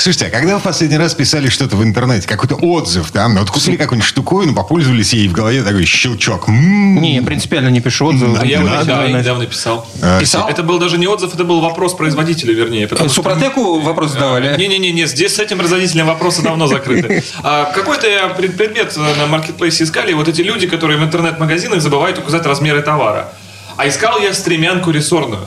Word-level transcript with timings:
Слушайте, 0.00 0.28
а 0.28 0.30
когда 0.30 0.54
вы 0.54 0.60
в 0.60 0.62
последний 0.62 0.96
раз 0.96 1.14
писали 1.14 1.50
что-то 1.50 1.76
в 1.76 1.84
интернете, 1.84 2.26
какой-то 2.26 2.54
отзыв, 2.54 3.12
да, 3.12 3.28
ну, 3.28 3.40
вот 3.40 3.50
купили 3.50 3.76
какую-нибудь 3.76 4.08
штуковину, 4.08 4.54
попользовались 4.54 5.12
ей, 5.12 5.26
и 5.26 5.28
в 5.28 5.32
голове 5.32 5.62
такой 5.62 5.84
щелчок. 5.84 6.48
М-м-м. 6.48 7.02
Не, 7.02 7.16
я 7.16 7.22
принципиально 7.22 7.68
не 7.68 7.80
пишу 7.80 8.06
отзывы. 8.06 8.34
Да, 8.34 8.40
А 8.40 8.46
я 8.46 8.60
недавно, 8.60 9.44
писал. 9.44 9.86
Писал? 10.18 10.48
Это 10.48 10.62
был 10.62 10.78
даже 10.78 10.96
не 10.96 11.06
отзыв, 11.06 11.34
это 11.34 11.44
был 11.44 11.60
вопрос 11.60 11.92
производителя, 11.92 12.54
вернее. 12.54 12.86
что- 12.86 13.08
Супротеку 13.10 13.80
вопрос 13.82 14.12
задавали? 14.12 14.56
Не-не-не, 14.56 15.06
здесь 15.06 15.34
с 15.34 15.38
этим 15.38 15.58
производителем 15.58 16.06
вопросы 16.06 16.40
давно 16.40 16.66
закрыты. 16.66 17.22
А, 17.42 17.70
Какой-то 17.74 18.08
я 18.08 18.28
пред- 18.28 18.56
предмет 18.56 18.96
на 18.96 19.26
маркетплейсе 19.26 19.84
искали, 19.84 20.12
и 20.12 20.14
вот 20.14 20.28
эти 20.28 20.40
люди, 20.40 20.66
которые 20.66 20.98
в 20.98 21.02
интернет-магазинах 21.04 21.82
забывают 21.82 22.18
указать 22.18 22.46
размеры 22.46 22.80
товара. 22.80 23.32
А 23.76 23.86
искал 23.86 24.18
я 24.20 24.32
стремянку 24.32 24.90
рессорную, 24.92 25.46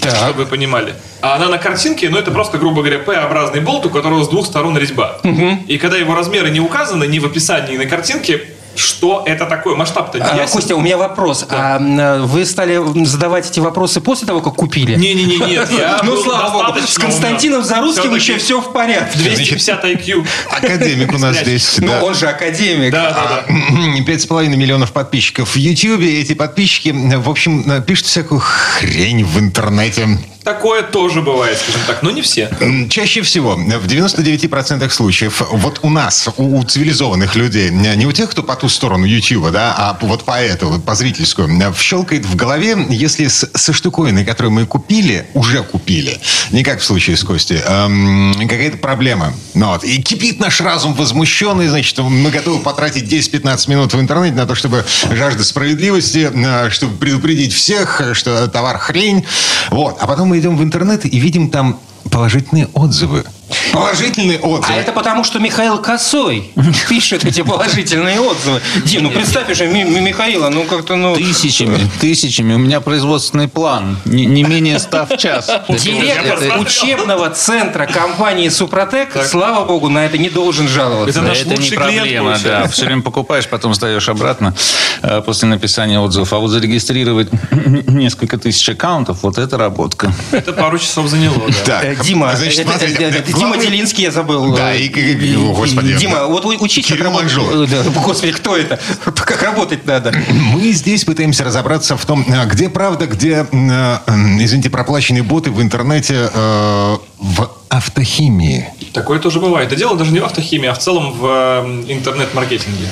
чтобы 0.00 0.44
вы 0.44 0.46
понимали. 0.46 0.94
А 1.20 1.36
она 1.36 1.48
на 1.48 1.58
картинке, 1.58 2.08
ну 2.10 2.18
это 2.18 2.30
просто, 2.30 2.58
грубо 2.58 2.82
говоря, 2.82 2.98
П-образный 3.00 3.60
болт, 3.60 3.86
у 3.86 3.90
которого 3.90 4.22
с 4.24 4.28
двух 4.28 4.46
сторон 4.46 4.76
резьба. 4.78 5.18
И 5.66 5.78
когда 5.78 5.96
его 5.96 6.14
размеры 6.14 6.50
не 6.50 6.60
указаны 6.60 7.06
ни 7.06 7.18
в 7.18 7.26
описании, 7.26 7.74
ни 7.74 7.78
на 7.78 7.86
картинке, 7.86 8.40
что 8.78 9.22
это 9.26 9.46
такое? 9.46 9.74
Масштаб-то 9.76 10.18
А, 10.18 10.36
ясен. 10.36 10.52
Костя, 10.54 10.76
у 10.76 10.80
меня 10.80 10.96
вопрос. 10.96 11.44
А 11.48 11.76
м, 11.78 12.26
вы 12.26 12.44
стали 12.46 12.80
задавать 13.04 13.50
эти 13.50 13.60
вопросы 13.60 14.00
после 14.00 14.26
того, 14.26 14.40
как 14.40 14.54
купили? 14.54 14.94
Не-не-не, 14.96 15.38
нет, 15.38 15.68
Ну, 16.02 16.16
слава 16.22 16.72
богу, 16.72 16.86
с 16.86 16.98
Константином. 16.98 17.62
Зарусским 17.64 18.14
еще 18.14 18.38
все 18.38 18.60
в 18.60 18.72
порядке. 18.72 19.18
250 19.18 19.84
IQ. 19.84 20.26
Академик 20.50 21.12
у 21.12 21.18
нас 21.18 21.36
здесь. 21.38 21.78
Ну, 21.78 21.88
да. 21.88 22.02
он 22.02 22.14
же 22.14 22.26
академик. 22.28 22.92
Да, 22.92 23.10
да, 23.10 23.44
да. 23.48 24.02
Пять 24.06 24.22
с 24.22 24.26
половиной 24.26 24.56
миллионов 24.56 24.92
подписчиков 24.92 25.54
в 25.54 25.56
Ютьюбе. 25.56 26.20
Эти 26.20 26.34
подписчики, 26.34 26.90
в 26.94 27.28
общем, 27.28 27.82
пишут 27.82 28.06
всякую 28.06 28.40
хрень 28.40 29.24
в 29.24 29.38
интернете. 29.38 30.18
Такое 30.48 30.82
тоже 30.82 31.20
бывает, 31.20 31.58
скажем 31.58 31.82
так, 31.86 32.02
но 32.02 32.10
не 32.10 32.22
все. 32.22 32.48
Чаще 32.88 33.20
всего, 33.20 33.54
в 33.54 33.86
99% 33.86 34.88
случаев, 34.88 35.42
вот 35.50 35.80
у 35.82 35.90
нас, 35.90 36.26
у, 36.38 36.56
у 36.58 36.64
цивилизованных 36.64 37.36
людей, 37.36 37.68
не 37.70 38.06
у 38.06 38.12
тех, 38.12 38.30
кто 38.30 38.42
по 38.42 38.56
ту 38.56 38.70
сторону 38.70 39.04
Ютьюба, 39.04 39.50
да, 39.50 39.74
а 39.76 39.98
вот 40.00 40.24
по 40.24 40.40
эту, 40.40 40.80
по 40.80 40.94
зрительскую, 40.94 41.48
м, 41.48 41.74
щелкает 41.74 42.24
в 42.24 42.34
голове, 42.34 42.78
если 42.88 43.26
с- 43.26 43.50
со 43.52 43.72
штуковиной, 43.74 44.24
которую 44.24 44.52
мы 44.52 44.64
купили, 44.64 45.26
уже 45.34 45.62
купили, 45.62 46.18
не 46.50 46.64
как 46.64 46.80
в 46.80 46.84
случае 46.84 47.18
с 47.18 47.24
Костей, 47.24 47.58
эм, 47.62 48.32
какая-то 48.48 48.78
проблема. 48.78 49.34
Ну, 49.52 49.66
вот, 49.66 49.84
и 49.84 50.00
кипит 50.00 50.40
наш 50.40 50.62
разум 50.62 50.94
возмущенный, 50.94 51.68
значит, 51.68 51.98
мы 51.98 52.30
готовы 52.30 52.60
потратить 52.60 53.04
10-15 53.04 53.68
минут 53.68 53.92
в 53.92 54.00
интернете 54.00 54.34
на 54.36 54.46
то, 54.46 54.54
чтобы 54.54 54.82
жажда 55.10 55.44
справедливости, 55.44 56.30
э, 56.34 56.70
чтобы 56.70 56.96
предупредить 56.96 57.52
всех, 57.52 58.00
э, 58.00 58.14
что 58.14 58.48
товар 58.48 58.78
хрень. 58.78 59.26
Вот. 59.70 59.98
А 60.00 60.06
потом 60.06 60.28
мы 60.28 60.37
идем 60.38 60.56
в 60.56 60.62
интернет 60.62 61.04
и 61.04 61.18
видим 61.18 61.50
там 61.50 61.78
положительные 62.10 62.68
отзывы. 62.74 63.24
Положительные 63.72 64.38
отзывы. 64.38 64.74
А 64.74 64.76
это 64.76 64.92
потому, 64.92 65.24
что 65.24 65.38
Михаил 65.38 65.78
Косой 65.78 66.50
пишет 66.88 67.24
эти 67.24 67.42
положительные 67.42 68.20
отзывы. 68.20 68.60
Дим, 68.84 69.04
ну 69.04 69.10
представь 69.10 69.50
уже 69.50 69.66
Ми- 69.66 69.84
Михаила, 69.84 70.48
ну 70.48 70.64
как-то, 70.64 70.96
ну... 70.96 71.14
Тысячами, 71.16 71.78
тысячами. 72.00 72.54
У 72.54 72.58
меня 72.58 72.80
производственный 72.80 73.48
план. 73.48 73.98
Не, 74.04 74.26
не 74.26 74.42
менее 74.42 74.78
100 74.78 75.06
в 75.06 75.16
час. 75.16 75.50
Директор 75.68 76.38
Это- 76.38 76.58
учебного 76.58 77.30
центра 77.30 77.86
компании 77.86 78.48
Супротек, 78.48 79.10
слава 79.26 79.64
богу, 79.64 79.88
на 79.88 80.04
это 80.04 80.18
не 80.18 80.30
должен 80.30 80.68
жаловаться. 80.68 81.18
Это 81.20 81.28
наш 81.28 81.40
это 81.42 81.50
не 81.56 81.68
клиент 81.68 81.76
проблема, 81.76 82.38
да. 82.42 82.66
Все 82.68 82.84
время 82.86 83.02
покупаешь, 83.02 83.48
потом 83.48 83.74
сдаешь 83.74 84.08
обратно 84.08 84.54
э, 85.02 85.22
после 85.24 85.48
написания 85.48 86.00
отзывов. 86.00 86.32
А 86.32 86.38
вот 86.38 86.48
зарегистрировать 86.48 87.28
несколько 87.86 88.38
тысяч 88.38 88.68
аккаунтов, 88.68 89.22
вот 89.22 89.38
это 89.38 89.56
работка. 89.58 90.12
Это 90.32 90.52
пару 90.52 90.78
часов 90.78 91.06
заняло, 91.08 91.42
да. 91.66 91.80
Так, 91.80 91.84
Э, 91.88 91.96
Дима, 92.04 92.34
значит, 92.36 92.66
смотрите, 92.66 93.04
э, 93.04 93.32
Дима 93.38 93.56
Делинский, 93.58 94.04
я 94.04 94.10
забыл. 94.10 94.54
Да, 94.54 94.74
Э, 94.74 94.78
и- 94.78 94.86
и- 94.86 95.32
и- 95.32 95.36
о, 95.36 95.52
господи. 95.52 95.96
Дима, 95.98 96.26
вот 96.26 96.44
вы 96.44 96.56
учите, 96.58 96.94
Кирилл 96.94 97.12
как 97.12 97.30
работать. 97.34 97.72
Э, 97.72 97.84
да, 97.84 98.00
Господи, 98.00 98.32
кто 98.32 98.56
это? 98.56 98.78
Как 99.14 99.42
работать 99.42 99.86
надо? 99.86 100.12
Мы 100.52 100.72
здесь 100.72 101.04
пытаемся 101.04 101.44
разобраться 101.44 101.96
в 101.96 102.04
том, 102.04 102.24
э, 102.28 102.46
где 102.46 102.68
правда, 102.68 103.06
где, 103.06 103.46
э, 103.50 103.98
э, 104.06 104.12
извините, 104.40 104.70
проплаченные 104.70 105.22
боты 105.22 105.50
в 105.50 105.60
интернете 105.62 106.30
э, 106.32 106.96
в 107.18 107.50
автохимии. 107.68 108.66
Такое 108.92 109.18
тоже 109.18 109.40
бывает. 109.40 109.68
Да 109.68 109.76
дело 109.76 109.96
даже 109.96 110.12
не 110.12 110.20
в 110.20 110.24
автохимии, 110.24 110.68
а 110.68 110.74
в 110.74 110.78
целом 110.78 111.12
в 111.12 111.24
э, 111.26 111.84
интернет-маркетинге. 111.92 112.88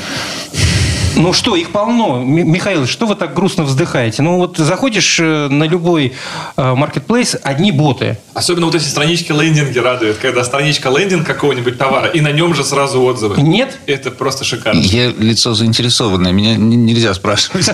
Ну 1.16 1.32
что, 1.32 1.56
их 1.56 1.70
полно. 1.70 2.22
Михаил, 2.22 2.86
что 2.86 3.06
вы 3.06 3.14
так 3.14 3.32
грустно 3.34 3.64
вздыхаете? 3.64 4.22
Ну 4.22 4.36
вот 4.36 4.58
заходишь 4.58 5.18
э, 5.18 5.48
на 5.48 5.64
любой 5.64 6.12
маркетплейс, 6.56 7.36
одни 7.42 7.72
боты. 7.72 8.18
Особенно 8.34 8.66
вот 8.66 8.74
эти 8.74 8.84
странички 8.84 9.32
лендинги 9.32 9.78
радуют, 9.78 10.18
когда 10.18 10.44
страничка 10.44 10.90
лендинг 10.90 11.26
какого-нибудь 11.26 11.78
товара, 11.78 12.08
и 12.08 12.20
на 12.20 12.32
нем 12.32 12.54
же 12.54 12.64
сразу 12.64 13.02
отзывы. 13.02 13.40
Нет? 13.40 13.78
Это 13.86 14.10
просто 14.10 14.44
шикарно. 14.44 14.78
Я 14.80 15.08
лицо 15.10 15.54
заинтересованное, 15.54 16.32
меня 16.32 16.54
нельзя 16.56 17.14
спрашивать. 17.14 17.70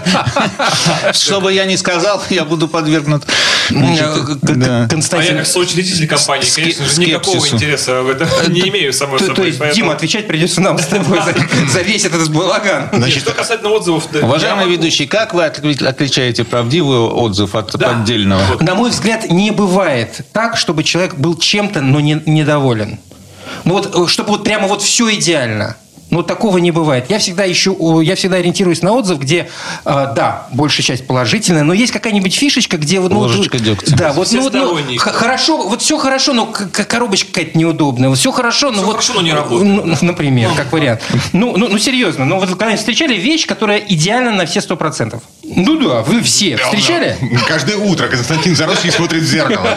Что 1.12 1.40
бы 1.40 1.52
я 1.52 1.64
ни 1.64 1.76
сказал, 1.76 2.22
я 2.30 2.44
буду 2.44 2.68
подвергнут. 2.68 3.24
значит, 3.68 4.02
Э, 4.02 4.20
к- 4.20 4.40
к- 4.40 4.54
да. 4.56 4.78
А 4.78 4.82
я 4.82 4.88
Константин... 4.88 5.36
как 5.38 5.46
соучредитель 5.46 6.06
компании, 6.06 6.46
конечно 6.54 6.84
же, 6.86 7.00
никакого 7.00 7.46
интереса 7.48 8.02
в 8.02 8.08
этом 8.08 8.28
не 8.48 8.68
имею, 8.68 8.92
само 8.92 9.18
То, 9.18 9.26
собой. 9.26 9.36
то 9.36 9.44
есть, 9.44 9.74
Дима, 9.74 9.92
отвечать 9.92 10.26
придется 10.26 10.60
нам 10.60 10.78
с 10.78 10.86
тобой 10.86 11.20
за, 11.72 11.80
весь 11.82 12.04
этот 12.04 12.30
балаган. 12.30 12.88
Значит, 12.92 13.26
что 13.32 13.42
касательно 13.42 13.70
отзывов... 13.70 14.08
Уважаемый 14.22 14.64
могу- 14.66 14.72
ведущий, 14.72 15.06
как 15.06 15.34
вы 15.34 15.42
отли- 15.44 15.84
отличаете 15.86 16.44
правдивый 16.44 16.98
отзыв 16.98 17.54
от 17.54 17.72
Да. 17.76 17.88
поддельного? 17.88 18.42
Вот. 18.50 18.62
На 18.62 18.74
мой 18.74 18.90
взгляд, 18.90 19.30
не 19.30 19.50
бывает 19.50 20.20
так, 20.32 20.56
чтобы 20.56 20.84
человек 20.84 21.14
был 21.14 21.36
чем-то, 21.36 21.80
но 21.80 22.00
не, 22.00 22.22
недоволен. 22.26 22.98
Ну 23.64 23.74
вот, 23.74 23.94
э, 23.94 24.06
чтобы 24.08 24.30
вот 24.30 24.44
прямо 24.44 24.66
вот 24.68 24.82
все 24.82 25.12
идеально. 25.14 25.76
Ну, 26.12 26.22
такого 26.22 26.58
не 26.58 26.72
бывает. 26.72 27.06
Я 27.08 27.18
всегда 27.18 27.50
ищу, 27.50 28.00
я 28.02 28.16
всегда 28.16 28.36
ориентируюсь 28.36 28.82
на 28.82 28.92
отзыв, 28.92 29.18
где, 29.18 29.48
э, 29.86 30.12
да, 30.14 30.46
большая 30.52 30.84
часть 30.84 31.06
положительная, 31.06 31.62
но 31.62 31.72
есть 31.72 31.90
какая-нибудь 31.90 32.34
фишечка, 32.34 32.76
где 32.76 33.00
вот... 33.00 33.12
Ну, 33.12 33.20
вот, 33.20 33.30
Ложечка 33.30 33.58
дегтя. 33.58 33.96
Да, 33.96 34.12
вот, 34.12 34.30
ну, 34.30 34.42
вот, 34.42 34.52
ну, 34.52 34.98
хорошо, 34.98 35.66
вот 35.66 35.80
все 35.80 35.96
хорошо, 35.96 36.34
но 36.34 36.44
коробочка 36.44 37.32
какая-то 37.32 37.56
неудобная. 37.56 38.10
Вот 38.10 38.18
все 38.18 38.30
хорошо, 38.30 38.66
но 38.66 38.74
Всё 38.74 38.84
вот... 38.84 38.92
хорошо, 38.92 39.14
но 39.14 39.22
не 39.22 39.32
работает. 39.32 39.86
ну, 39.86 39.96
например, 40.02 40.50
как 40.54 40.70
вариант. 40.70 41.00
Ну, 41.32 41.56
ну, 41.56 41.68
ну, 41.68 41.78
серьезно, 41.78 42.26
ну, 42.26 42.38
вот 42.38 42.46
вы 42.50 42.56
когда-нибудь 42.56 42.80
встречали 42.80 43.14
вещь, 43.14 43.46
которая 43.46 43.78
идеальна 43.78 44.32
на 44.32 44.44
все 44.44 44.60
сто 44.60 44.76
процентов? 44.76 45.22
Ну 45.42 45.80
да, 45.80 46.02
вы 46.02 46.20
все 46.22 46.58
встречали? 46.58 47.16
Каждое 47.48 47.78
утро 47.78 48.08
Константин 48.08 48.54
Заросский 48.54 48.90
смотрит 48.92 49.22
в 49.22 49.26
зеркало. 49.26 49.76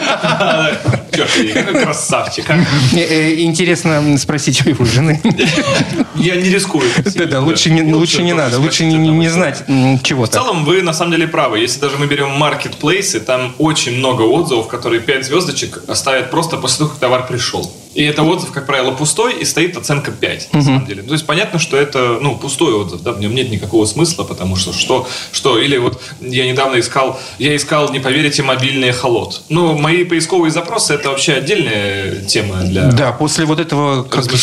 Красавчик. 1.82 2.50
а. 2.50 2.58
Э, 2.94 2.98
э, 2.98 3.42
Интересно 3.42 4.18
спросить 4.18 4.66
у 4.66 4.70
его 4.70 4.84
жены. 4.84 5.22
Я 6.26 6.36
не 6.36 6.50
рискую. 6.50 6.90
Да-да, 7.16 7.40
лучше 7.40 7.70
не, 7.70 7.94
лучше 7.94 8.24
не 8.24 8.34
надо, 8.34 8.60
лучше 8.60 8.86
не, 8.86 8.96
не 8.98 9.30
знать 9.30 9.64
м, 9.68 9.98
В 10.00 10.04
чего-то. 10.04 10.34
целом, 10.34 10.66
вы 10.66 10.82
на 10.82 10.94
самом 10.94 11.12
деле 11.12 11.28
правы. 11.28 11.60
Если 11.60 11.80
даже 11.80 11.98
мы 11.98 12.08
берем 12.08 12.32
маркетплейсы, 12.32 13.20
там 13.20 13.54
очень 13.60 13.98
много 13.98 14.24
отзывов, 14.24 14.68
которые 14.68 15.02
5 15.02 15.26
звездочек 15.26 15.84
оставят 15.88 16.32
просто 16.32 16.58
после 16.58 16.80
того, 16.80 16.90
как 16.90 17.00
товар 17.00 17.28
пришел. 17.28 17.72
И 17.96 18.04
это 18.04 18.24
отзыв, 18.24 18.52
как 18.52 18.66
правило, 18.66 18.92
пустой, 18.92 19.40
и 19.40 19.46
стоит 19.46 19.78
оценка 19.78 20.12
5, 20.12 20.50
на 20.54 20.62
самом 20.62 20.86
деле. 20.86 21.02
То 21.02 21.14
есть 21.14 21.26
понятно, 21.26 21.60
что 21.60 21.78
это 21.78 22.20
ну, 22.22 22.36
пустой 22.36 22.74
отзыв, 22.74 23.02
да, 23.02 23.14
в 23.14 23.22
нем 23.22 23.34
нет 23.34 23.50
никакого 23.50 23.86
смысла, 23.86 24.26
потому 24.26 24.58
что 24.58 24.74
что, 24.74 25.08
что, 25.32 25.58
или 25.58 25.78
вот 25.78 26.02
я 26.20 26.46
недавно 26.46 26.78
искал, 26.80 27.18
я 27.40 27.56
искал, 27.56 27.92
не 27.94 28.00
поверите, 28.00 28.44
мобильный 28.44 28.92
холод. 28.92 29.42
Ну, 29.48 29.78
мои 29.78 30.04
поисковые 30.04 30.52
запросы 30.52 30.94
это 30.94 31.10
вообще 31.10 31.34
отдельная 31.36 32.22
тема 32.26 32.64
для 32.64 32.92
Да, 32.92 33.14
после 33.14 33.46
вот 33.46 33.62
этого 33.62 34.04
как, 34.04 34.24
после 34.24 34.38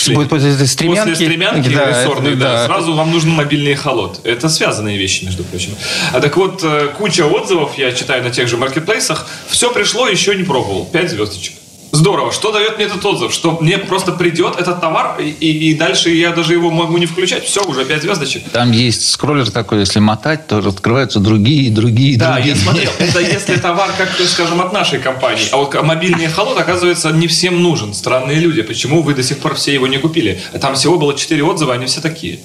стремянки, 0.67 1.11
После 1.11 1.27
стремянки 1.27 1.69
да, 1.69 1.89
рессорной, 1.91 2.31
это- 2.33 2.41
да, 2.41 2.67
сразу 2.67 2.95
вам 2.95 3.11
нужен 3.11 3.31
мобильный 3.31 3.75
холод. 3.75 4.21
Это 4.25 4.49
связанные 4.49 4.97
вещи, 4.97 5.25
между 5.27 5.45
прочим. 5.45 5.75
А 6.13 6.21
так 6.21 6.35
вот, 6.39 6.63
э, 6.65 6.89
куча 6.97 7.27
отзывов 7.27 7.77
я 7.77 7.93
читаю 7.93 8.25
на 8.25 8.31
тех 8.31 8.49
же 8.49 8.57
маркетплейсах. 8.57 9.27
Все 9.47 9.71
пришло, 9.71 10.09
еще 10.09 10.35
не 10.35 10.45
пробовал. 10.45 10.87
Пять 10.87 11.11
звездочек. 11.11 11.55
Здорово. 11.93 12.33
Что 12.33 12.53
дает 12.53 12.77
мне 12.79 12.87
этот 12.87 13.05
отзыв? 13.05 13.33
Что 13.35 13.59
мне 13.61 13.77
просто 13.77 14.13
придет 14.13 14.57
этот 14.59 14.81
товар, 14.81 15.21
и, 15.21 15.29
и 15.31 15.75
дальше 15.75 16.09
я 16.11 16.31
даже 16.33 16.55
его 16.55 16.71
могу 16.71 16.97
не 16.97 17.05
включать. 17.05 17.45
Все, 17.45 17.63
уже 17.63 17.85
пять 17.85 18.01
звездочек. 18.03 18.45
Там 18.51 18.73
есть 18.73 19.11
скроллер 19.11 19.51
такой, 19.51 19.81
если 19.81 19.99
мотать, 20.01 20.47
то 20.47 20.59
открываются 20.59 21.21
другие, 21.21 21.71
другие, 21.71 22.19
Да, 22.19 22.35
другие. 22.35 22.55
я 22.55 22.61
смотрел. 22.61 22.91
Это 22.99 23.21
если 23.21 23.57
товар, 23.57 23.91
как, 23.99 24.09
скажем, 24.27 24.63
от 24.63 24.73
нашей 24.73 25.01
компании. 25.01 25.45
А 25.53 25.59
вот 25.59 25.75
мобильный 25.83 26.29
холод, 26.29 26.59
оказывается, 26.59 27.11
не 27.13 27.27
всем 27.27 27.63
нужен. 27.63 27.93
Странные 27.93 28.39
люди. 28.41 28.63
Почему 28.63 29.03
вы 29.03 29.13
до 29.15 29.23
сих 29.23 29.39
пор 29.39 29.55
все 29.55 29.75
его 29.75 29.87
не 29.87 29.99
купили? 29.99 30.41
Там 30.61 30.75
всего 30.75 30.99
было 30.99 31.15
четыре 31.15 31.45
отзыва, 31.45 31.75
они 31.75 31.85
все 31.87 32.01
такие. 32.01 32.41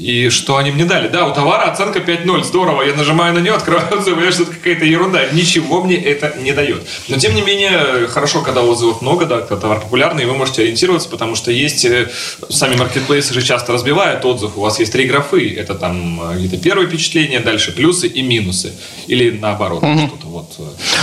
И 0.00 0.30
что 0.30 0.56
они 0.56 0.70
мне 0.70 0.86
дали? 0.86 1.08
Да, 1.08 1.26
у 1.26 1.34
товара 1.34 1.70
оценка 1.70 1.98
5.0, 1.98 2.44
здорово, 2.44 2.82
я 2.82 2.94
нажимаю 2.94 3.34
на 3.34 3.38
нее, 3.40 3.52
открываю 3.52 3.86
я 4.24 4.32
что 4.32 4.44
это 4.44 4.52
какая-то 4.52 4.84
ерунда. 4.86 5.26
Ничего 5.32 5.82
мне 5.84 5.96
это 5.96 6.34
не 6.40 6.52
дает. 6.52 6.86
Но, 7.08 7.16
тем 7.18 7.34
не 7.34 7.42
менее, 7.42 8.06
хорошо, 8.08 8.40
когда 8.40 8.62
отзывов 8.62 9.02
много, 9.02 9.26
да, 9.26 9.40
когда 9.40 9.56
товар 9.56 9.80
популярный, 9.80 10.22
и 10.22 10.26
вы 10.26 10.34
можете 10.34 10.62
ориентироваться, 10.62 11.08
потому 11.10 11.34
что 11.34 11.50
есть, 11.50 11.84
э, 11.84 12.08
сами 12.48 12.76
маркетплейсы 12.76 13.34
же 13.34 13.42
часто 13.42 13.72
разбивают 13.74 14.24
отзыв, 14.24 14.56
у 14.56 14.60
вас 14.62 14.78
есть 14.80 14.90
три 14.92 15.04
графы, 15.04 15.54
это 15.54 15.74
там 15.74 16.20
э, 16.32 16.38
где-то 16.38 16.56
первое 16.62 16.86
впечатление, 16.86 17.40
дальше 17.40 17.72
плюсы 17.72 18.06
и 18.06 18.22
минусы. 18.22 18.72
Или 19.06 19.30
наоборот, 19.30 19.80
что-то 19.80 20.26
вот. 20.28 20.46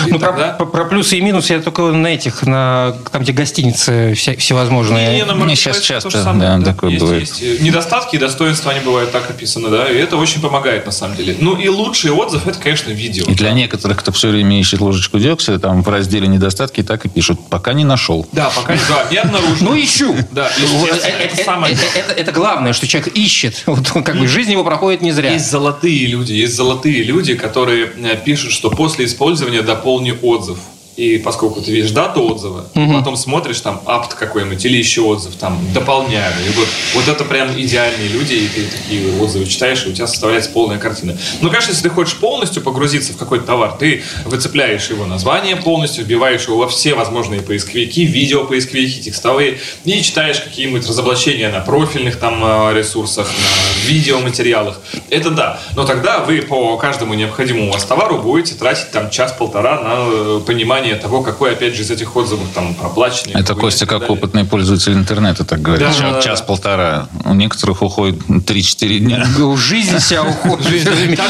И 0.08 0.12
Ну, 0.12 0.18
тогда- 0.20 0.54
про- 0.54 0.66
про 0.66 0.86
плюсы 0.86 1.18
и 1.18 1.22
минусы 1.22 1.54
я 1.54 1.60
только 1.62 1.84
на 1.84 2.08
этих, 2.08 2.42
на 2.44 2.96
там, 3.12 3.22
где 3.22 3.32
гостиницы 3.32 4.14
вся- 4.14 4.38
всевозможные. 4.38 5.18
Не, 5.18 5.26
на 5.26 5.36
Мне 5.36 5.46
маркетплейсах 5.46 5.84
щас 5.84 6.04
часто, 6.04 6.24
самое, 6.24 6.58
да, 6.60 6.66
такое 6.74 6.90
Есть, 6.92 7.02
бывает. 7.04 7.22
есть. 7.22 7.42
Э, 7.44 7.58
Недостатки 7.64 8.16
и 8.16 8.20
достоинства, 8.20 8.72
они 8.72 8.80
бывают 8.88 9.12
так 9.12 9.30
описаны, 9.30 9.70
да, 9.70 9.90
и 9.90 9.96
это 9.98 10.18
очень 10.18 10.42
помогает 10.42 10.86
на 10.86 10.92
самом 10.92 11.16
деле. 11.16 11.36
Ну 11.40 11.56
и 11.56 11.68
лучший 11.68 12.12
отзыв, 12.12 12.48
это, 12.48 12.60
конечно, 12.60 12.90
видео. 12.92 13.26
И 13.28 13.36
для 13.36 13.52
некоторых, 13.52 13.98
кто 14.00 14.12
все 14.12 14.30
время 14.30 14.60
ищет 14.60 14.80
ложечку 14.82 15.20
дегтя, 15.20 15.60
там 15.60 15.84
в 15.84 15.88
разделе 15.90 16.28
недостатки 16.28 16.82
так 16.84 17.06
и 17.06 17.10
пишут, 17.10 17.40
пока 17.50 17.74
не 17.74 17.84
нашел. 17.84 18.28
Да, 18.32 18.50
пока 18.56 18.76
да, 18.90 19.08
не 19.12 19.18
обнаружено. 19.18 19.72
Ну, 19.72 19.80
ищу. 19.80 20.16
Да, 20.32 20.50
естественно, 20.58 21.16
э, 21.20 21.24
это 21.26 21.42
э, 21.42 21.44
самое 21.46 21.74
это- 21.74 21.82
главное. 21.84 22.02
это- 22.04 22.14
это 22.22 22.32
главное, 22.32 22.74
что 22.74 22.88
человек 22.88 23.14
ищет. 23.16 23.64
Вот, 23.68 23.90
как 24.04 24.18
бы 24.18 24.28
жизнь 24.28 24.52
его 24.52 24.64
проходит 24.64 25.02
не 25.02 25.12
зря. 25.12 25.32
Есть 25.34 25.50
золотые 25.52 26.08
люди, 26.08 26.34
есть 26.34 26.56
золотые 26.56 27.04
люди, 27.04 27.36
которые 27.36 27.92
э, 27.98 28.18
пишут, 28.24 28.52
что 28.54 28.70
после 28.70 29.06
использования 29.06 29.62
дополни 29.62 30.14
отзыв. 30.22 30.58
И 30.98 31.20
поскольку 31.20 31.62
ты 31.62 31.72
видишь 31.72 31.92
дату 31.92 32.24
отзыва, 32.24 32.66
потом 32.74 33.16
смотришь 33.16 33.62
там 33.62 33.82
апт 33.86 34.16
какой-нибудь 34.16 34.66
или 34.66 34.78
еще 34.78 35.02
отзыв, 35.02 35.36
там 35.36 35.60
дополняю. 35.72 36.34
И 36.44 36.50
вот, 36.58 36.68
вот 36.96 37.08
это 37.08 37.24
прям 37.24 37.50
идеальные 37.52 38.10
люди, 38.10 38.34
и 38.34 38.48
ты 38.48 38.66
такие 38.66 39.22
отзывы 39.22 39.46
читаешь, 39.46 39.86
и 39.86 39.90
у 39.90 39.94
тебя 39.94 40.08
составляется 40.08 40.50
полная 40.50 40.80
картина. 40.80 41.16
Ну, 41.40 41.50
конечно, 41.50 41.70
если 41.70 41.84
ты 41.84 41.90
хочешь 41.92 42.16
полностью 42.16 42.64
погрузиться 42.64 43.14
в 43.14 43.18
какой-то 43.18 43.46
товар, 43.46 43.74
ты 43.74 44.02
выцепляешь 44.26 44.90
его 44.90 45.06
название 45.06 45.56
полностью, 45.56 46.04
вбиваешь 46.04 46.48
его 46.48 46.58
во 46.58 46.68
все 46.68 46.96
возможные 46.96 47.42
поисковики, 47.42 48.04
видеопоисковики, 48.04 49.00
текстовые, 49.02 49.60
и 49.86 50.02
читаешь 50.02 50.40
какие-нибудь 50.40 50.88
разоблачения 50.88 51.50
на 51.50 51.60
профильных 51.60 52.18
там 52.18 52.44
э, 52.44 52.74
ресурсах, 52.76 53.28
на 53.28 53.88
видеоматериалах. 53.88 54.82
Это 55.12 55.30
да. 55.30 55.60
Но 55.76 55.86
тогда 55.86 56.20
вы 56.20 56.42
по 56.42 56.76
каждому 56.78 57.14
необходимому 57.14 57.70
у 57.70 57.74
вас 57.74 57.84
товару 57.84 58.18
будете 58.18 58.56
тратить 58.56 58.90
там 58.90 59.12
час-полтора 59.12 59.80
на 59.82 59.96
э, 59.98 60.42
понимание 60.88 60.96
того, 60.96 61.22
какой, 61.22 61.52
опять 61.54 61.76
же, 61.76 61.84
из 61.84 61.92
этих 61.92 62.16
отзывов 62.16 62.48
там 62.54 62.74
проплаченный. 62.74 63.34
Это 63.40 63.56
Костя 63.56 63.86
как 63.86 64.10
опытный 64.10 64.46
пользователь 64.46 64.94
интернета 64.94 65.44
так 65.44 65.62
говорит. 65.62 65.88
Да, 65.88 65.94
Час- 65.94 66.02
да, 66.02 66.12
да. 66.14 66.22
Час-полтора. 66.22 67.08
У 67.26 67.34
некоторых 67.34 67.82
уходит 67.82 68.20
3-4 68.28 69.00
дня. 69.00 69.28
Жизнь 69.58 69.98
вся 69.98 70.24
уходит. 70.24 70.68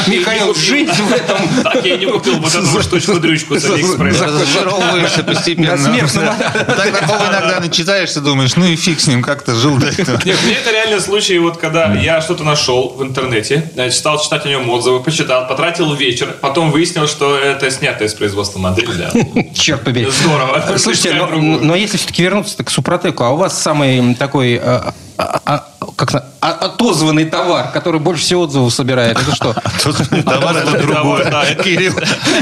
Михаил, 0.08 0.54
жизнь 0.54 0.90
в 0.92 1.12
этом. 1.12 1.36
Так 1.62 1.84
я 1.84 1.96
не 1.96 2.06
купил 2.06 2.38
вот 2.38 2.54
эту 2.54 2.82
штучку-дрючку 2.82 3.58
с 3.58 3.64
Алиэкспресса. 3.64 4.26
Разочаровываешься 4.26 5.22
постепенно. 5.24 5.98
Так 6.08 7.00
потом 7.00 7.28
иногда 7.28 7.60
начитаешься, 7.60 8.20
думаешь, 8.20 8.56
ну 8.56 8.66
и 8.66 8.76
фиг 8.76 9.00
с 9.00 9.06
ним, 9.06 9.22
как-то 9.22 9.54
жил 9.54 9.76
до 9.78 9.86
этого. 9.88 10.20
Нет, 10.24 10.38
мне 10.44 10.54
это 10.54 10.70
реально 10.70 11.00
случай, 11.00 11.38
вот 11.38 11.56
когда 11.58 11.94
я 11.94 12.20
что-то 12.20 12.44
нашел 12.44 12.94
в 12.96 13.02
интернете, 13.02 13.70
э, 13.76 13.90
стал 13.90 14.20
читать 14.20 14.46
о 14.46 14.48
нем 14.48 14.68
отзывы, 14.70 15.00
почитал, 15.02 15.46
потратил 15.46 15.94
вечер, 15.94 16.36
потом 16.40 16.70
выяснил, 16.70 17.06
что 17.06 17.36
это 17.36 17.70
снятое 17.70 18.08
с 18.08 18.14
производства 18.14 18.58
модель, 18.58 18.90
да. 18.96 19.10
Черт 19.54 19.82
побери. 19.84 20.10
Здорово. 20.10 20.76
Слушайте, 20.78 21.10
Искать 21.10 21.30
но, 21.36 21.58
но 21.58 21.74
если 21.74 21.96
все-таки 21.96 22.22
вернуться 22.22 22.62
к 22.62 22.70
Супротеку, 22.70 23.24
а 23.24 23.30
у 23.30 23.36
вас 23.36 23.60
самый 23.60 24.14
такой 24.14 24.56
а, 24.62 24.92
а, 25.16 25.40
а, 25.44 25.64
как 25.96 26.12
на- 26.12 26.24
а- 26.40 26.52
отозванный 26.52 27.24
товар, 27.24 27.70
который 27.72 27.98
больше 28.00 28.22
всего 28.22 28.42
отзывов 28.42 28.72
собирает, 28.72 29.18
это 29.18 29.34
что? 29.34 29.52
Товар 30.22 30.56
это 30.56 30.78
другое. 30.78 31.30
Да, 31.30 31.44
это- 31.44 31.62
Кирилл. 31.64 31.94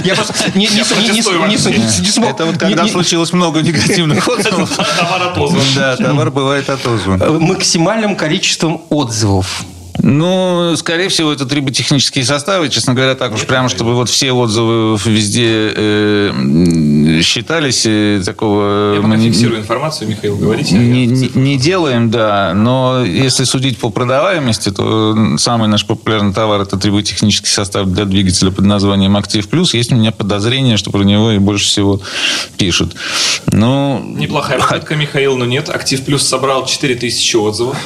Я 0.04 0.14
просто 0.14 0.34
не, 0.54 0.68
смог. 2.12 2.30
Это 2.30 2.44
вот 2.44 2.54
не- 2.54 2.58
когда 2.60 2.82
не- 2.84 2.90
случилось 2.90 3.32
много 3.32 3.62
негативных 3.62 4.26
отзывов. 4.28 4.70
Товар 4.76 5.22
отозван. 5.28 5.62
Да, 5.74 5.96
товар 5.96 6.30
бывает 6.30 6.68
отозван. 6.68 7.22
э, 7.22 7.30
максимальным 7.38 8.14
количеством 8.16 8.82
отзывов. 8.90 9.64
Ну, 10.02 10.74
скорее 10.76 11.08
всего, 11.08 11.32
это 11.32 11.46
триботехнические 11.46 12.24
составы. 12.24 12.68
Честно 12.68 12.94
говоря, 12.94 13.14
так 13.14 13.32
уж 13.34 13.44
прямо, 13.46 13.68
чтобы 13.68 13.94
вот 13.94 14.08
все 14.08 14.32
отзывы 14.32 14.98
везде 15.04 15.72
э, 15.74 17.20
считались, 17.22 17.84
э, 17.86 18.22
такого 18.24 18.94
Я 18.94 19.00
мы 19.00 19.10
пока 19.10 19.16
не- 19.16 19.30
фиксирую 19.30 19.60
информацию, 19.60 20.08
Михаил, 20.08 20.36
говорите. 20.36 20.76
а 20.76 20.78
не, 20.78 21.06
не- 21.06 21.30
не 21.34 21.56
делаем, 21.56 22.10
да. 22.10 22.52
Но 22.54 23.04
если 23.04 23.44
судить 23.44 23.78
по 23.78 23.90
продаваемости, 23.90 24.70
то 24.70 25.16
самый 25.38 25.68
наш 25.68 25.84
популярный 25.86 26.32
товар 26.32 26.60
это 26.60 26.76
триботехнический 26.76 27.50
состав 27.50 27.86
для 27.88 28.04
двигателя 28.04 28.50
под 28.50 28.64
названием 28.64 29.16
Актив 29.16 29.48
Плюс. 29.48 29.74
Есть 29.74 29.92
у 29.92 29.96
меня 29.96 30.12
подозрение, 30.12 30.76
что 30.76 30.90
про 30.90 31.02
него 31.02 31.32
и 31.32 31.38
больше 31.38 31.66
всего 31.66 32.00
пишут. 32.58 32.94
Ну, 33.52 34.02
Неплохая 34.16 34.58
попытка, 34.58 34.94
Михаил, 34.96 35.36
но 35.36 35.44
нет. 35.46 35.68
Актив 35.68 36.04
Плюс 36.04 36.22
собрал 36.22 36.66
4000 36.66 37.36
отзывов. 37.36 37.76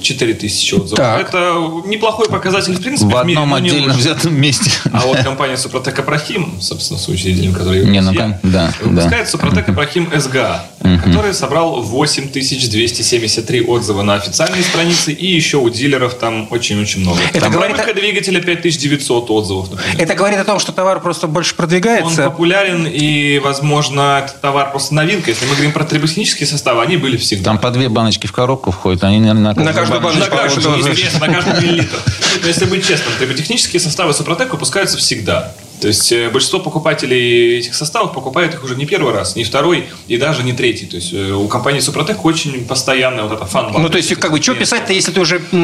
4000 0.00 0.74
отзывов. 0.74 0.96
Так. 0.98 1.20
Это 1.20 1.54
неплохой 1.86 2.28
показатель, 2.28 2.74
в 2.74 2.80
принципе, 2.80 3.14
в 3.14 3.22
в 3.22 3.26
мире, 3.26 3.40
одном 3.40 3.50
но 3.50 3.58
не 3.58 3.68
отдельно 3.68 3.92
лучший. 3.94 4.00
взятом 4.00 4.40
месте. 4.40 4.70
А 4.92 5.00
вот 5.00 5.18
компания 5.18 5.56
Супротек 5.56 5.98
Апрахим, 5.98 6.60
собственно, 6.60 6.98
соучредителем 6.98 7.52
которой 7.52 7.84
Не, 7.84 8.00
ну, 8.00 8.12
я, 8.12 8.38
да, 8.42 8.72
выпускает 8.80 9.24
да. 9.24 9.30
Супротек 9.30 9.68
Апрахим 9.68 10.10
СГА, 10.14 10.64
который 11.04 11.34
собрал 11.34 11.82
8273 11.82 13.62
отзыва 13.62 14.02
на 14.02 14.14
официальной 14.14 14.62
странице 14.62 15.12
и 15.12 15.26
еще 15.26 15.58
у 15.58 15.68
дилеров 15.68 16.14
там 16.14 16.48
очень-очень 16.50 17.00
много. 17.00 17.18
Это 17.30 17.40
там 17.40 17.52
говорит 17.52 17.76
пробка 17.76 17.94
двигателя 17.94 18.40
5900 18.40 19.30
отзывов, 19.30 19.70
например. 19.70 19.96
Это 19.98 20.14
говорит 20.14 20.38
о 20.38 20.44
том, 20.44 20.58
что 20.58 20.72
товар 20.72 21.00
просто 21.00 21.26
больше 21.26 21.52
Он 21.52 21.56
продвигается. 21.56 22.24
популярен 22.24 22.86
и, 22.86 23.38
возможно, 23.38 24.22
этот 24.24 24.40
товар 24.40 24.70
просто 24.70 24.94
новинка. 24.94 25.30
Если 25.30 25.44
мы 25.46 25.52
говорим 25.52 25.72
про 25.72 25.84
триботехнические 25.84 26.46
составы, 26.46 26.82
они 26.82 26.96
были 26.96 27.16
всегда. 27.16 27.44
Там 27.44 27.58
по 27.58 27.70
две 27.70 27.88
баночки 27.88 28.26
в 28.26 28.32
коробку 28.32 28.70
входят, 28.70 29.04
они 29.04 29.18
наверное, 29.20 29.54
На 29.54 29.72
каждую 29.88 30.00
На 30.00 30.30
баночку 30.30 30.36
каждую, 30.36 30.76
тоже. 30.76 30.90
естественно, 30.90 31.26
на 31.26 31.34
каждый 31.34 31.62
миллилитр. 31.62 31.96
Но 32.42 32.46
если 32.48 32.64
быть 32.66 32.86
честным, 32.86 33.12
триботехнические 33.18 33.80
составы 33.80 34.12
Супротек 34.12 34.52
выпускаются 34.52 34.96
всегда. 34.98 35.52
То 35.80 35.86
есть 35.86 36.10
э, 36.10 36.28
большинство 36.30 36.58
покупателей 36.58 37.58
этих 37.58 37.72
составов 37.74 38.12
покупают 38.12 38.52
их 38.52 38.64
уже 38.64 38.74
не 38.74 38.84
первый 38.84 39.12
раз, 39.14 39.36
не 39.36 39.44
второй 39.44 39.86
и 40.08 40.16
даже 40.16 40.42
не 40.42 40.52
третий. 40.52 40.86
То 40.86 40.96
есть 40.96 41.12
э, 41.12 41.30
у 41.30 41.46
компании 41.46 41.78
Супротек 41.78 42.24
очень 42.24 42.64
постоянная 42.66 43.22
вот 43.24 43.32
эта 43.32 43.46
фан 43.46 43.70
Ну, 43.72 43.88
то 43.88 43.96
есть, 43.96 44.12
как 44.16 44.32
бы, 44.32 44.42
что 44.42 44.54
писать-то, 44.56 44.92
если 44.92 45.12
ты 45.12 45.20
уже 45.20 45.36
э, 45.36 45.56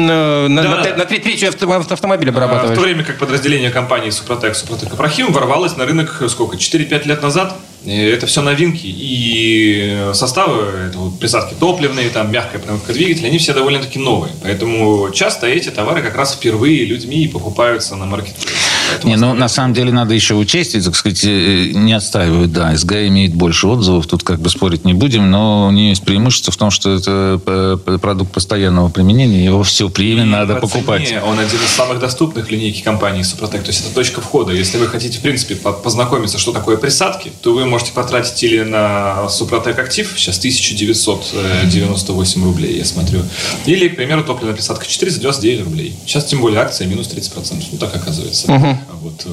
на, 0.47 0.63
Да, 0.63 0.69
на 0.69 0.83
да. 0.83 0.95
на 0.95 1.05
тре- 1.05 1.19
третью 1.19 1.49
авто- 1.49 1.69
автомобиль 1.93 2.29
А, 2.29 2.31
В 2.31 2.35
обрабатываешь? 2.35 2.77
то 2.77 2.83
время 2.83 3.03
как 3.03 3.17
подразделение 3.19 3.71
компании 3.71 4.09
Супротек, 4.09 4.55
Супротек 4.55 4.93
Апрахим 4.93 5.33
ворвалось 5.33 5.75
на 5.75 5.85
рынок 5.85 6.21
сколько, 6.29 6.55
4-5 6.55 7.05
лет 7.07 7.21
назад. 7.21 7.57
Это 7.85 8.25
все 8.25 8.41
новинки. 8.41 8.87
И 8.87 10.09
составы, 10.13 10.87
это 10.89 10.97
вот 10.97 11.19
присадки 11.19 11.55
топливные, 11.59 12.09
там 12.09 12.31
мягкая 12.31 12.59
пневматика 12.59 12.93
двигателя, 12.93 13.27
они 13.27 13.37
все 13.37 13.53
довольно-таки 13.53 13.99
новые. 13.99 14.33
Поэтому 14.41 15.11
часто 15.11 15.47
эти 15.47 15.69
товары 15.69 16.01
как 16.01 16.15
раз 16.15 16.33
впервые 16.33 16.85
людьми 16.85 17.27
покупаются 17.27 17.95
на 17.95 18.05
маркетплейсе. 18.05 18.64
Поэтому 18.91 19.13
Не, 19.13 19.17
ну, 19.19 19.33
на 19.33 19.47
самом 19.49 19.73
деле 19.73 19.91
надо 19.91 20.13
еще 20.13 20.35
учесть, 20.35 20.75
и, 20.75 20.81
так 20.81 20.95
сказать, 20.95 21.23
э, 21.23 21.71
не 21.73 21.93
отстаивают, 21.93 22.51
да, 22.51 22.75
СГА 22.75 23.07
имеет 23.07 23.33
больше 23.33 23.67
отзывов, 23.67 24.05
тут 24.07 24.23
как 24.23 24.39
бы 24.39 24.49
спорить 24.49 24.85
не 24.85 24.93
будем, 24.93 25.29
но 25.31 25.67
у 25.67 25.71
нее 25.71 25.89
есть 25.89 26.03
преимущество 26.03 26.51
в 26.53 26.57
том, 26.57 26.71
что 26.71 26.93
это 26.95 27.39
п- 27.43 27.97
продукт 27.99 28.31
постоянного 28.31 28.89
применения, 28.89 29.43
его 29.45 29.63
все 29.63 29.87
время 29.87 30.23
И 30.23 30.25
надо 30.25 30.55
по 30.55 30.61
покупать. 30.61 31.07
цене 31.07 31.21
Он 31.21 31.39
один 31.39 31.59
из 31.59 31.69
самых 31.69 31.99
доступных 31.99 32.47
в 32.47 32.51
линейке 32.51 32.83
компании 32.83 33.23
Супротек. 33.23 33.63
То 33.63 33.69
есть 33.71 33.81
это 33.85 33.93
точка 33.93 34.21
входа. 34.21 34.51
Если 34.53 34.77
вы 34.77 34.87
хотите, 34.87 35.17
в 35.19 35.21
принципе, 35.21 35.55
по- 35.55 35.73
познакомиться, 35.73 36.37
что 36.37 36.51
такое 36.51 36.77
присадки, 36.77 37.31
то 37.41 37.53
вы 37.53 37.65
можете 37.65 37.91
потратить 37.93 38.41
или 38.43 38.61
на 38.63 39.27
Супротек 39.29 39.77
Актив, 39.79 40.11
сейчас 40.15 40.37
1998 40.39 42.43
рублей, 42.43 42.77
я 42.77 42.85
смотрю, 42.85 43.21
или, 43.65 43.87
к 43.89 43.95
примеру, 43.95 44.23
топливная 44.23 44.53
присадка 44.55 44.85
499 44.87 45.63
рублей. 45.65 45.95
Сейчас, 46.05 46.25
тем 46.25 46.41
более, 46.41 46.59
акция 46.61 46.87
минус 46.87 47.07
30%. 47.07 47.63
Ну, 47.71 47.77
так 47.77 47.95
оказывается. 47.95 48.74
Вот 49.01 49.23
э, 49.25 49.29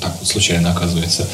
так 0.00 0.16
вот 0.18 0.28
случайно 0.28 0.72
оказывается. 0.72 1.28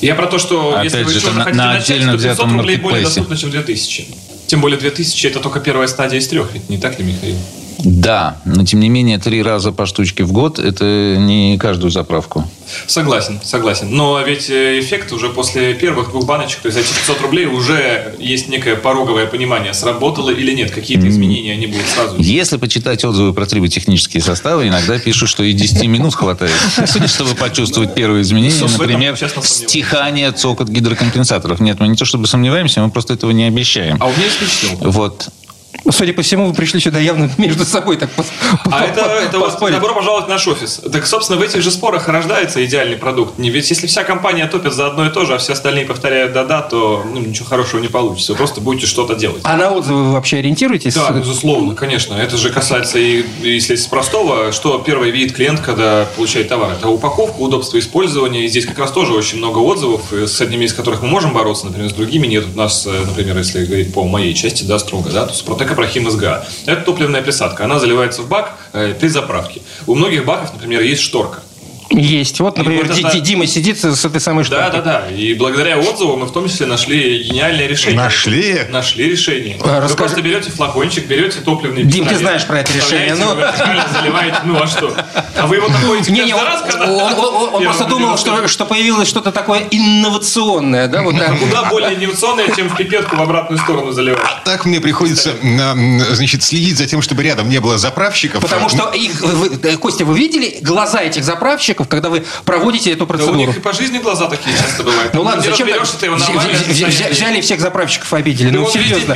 Я 0.00 0.14
про 0.14 0.26
то, 0.26 0.38
что 0.38 0.72
Опять 0.74 0.84
если 0.92 1.02
вы 1.04 1.12
же, 1.12 1.20
что-то 1.20 1.36
на- 1.36 1.44
хотите 1.44 1.58
на 1.62 1.72
начать, 1.74 1.98
то 2.00 2.12
500 2.12 2.20
взятом 2.20 2.56
рублей 2.58 2.76
более 2.76 3.04
доступно, 3.04 3.36
чем 3.36 3.50
2000. 3.50 4.06
Тем 4.46 4.60
более 4.60 4.78
2000 4.78 5.26
это 5.26 5.40
только 5.40 5.60
первая 5.60 5.88
стадия 5.88 6.18
из 6.18 6.28
трех, 6.28 6.52
ведь 6.52 6.68
не 6.68 6.78
так 6.78 6.98
ли, 6.98 7.04
Михаил? 7.04 7.36
Да, 7.84 8.38
но 8.46 8.64
тем 8.64 8.80
не 8.80 8.88
менее, 8.88 9.18
три 9.18 9.42
раза 9.42 9.70
по 9.70 9.84
штучке 9.84 10.24
в 10.24 10.32
год– 10.32 10.58
это 10.58 11.16
не 11.18 11.58
каждую 11.58 11.90
заправку. 11.90 12.48
Согласен, 12.86 13.40
согласен. 13.44 13.88
Но 13.90 14.20
ведь 14.22 14.48
э, 14.48 14.80
эффект 14.80 15.12
уже 15.12 15.28
после 15.28 15.74
первых 15.74 16.10
двух 16.10 16.24
баночек, 16.24 16.60
то 16.60 16.68
есть 16.68 16.78
за 16.78 16.84
эти 16.84 16.94
500 16.94 17.20
рублей 17.20 17.46
уже 17.46 18.14
есть 18.18 18.48
некое 18.48 18.76
пороговое 18.76 19.26
понимание, 19.26 19.74
сработало 19.74 20.30
или 20.30 20.52
нет, 20.52 20.70
какие-то 20.70 21.08
изменения 21.08 21.52
они 21.52 21.66
будут 21.66 21.86
сразу. 21.86 22.16
Если 22.18 22.56
почитать 22.56 23.04
отзывы 23.04 23.34
про 23.34 23.44
триботехнические 23.44 24.22
составы, 24.22 24.68
иногда 24.68 24.98
пишут, 24.98 25.28
что 25.28 25.42
и 25.42 25.52
10 25.52 25.84
минут 25.86 26.14
хватает, 26.14 26.52
чтобы 27.06 27.34
почувствовать 27.34 27.94
первые 27.94 28.22
изменения. 28.22 28.66
Например, 28.78 29.16
стихание, 29.42 30.32
цокот 30.32 30.68
гидрокомпенсаторов. 30.68 31.60
Нет, 31.60 31.80
мы 31.80 31.88
не 31.88 31.96
то 31.96 32.06
чтобы 32.06 32.26
сомневаемся, 32.26 32.80
мы 32.80 32.90
просто 32.90 33.12
этого 33.12 33.30
не 33.30 33.44
обещаем. 33.44 33.98
А 34.00 34.06
у 34.06 34.12
меня 34.12 34.24
есть 34.24 34.40
личный 34.40 34.70
опыт. 34.70 34.94
Вот. 34.94 35.28
Судя 35.90 36.12
по 36.12 36.22
всему, 36.22 36.48
вы 36.48 36.54
пришли 36.54 36.80
сюда 36.80 36.98
явно 36.98 37.30
между 37.38 37.64
собой 37.64 37.96
так 37.96 38.10
пос- 38.16 38.30
А 38.70 38.84
это, 38.84 39.00
это 39.02 39.38
вот 39.38 39.58
добро 39.58 39.94
пожаловать 39.94 40.26
в 40.26 40.28
наш 40.28 40.46
офис. 40.48 40.80
Так, 40.90 41.06
собственно, 41.06 41.38
в 41.38 41.42
этих 41.42 41.62
же 41.62 41.70
спорах 41.70 42.08
рождается 42.08 42.64
идеальный 42.64 42.96
продукт. 42.96 43.38
Не, 43.38 43.50
ведь 43.50 43.68
если 43.70 43.86
вся 43.86 44.04
компания 44.04 44.46
топит 44.46 44.72
за 44.72 44.86
одно 44.86 45.06
и 45.06 45.10
то 45.10 45.24
же, 45.24 45.34
а 45.34 45.38
все 45.38 45.52
остальные 45.52 45.86
повторяют 45.86 46.32
да-да, 46.32 46.62
то 46.62 47.04
ну, 47.12 47.20
ничего 47.20 47.46
хорошего 47.46 47.80
не 47.80 47.88
получится. 47.88 48.32
Вы 48.32 48.38
просто 48.38 48.60
будете 48.60 48.86
что-то 48.86 49.14
делать. 49.14 49.40
А 49.44 49.56
на 49.56 49.70
отзывы 49.70 50.04
вы 50.04 50.12
вообще 50.12 50.38
ориентируетесь? 50.38 50.94
Да, 50.94 51.10
безусловно, 51.10 51.74
конечно. 51.74 52.14
Это 52.14 52.36
же 52.36 52.50
касается 52.50 52.98
и, 52.98 53.24
если 53.42 53.76
с 53.76 53.86
простого, 53.86 54.52
что 54.52 54.78
первый 54.78 55.10
видит 55.10 55.34
клиент, 55.36 55.60
когда 55.60 56.06
получает 56.16 56.48
товар. 56.48 56.72
Это 56.72 56.88
упаковка, 56.88 57.40
удобство 57.40 57.78
использования. 57.78 58.44
И 58.44 58.48
здесь 58.48 58.66
как 58.66 58.78
раз 58.78 58.90
тоже 58.90 59.12
очень 59.12 59.38
много 59.38 59.58
отзывов, 59.58 60.12
и 60.12 60.26
с 60.26 60.40
одними 60.40 60.64
из 60.64 60.72
которых 60.74 61.02
мы 61.02 61.08
можем 61.08 61.32
бороться, 61.32 61.66
например, 61.66 61.90
с 61.90 61.92
другими 61.94 62.26
нет. 62.26 62.44
У 62.54 62.56
нас, 62.56 62.86
э, 62.86 62.90
например, 63.04 63.36
если 63.38 63.64
говорить 63.64 63.92
по 63.92 64.04
моей 64.04 64.34
части, 64.34 64.64
да, 64.64 64.78
строго, 64.78 65.10
да, 65.10 65.26
то 65.26 65.34
Супротек 65.64 65.70
Апрахим 65.72 66.10
СГА. 66.10 66.44
Это 66.66 66.82
топливная 66.82 67.22
присадка. 67.22 67.64
Она 67.64 67.78
заливается 67.78 68.22
в 68.22 68.28
бак 68.28 68.52
э, 68.72 68.94
при 68.94 69.08
заправке. 69.08 69.62
У 69.86 69.94
многих 69.94 70.24
баков, 70.24 70.52
например, 70.52 70.82
есть 70.82 71.02
шторка. 71.02 71.40
Есть. 71.90 72.40
Вот, 72.40 72.56
например, 72.58 72.86
вот 72.86 72.94
Ди- 72.96 73.00
это- 73.02 73.12
Ди- 73.12 73.20
Дима 73.20 73.46
сидит 73.46 73.78
с 73.78 74.04
этой 74.04 74.20
самой 74.20 74.44
Да, 74.44 74.70
шторкой. 74.70 74.82
да, 74.82 75.02
да. 75.08 75.10
И 75.14 75.34
благодаря 75.34 75.78
отзыву 75.78 76.16
мы 76.16 76.26
в 76.26 76.32
том 76.32 76.48
числе 76.48 76.66
нашли 76.66 77.22
гениальное 77.22 77.66
решение. 77.66 78.00
Нашли? 78.00 78.60
Нашли 78.70 79.08
решение. 79.10 79.56
А, 79.60 79.64
Вы 79.64 79.80
расскажи. 79.80 79.96
просто 79.96 80.22
берете 80.22 80.50
флакончик, 80.50 81.06
берете 81.06 81.40
топливный 81.40 81.82
Дим, 81.84 82.04
ты 82.04 82.10
пистолет, 82.10 82.20
знаешь 82.20 82.46
про 82.46 82.60
это 82.60 82.72
решение, 82.72 83.14
ну. 83.14 83.26
заливаете, 83.92 84.38
ну 84.44 84.60
а 84.62 84.66
что? 84.66 84.94
А 85.36 85.46
вы 85.46 85.56
его 85.56 85.68
находите 85.68 86.10
Не, 86.10 86.24
не, 86.24 86.34
он, 86.34 86.44
раз, 86.44 86.62
когда... 86.62 86.86
он- 86.90 87.12
он- 87.12 87.54
он 87.54 87.62
просто 87.64 87.84
думал, 87.84 88.16
что, 88.18 88.48
что 88.48 88.64
появилось 88.64 89.08
что-то 89.08 89.30
такое 89.30 89.60
инновационное, 89.70 90.88
да, 90.88 91.02
вот. 91.02 91.14
Куда 91.40 91.64
более 91.70 91.94
инновационное, 91.94 92.48
чем 92.54 92.68
в 92.68 92.76
пипетку 92.76 93.16
в 93.16 93.20
обратную 93.22 93.58
сторону 93.60 93.92
заливать. 93.92 94.20
Так 94.44 94.64
мне 94.64 94.80
приходится, 94.80 95.34
значит, 96.12 96.42
следить 96.42 96.76
за 96.78 96.86
тем, 96.86 97.02
чтобы 97.02 97.22
рядом 97.22 97.48
не 97.48 97.60
было 97.60 97.78
заправщиков. 97.78 98.40
Потому 98.42 98.68
что 98.68 98.90
их, 98.90 99.22
Костя, 99.80 100.04
вы 100.04 100.18
видели 100.18 100.58
глаза 100.62 101.00
этих 101.02 101.24
заправщиков, 101.24 101.73
когда 101.74 102.08
вы 102.08 102.24
проводите 102.44 102.90
эту 102.90 103.00
Да 103.00 103.04
у 103.04 103.06
процедуру? 103.06 103.38
них 103.38 103.56
и 103.56 103.60
по 103.60 103.72
жизни 103.72 103.98
глаза 103.98 104.26
такие 104.28 104.56
часто 104.56 104.82
бывают. 104.82 105.14
Ну 105.14 105.22
ладно, 105.22 105.42
зачем 105.42 105.68
так? 105.68 105.86
ты 105.98 106.06
его. 106.06 106.16
Взяли 106.16 107.40
всех 107.40 107.60
заправщиков 107.60 108.12
обидели. 108.12 108.50
Ну, 108.50 108.64
везде 108.64 108.84
серьезно. 108.84 109.14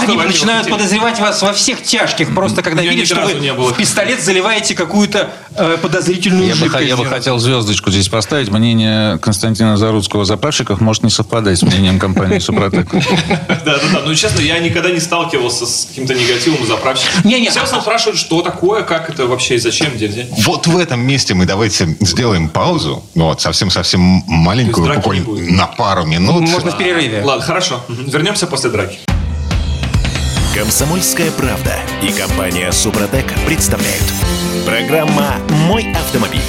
Они 0.00 0.16
начинают 0.16 0.68
подозревать 0.68 1.18
вас 1.20 1.42
во 1.42 1.52
всех 1.52 1.82
тяжких, 1.82 2.34
просто 2.34 2.62
когда 2.62 2.82
видят, 2.82 3.06
что 3.06 3.20
вы 3.20 3.68
в 3.68 3.76
пистолет 3.76 4.22
заливаете 4.22 4.74
какую-то 4.74 5.30
э, 5.54 5.76
подозрительную 5.80 6.54
жидкость. 6.54 6.86
я 6.88 6.96
бы 6.96 7.04
хотел 7.06 7.38
звездочку 7.38 7.90
здесь 7.90 8.08
поставить. 8.08 8.48
Мнение 8.48 9.18
Константина 9.18 9.76
Заруцкого 9.76 10.22
о 10.22 10.24
заправщиках 10.24 10.80
может 10.80 11.02
не 11.02 11.10
совпадать 11.10 11.58
с 11.58 11.62
мнением 11.62 11.98
компании 11.98 12.38
Супротек. 12.38 12.88
Да, 13.48 13.76
да, 13.76 13.80
да. 13.92 14.00
Ну, 14.06 14.14
честно, 14.14 14.40
я 14.40 14.58
никогда 14.58 14.90
не 14.90 15.00
сталкивался 15.00 15.66
с 15.66 15.86
каким-то 15.86 16.14
негативом 16.14 16.62
у 16.62 16.66
заправщиков. 16.66 17.24
Не-не. 17.24 17.50
Все 17.50 17.66
спрашивают, 17.66 18.18
что 18.18 18.42
такое, 18.42 18.82
как 18.82 19.10
это 19.10 19.26
вообще 19.26 19.56
и 19.56 19.58
зачем, 19.58 19.92
где. 19.94 20.28
Вот 20.38 20.66
в 20.66 20.76
этом 20.76 21.00
месте 21.00 21.34
мы 21.34 21.44
давайте 21.44 21.87
сделаем 22.00 22.48
паузу. 22.48 23.02
Вот, 23.14 23.40
совсем-совсем 23.40 24.00
маленькую, 24.26 24.94
буквально 24.94 25.24
на 25.56 25.66
пару 25.66 26.04
минут. 26.04 26.42
Можно 26.48 26.70
в 26.72 26.78
перерыве. 26.78 27.22
Ладно, 27.24 27.44
хорошо. 27.44 27.84
Вернемся 27.88 28.46
после 28.46 28.70
драки. 28.70 28.98
Комсомольская 30.54 31.30
правда 31.30 31.74
и 32.02 32.10
компания 32.10 32.72
Супротек 32.72 33.26
представляют. 33.46 34.02
Программа 34.66 35.36
«Мой 35.66 35.92
автомобиль». 35.92 36.40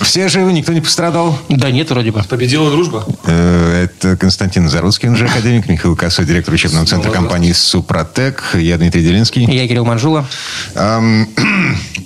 Все 0.00 0.28
живы, 0.28 0.52
никто 0.52 0.72
не 0.72 0.80
пострадал. 0.82 1.38
Да 1.48 1.70
нет, 1.70 1.90
вроде 1.90 2.10
бы. 2.10 2.22
Победила 2.22 2.70
дружба. 2.70 3.04
Э, 3.24 3.84
Это 3.84 4.16
Константин 4.16 4.68
Заруцкий, 4.68 5.08
он 5.08 5.16
же 5.16 5.24
академик, 5.26 5.68
Михаил 5.70 5.96
Косой, 5.96 6.26
директор 6.26 6.52
учебного 6.52 6.86
центра 6.86 7.10
компании 7.10 7.52
«Супротек». 7.52 8.42
Я 8.54 8.76
Дмитрий 8.76 9.02
Делинский. 9.02 9.44
Я 9.44 9.66
Кирилл 9.66 9.84
Манжула. 9.84 10.26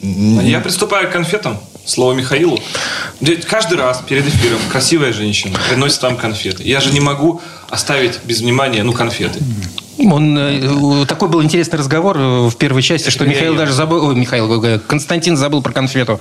Я 0.03 0.61
приступаю 0.61 1.09
к 1.09 1.13
конфетам. 1.13 1.59
Слово 1.85 2.13
Михаилу. 2.13 2.59
Каждый 3.49 3.79
раз 3.79 4.03
перед 4.07 4.27
эфиром 4.27 4.61
красивая 4.71 5.13
женщина 5.13 5.59
приносит 5.69 6.03
вам 6.03 6.17
конфеты. 6.17 6.63
Я 6.63 6.81
же 6.81 6.93
не 6.93 7.01
могу 7.01 7.41
оставить 7.69 8.21
без 8.25 8.41
внимания, 8.41 8.83
ну, 8.83 8.93
конфеты. 8.93 9.41
Он, 10.09 10.37
э, 10.39 11.07
такой 11.07 11.29
был 11.29 11.43
интересный 11.43 11.79
разговор 11.79 12.17
э, 12.19 12.49
в 12.49 12.57
первой 12.57 12.83
части, 12.83 13.11
что 13.11 13.27
Михаил 13.27 13.55
даже 13.57 13.73
забыл, 13.73 14.07
ой, 14.07 14.15
Михаил, 14.15 14.63
э, 14.65 14.79
Константин 14.79 15.37
забыл 15.37 15.63
про 15.63 15.73
конфету. 15.73 16.21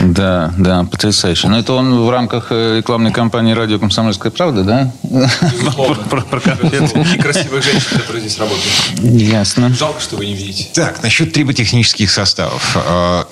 Да, 0.00 0.52
да, 0.58 0.84
потрясающе. 0.84 1.48
Но 1.48 1.58
это 1.58 1.72
он 1.72 2.04
в 2.04 2.10
рамках 2.10 2.50
рекламной 2.50 3.12
кампании 3.12 3.52
«Радио 3.54 3.78
Комсомольская 3.78 4.30
правда», 4.30 4.62
да? 4.64 4.92
Безусловно. 5.02 6.02
Про- 6.10 6.20
про 6.22 6.40
конфеты. 6.40 6.76
И 7.14 7.18
красивых 7.18 7.62
женщин, 7.64 7.98
которые 7.98 8.20
здесь 8.20 8.38
работают. 8.38 8.72
Ясно. 9.00 9.68
Жалко, 9.74 10.00
что 10.00 10.16
вы 10.16 10.26
не 10.26 10.34
видите. 10.34 10.68
Так, 10.74 11.02
насчет 11.02 11.32
триботехнических 11.32 12.10
составов. 12.10 12.76
А, 12.76 13.26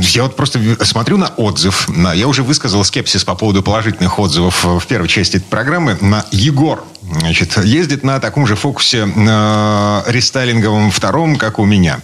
Я 0.00 0.22
вот 0.24 0.36
просто 0.36 0.60
смотрю 0.84 1.16
на 1.16 1.28
отзыв. 1.36 1.88
Я 2.14 2.26
уже 2.28 2.42
высказал 2.42 2.84
скепсис 2.84 3.24
по 3.24 3.34
поводу 3.34 3.62
положительных 3.62 4.18
отзывов 4.18 4.64
в 4.64 4.86
первой 4.86 5.08
части 5.08 5.36
этой 5.36 5.46
программы. 5.46 5.98
На 6.00 6.24
Егор. 6.30 6.84
Значит, 7.10 7.56
ездит 7.64 8.04
на 8.04 8.20
таком 8.20 8.46
же 8.46 8.54
фокусе 8.54 9.06
на 9.06 10.02
рестайлинговом 10.06 10.90
втором, 10.90 11.36
как 11.36 11.58
у 11.58 11.64
меня. 11.64 12.00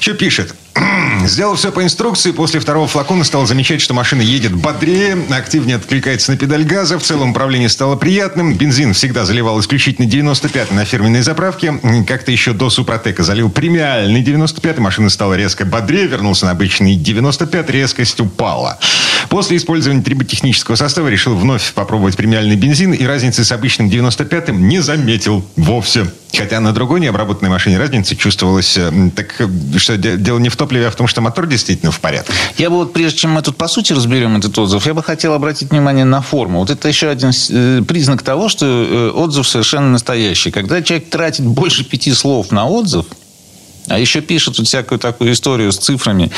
Что 0.00 0.14
пишет? 0.14 0.54
Сделал 1.26 1.54
все 1.54 1.72
по 1.72 1.82
инструкции. 1.82 2.32
После 2.32 2.60
второго 2.60 2.86
флакона 2.86 3.24
стал 3.24 3.46
замечать, 3.46 3.80
что 3.80 3.94
машина 3.94 4.20
едет 4.22 4.52
бодрее, 4.54 5.16
активнее 5.30 5.76
откликается 5.76 6.32
на 6.32 6.36
педаль 6.38 6.64
газа. 6.64 6.98
В 6.98 7.02
целом 7.02 7.30
управление 7.30 7.68
стало 7.68 7.96
приятным. 7.96 8.54
Бензин 8.54 8.92
всегда 8.92 9.24
заливал 9.24 9.60
исключительно 9.60 10.06
95 10.06 10.72
на 10.72 10.84
фирменной 10.84 11.22
заправке. 11.22 11.80
Как-то 12.06 12.32
еще 12.32 12.52
до 12.52 12.70
Супротека 12.70 13.22
залил 13.22 13.50
премиальный 13.50 14.22
95 14.22 14.78
машина 14.78 15.08
стала 15.10 15.34
резко 15.34 15.64
бодрее, 15.64 16.06
вернулся 16.06 16.46
на 16.46 16.50
обычный 16.52 16.96
95 16.96 17.70
резкость 17.70 18.20
упала. 18.20 18.78
После 19.28 19.56
использования 19.56 20.02
триботехнического 20.02 20.74
состава 20.76 21.08
решил 21.08 21.34
вновь 21.36 21.72
попробовать 21.72 22.16
премиальный 22.16 22.56
бензин 22.56 22.92
и 22.92 23.04
разницы 23.06 23.44
с 23.44 23.52
обычным 23.52 23.88
95-м 23.88 24.68
не 24.68 24.80
заметил 24.80 25.44
вовсе. 25.56 26.06
Хотя 26.36 26.58
на 26.58 26.72
другой 26.72 26.98
необработанной 27.00 27.50
машине 27.50 27.78
разница 27.78 28.16
чувствовалась. 28.16 28.76
э, 28.76 28.90
Так 29.14 29.40
э, 29.40 29.46
что 29.78 29.96
де- 29.96 30.16
дело 30.16 30.38
не 30.40 30.48
в 30.48 30.56
топливе, 30.64 30.86
а 30.86 30.90
в 30.90 30.96
том, 30.96 31.06
что 31.06 31.20
мотор 31.20 31.46
действительно 31.46 31.92
в 31.92 32.00
порядке. 32.00 32.32
Я 32.56 32.70
бы 32.70 32.76
вот, 32.76 32.92
прежде 32.92 33.18
чем 33.18 33.32
мы 33.32 33.42
тут 33.42 33.56
по 33.56 33.68
сути 33.68 33.92
разберем 33.92 34.36
этот 34.36 34.58
отзыв, 34.58 34.86
я 34.86 34.94
бы 34.94 35.02
хотел 35.02 35.34
обратить 35.34 35.70
внимание 35.70 36.04
на 36.04 36.22
форму. 36.22 36.60
Вот 36.60 36.70
это 36.70 36.88
еще 36.88 37.08
один 37.08 37.30
э, 37.50 37.82
признак 37.86 38.22
того, 38.22 38.48
что 38.48 38.66
э, 38.66 39.10
отзыв 39.10 39.46
совершенно 39.46 39.90
настоящий. 39.90 40.50
Когда 40.50 40.80
человек 40.82 41.10
тратит 41.10 41.44
больше 41.44 41.84
пяти 41.84 42.12
слов 42.12 42.50
на 42.50 42.66
отзыв, 42.66 43.06
а 43.88 43.98
еще 43.98 44.20
пишет 44.20 44.58
вот 44.58 44.66
всякую 44.66 44.98
такую 44.98 45.32
историю 45.32 45.72
с 45.72 45.76
цифрами, 45.76 46.30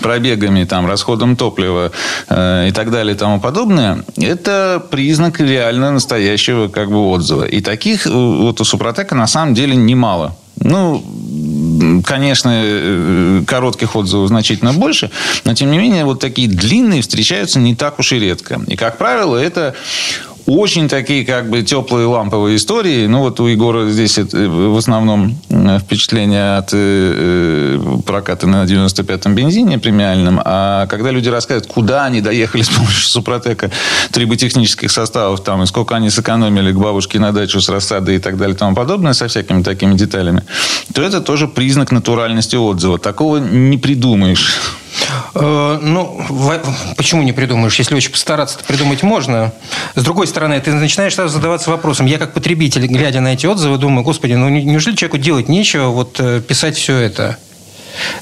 пробегами, 0.00 0.64
там, 0.64 0.86
расходом 0.86 1.36
топлива 1.36 1.92
э, 2.28 2.68
и 2.68 2.72
так 2.72 2.90
далее 2.90 3.14
и 3.14 3.18
тому 3.18 3.40
подобное, 3.40 4.04
это 4.16 4.82
признак 4.90 5.40
реально 5.40 5.92
настоящего 5.92 6.68
как 6.68 6.90
бы 6.90 6.98
отзыва. 7.08 7.44
И 7.44 7.60
таких 7.60 8.06
э, 8.06 8.10
вот 8.10 8.60
у 8.60 8.64
Супротека 8.64 9.14
на 9.14 9.26
самом 9.26 9.54
деле 9.54 9.76
немало. 9.76 10.36
Ну, 10.58 11.04
конечно, 12.04 12.50
э, 12.52 13.42
коротких 13.46 13.94
отзывов 13.94 14.28
значительно 14.28 14.72
больше, 14.72 15.10
но 15.44 15.54
тем 15.54 15.70
не 15.70 15.78
менее 15.78 16.04
вот 16.04 16.20
такие 16.20 16.48
длинные 16.48 17.02
встречаются 17.02 17.58
не 17.58 17.74
так 17.74 17.98
уж 17.98 18.12
и 18.12 18.18
редко. 18.18 18.60
И, 18.66 18.76
как 18.76 18.96
правило, 18.96 19.36
это 19.36 19.74
очень 20.46 20.88
такие 20.88 21.24
как 21.24 21.50
бы 21.50 21.62
теплые 21.62 22.06
ламповые 22.06 22.56
истории. 22.56 23.06
Ну, 23.06 23.20
вот 23.20 23.40
у 23.40 23.46
Егора 23.46 23.88
здесь 23.90 24.16
э, 24.18 24.24
в 24.24 24.76
основном 24.76 25.36
э, 25.50 25.78
впечатление 25.80 26.56
от 26.56 26.70
э, 26.72 27.78
проката 28.06 28.46
на 28.46 28.64
95-м 28.64 29.34
бензине 29.34 29.78
премиальном. 29.78 30.40
А 30.44 30.86
когда 30.86 31.10
люди 31.10 31.28
рассказывают, 31.28 31.66
куда 31.66 32.04
они 32.04 32.20
доехали 32.20 32.62
с 32.62 32.68
помощью 32.68 33.08
Супротека 33.08 33.70
триботехнических 34.12 34.90
составов, 34.90 35.42
там, 35.42 35.62
и 35.62 35.66
сколько 35.66 35.96
они 35.96 36.10
сэкономили 36.10 36.72
к 36.72 36.76
бабушке 36.76 37.18
на 37.18 37.32
дачу 37.32 37.60
с 37.60 37.68
рассадой 37.68 38.16
и 38.16 38.18
так 38.18 38.36
далее 38.36 38.54
и 38.54 38.58
тому 38.58 38.74
подобное, 38.74 39.14
со 39.14 39.26
всякими 39.26 39.62
такими 39.62 39.94
деталями, 39.94 40.42
то 40.94 41.02
это 41.02 41.20
тоже 41.20 41.48
признак 41.48 41.90
натуральности 41.90 42.56
отзыва. 42.56 42.98
Такого 42.98 43.38
не 43.38 43.78
придумаешь. 43.78 44.54
Э, 45.34 45.78
Ну, 45.82 46.20
почему 46.96 47.22
не 47.22 47.32
придумаешь? 47.32 47.78
Если 47.78 47.94
очень 47.94 48.10
постараться, 48.10 48.58
то 48.58 48.64
придумать 48.64 49.02
можно. 49.02 49.52
С 49.94 50.02
другой 50.02 50.26
стороны, 50.26 50.60
ты 50.60 50.72
начинаешь 50.72 51.14
сразу 51.14 51.34
задаваться 51.34 51.70
вопросом. 51.70 52.06
Я 52.06 52.18
как 52.18 52.32
потребитель, 52.34 52.86
глядя 52.86 53.20
на 53.20 53.34
эти 53.34 53.46
отзывы, 53.46 53.78
думаю, 53.78 54.04
господи, 54.04 54.34
ну 54.34 54.48
не- 54.48 54.64
неужели 54.64 54.96
человеку 54.96 55.18
делать 55.18 55.48
нечего 55.48 55.88
вот 55.88 56.18
э, 56.20 56.40
писать 56.40 56.76
все 56.76 56.96
это? 56.96 57.36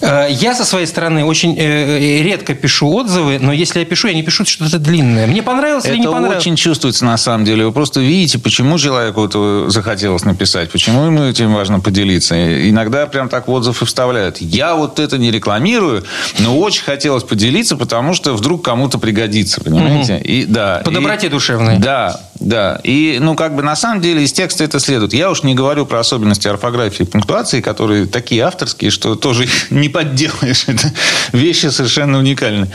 Э, 0.00 0.26
Я 0.30 0.54
со 0.54 0.64
своей 0.64 0.86
стороны 0.86 1.24
очень 1.24 1.56
э, 1.58 2.22
редко 2.22 2.54
пишу 2.54 2.92
отзывы, 2.94 3.38
но 3.40 3.52
если 3.52 3.80
я 3.80 3.84
пишу, 3.84 4.08
я 4.08 4.14
не 4.14 4.22
пишу 4.22 4.44
что-то 4.44 4.78
длинное. 4.78 5.26
Мне 5.26 5.42
понравилось 5.42 5.84
или 5.86 5.96
не 5.96 6.02
Это 6.02 6.12
понравилось? 6.12 6.38
очень 6.38 6.56
чувствуется 6.56 7.04
на 7.04 7.16
самом 7.16 7.44
деле. 7.44 7.64
Вы 7.66 7.72
просто 7.72 8.00
видите, 8.00 8.38
почему 8.38 8.78
человеку 8.78 9.24
это 9.24 9.70
захотелось 9.70 10.24
написать, 10.24 10.70
почему 10.70 11.04
ему 11.04 11.24
этим 11.24 11.52
важно 11.54 11.80
поделиться. 11.80 12.34
И 12.34 12.70
Иногда 12.70 13.06
прям 13.06 13.28
так 13.28 13.48
в 13.48 13.50
отзыв 13.52 13.82
и 13.82 13.84
вставляют. 13.84 14.38
Я 14.40 14.74
вот 14.74 14.98
это 14.98 15.18
не 15.18 15.30
рекламирую, 15.30 16.04
но 16.38 16.58
очень 16.58 16.82
хотелось 16.84 17.24
поделиться, 17.24 17.76
потому 17.76 18.14
что 18.14 18.34
вдруг 18.34 18.64
кому-то 18.64 18.98
пригодится, 18.98 19.60
понимаете? 19.60 20.18
И 20.18 20.44
да. 20.46 20.82
По 20.84 20.90
и- 20.90 20.94
доброте 20.94 21.28
душевной. 21.28 21.78
Да. 21.78 22.20
Да, 22.40 22.80
и, 22.82 23.18
ну, 23.20 23.36
как 23.36 23.54
бы, 23.56 23.62
на 23.62 23.74
самом 23.76 24.02
деле, 24.02 24.22
из 24.22 24.32
текста 24.32 24.64
это 24.64 24.78
следует. 24.78 25.14
Я 25.14 25.30
уж 25.30 25.44
не 25.44 25.54
говорю 25.54 25.86
про 25.86 26.00
особенности 26.00 26.46
орфографии 26.48 27.04
и 27.04 27.06
пунктуации, 27.06 27.60
которые 27.62 28.06
такие 28.06 28.42
авторские, 28.42 28.90
что 28.90 29.14
тоже 29.14 29.46
не 29.70 29.88
подделаешь. 29.88 30.64
Это 30.66 30.92
вещи 31.32 31.66
совершенно 31.66 32.18
уникальные. 32.18 32.70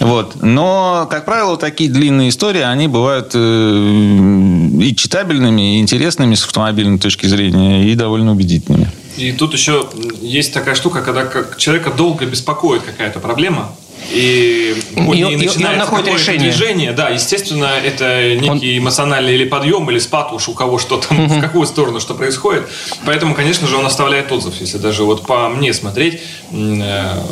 Вот. 0.00 0.42
Но, 0.42 1.06
как 1.10 1.24
правило, 1.24 1.56
такие 1.56 1.90
длинные 1.90 2.30
истории, 2.30 2.62
они 2.62 2.88
бывают 2.88 3.32
э, 3.34 3.38
и 3.38 4.96
читабельными, 4.96 5.76
и 5.76 5.80
интересными 5.80 6.34
с 6.34 6.44
автомобильной 6.44 6.98
точки 6.98 7.26
зрения, 7.26 7.90
и 7.90 7.94
довольно 7.94 8.32
убедительными. 8.32 8.90
И 9.16 9.32
тут 9.32 9.52
еще 9.52 9.88
есть 10.20 10.54
такая 10.54 10.74
штука, 10.74 11.02
когда 11.02 11.28
человека 11.58 11.90
долго 11.90 12.24
беспокоит 12.24 12.82
какая-то 12.82 13.20
проблема, 13.20 13.74
и 14.14 14.74
по 14.94 15.00
И 15.14 15.22
он- 15.24 15.30
и 15.32 15.34
он 15.34 15.36
начинается 15.38 15.78
находит 15.78 16.14
решение. 16.14 16.50
движение. 16.50 16.92
Да, 16.92 17.08
естественно, 17.10 17.70
это 17.84 18.34
некий 18.34 18.78
эмоциональный 18.78 19.34
или 19.34 19.44
подъем, 19.44 19.90
или 19.90 19.98
спад 19.98 20.32
уж 20.32 20.48
у 20.48 20.54
кого 20.54 20.78
что 20.78 20.98
там, 20.98 21.28
в 21.28 21.40
какую 21.40 21.66
сторону 21.66 22.00
что 22.00 22.14
происходит. 22.14 22.68
Поэтому, 23.06 23.34
конечно 23.34 23.66
же, 23.66 23.76
он 23.76 23.86
оставляет 23.86 24.30
отзыв. 24.32 24.54
Если 24.60 24.78
даже 24.78 25.04
вот 25.04 25.26
по 25.26 25.48
мне 25.48 25.72
смотреть, 25.72 26.20
э, 26.52 27.22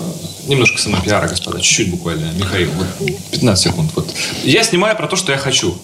немножко 0.46 0.78
самопиара, 0.78 1.28
господа, 1.28 1.60
чуть-чуть 1.60 1.90
буквально, 1.90 2.32
Михаил, 2.32 2.70
вот 2.72 2.87
15 3.30 3.64
секунд. 3.70 3.90
Вот. 3.94 4.08
Я 4.44 4.62
снимаю 4.64 4.96
про 4.96 5.06
то, 5.06 5.16
что 5.16 5.32
я 5.32 5.38
хочу. 5.38 5.76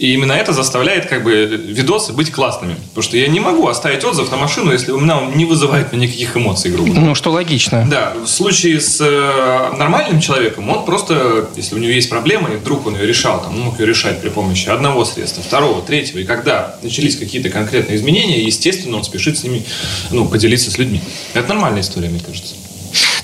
И 0.00 0.14
именно 0.14 0.32
это 0.32 0.54
заставляет 0.54 1.04
как 1.04 1.22
бы 1.22 1.44
видосы 1.44 2.14
быть 2.14 2.32
классными. 2.32 2.74
Потому 2.88 3.02
что 3.02 3.18
я 3.18 3.28
не 3.28 3.38
могу 3.38 3.68
оставить 3.68 4.02
отзыв 4.02 4.30
на 4.30 4.38
машину, 4.38 4.72
если 4.72 4.92
у 4.92 4.98
меня 4.98 5.18
он 5.18 5.36
не 5.36 5.44
вызывает 5.44 5.92
мне 5.92 6.06
никаких 6.06 6.38
эмоций, 6.38 6.70
грубо 6.70 6.88
говоря. 6.88 7.06
Ну, 7.06 7.14
что 7.14 7.30
логично. 7.30 7.86
Да, 7.86 8.14
в 8.14 8.26
случае 8.26 8.80
с 8.80 8.98
э, 8.98 9.76
нормальным 9.76 10.18
человеком, 10.20 10.70
он 10.70 10.86
просто, 10.86 11.50
если 11.54 11.74
у 11.74 11.78
него 11.78 11.92
есть 11.92 12.08
проблема, 12.08 12.48
и 12.48 12.56
вдруг 12.56 12.86
он 12.86 12.94
ее 12.94 13.06
решал, 13.06 13.42
там, 13.42 13.54
он 13.54 13.60
мог 13.60 13.78
ее 13.78 13.84
решать 13.84 14.22
при 14.22 14.30
помощи 14.30 14.70
одного 14.70 15.04
средства, 15.04 15.42
второго, 15.42 15.82
третьего, 15.82 16.20
и 16.20 16.24
когда 16.24 16.76
начались 16.82 17.16
какие-то 17.16 17.50
конкретные 17.50 17.98
изменения, 17.98 18.42
естественно, 18.42 18.96
он 18.96 19.04
спешит 19.04 19.36
с 19.36 19.42
ними, 19.42 19.66
ну, 20.10 20.26
поделиться 20.26 20.70
с 20.70 20.78
людьми. 20.78 21.02
Это 21.34 21.50
нормальная 21.50 21.82
история, 21.82 22.08
мне 22.08 22.20
кажется. 22.20 22.54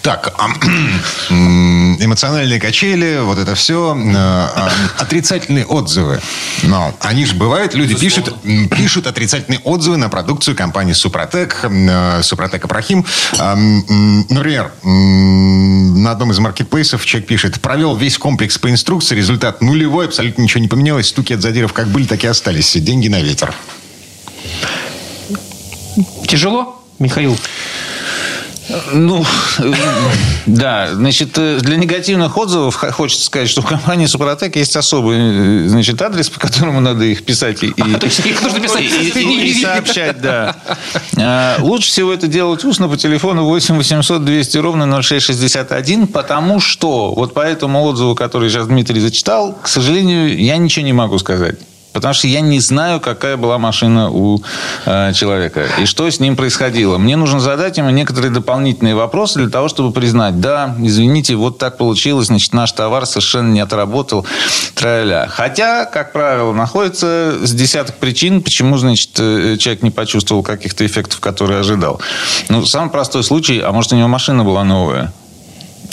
Так, 0.03 0.35
а, 0.39 0.49
эмоциональные 2.01 2.61
качели, 2.61 3.21
вот 3.23 3.39
это 3.39 3.55
все, 3.55 3.97
отрицательные 4.99 5.67
отзывы. 5.67 6.21
Но 6.63 6.95
они 7.01 7.27
же 7.27 7.35
бывают, 7.35 7.75
люди 7.75 7.95
пишут, 7.95 8.35
пишут 8.77 9.07
отрицательные 9.07 9.61
отзывы 9.61 9.97
на 9.97 10.09
продукцию 10.09 10.57
компании 10.57 10.93
Супротек, 10.93 11.59
э, 11.63 12.23
Супротек 12.23 12.65
Апрахим. 12.65 13.05
А, 13.39 13.57
Например, 14.29 14.73
на 14.83 16.11
одном 16.11 16.31
из 16.31 16.39
маркетплейсов 16.39 17.05
человек 17.05 17.29
пишет, 17.29 17.61
провел 17.61 17.97
весь 17.97 18.19
комплекс 18.19 18.59
по 18.59 18.71
инструкции, 18.71 19.15
результат 19.15 19.61
нулевой, 19.63 20.07
абсолютно 20.07 20.43
ничего 20.43 20.61
не 20.61 20.69
поменялось, 20.69 21.09
стуки 21.09 21.33
от 21.33 21.43
задиров 21.43 21.73
как 21.73 21.89
были, 21.89 22.07
так 22.07 22.23
и 22.25 22.27
остались, 22.27 22.73
деньги 22.77 23.09
на 23.09 23.21
ветер. 23.21 23.55
Тяжело, 26.27 26.83
Михаил? 26.99 27.37
Ну, 28.93 29.25
э, 29.59 29.73
да, 30.47 30.95
значит, 30.95 31.31
э, 31.39 31.59
для 31.61 31.77
негативных 31.77 32.37
отзывов 32.37 32.75
хочется 32.75 33.25
сказать, 33.25 33.49
что 33.49 33.61
у 33.61 33.65
компании 33.65 34.07
Супротек 34.07 34.57
есть 34.57 34.75
особый, 34.77 35.19
э, 35.19 35.69
значит, 35.69 36.01
адрес, 36.03 36.29
по 36.31 36.41
которому 36.41 36.81
надо 36.81 37.05
их 37.05 37.25
писать 37.25 37.63
и, 37.63 37.69
и- 37.69 37.75
А, 37.95 37.99
то 37.99 38.07
есть 38.07 38.25
их 38.27 38.43
нужно 38.43 38.61
писать 38.61 38.83
и- 38.83 39.09
и- 39.21 39.25
не- 39.25 39.37
не 39.37 39.45
и 39.47 39.53
видно. 39.53 39.69
сообщать, 39.75 40.21
да. 40.21 40.57
А, 41.17 41.57
Лучше 41.61 41.89
всего 41.89 42.13
это 42.13 42.27
делать 42.27 42.65
устно 42.65 42.89
по 42.89 42.97
телефону 42.97 43.45
8 43.45 43.77
800 43.77 44.25
200 44.25 44.59
ровно 44.59 44.87
0661, 44.87 46.07
потому 46.09 46.59
что 46.61 47.15
вот 47.15 47.35
по 47.35 47.41
этому 47.41 47.83
отзыву, 47.85 48.15
который 48.15 48.51
сейчас 48.51 48.67
Дмитрий 48.67 49.01
зачитал, 49.01 49.57
к 49.63 49.69
сожалению, 49.69 50.37
я 50.43 50.57
ничего 50.57 50.85
не 50.85 50.93
могу 50.93 51.19
сказать. 51.19 51.57
Потому 51.97 52.13
что 52.13 52.29
я 52.29 52.43
не 52.43 52.61
знаю, 52.61 53.01
какая 53.01 53.39
была 53.39 53.57
машина 53.57 54.11
у 54.11 54.43
э, 54.85 55.15
человека 55.15 55.67
и 55.81 55.87
что 55.87 56.11
с 56.11 56.21
ним 56.21 56.37
происходило. 56.37 56.99
Мне 56.99 57.17
нужно 57.17 57.41
задать 57.41 57.79
ему 57.79 57.89
некоторые 57.89 58.31
дополнительные 58.31 58.95
вопросы 58.95 59.39
для 59.39 59.49
того, 59.49 59.69
чтобы 59.69 59.93
признать, 59.93 60.39
да, 60.39 60.77
извините, 60.79 61.37
вот 61.37 61.57
так 61.57 61.79
получилось, 61.79 62.27
значит, 62.27 62.53
наш 62.53 62.73
товар 62.73 63.07
совершенно 63.07 63.51
не 63.51 63.61
отработал, 63.61 64.27
траля. 64.75 65.27
Хотя, 65.31 65.87
как 65.87 66.13
правило, 66.13 66.53
находится 66.53 67.39
с 67.41 67.53
десяток 67.55 67.97
причин, 67.97 68.43
почему, 68.43 68.77
значит, 68.77 69.13
э, 69.19 69.57
человек 69.59 69.83
не 69.83 69.91
почувствовал 69.91 70.43
каких-то 70.43 70.85
эффектов, 70.85 71.21
которые 71.21 71.61
ожидал. 71.61 72.03
Ну, 72.51 72.67
самый 72.67 72.91
простой 72.91 73.25
случай, 73.25 73.61
а 73.61 73.73
может, 73.73 73.95
у 73.95 73.97
него 73.97 74.09
машина 74.09 74.45
была 74.45 74.65
новая. 74.65 75.15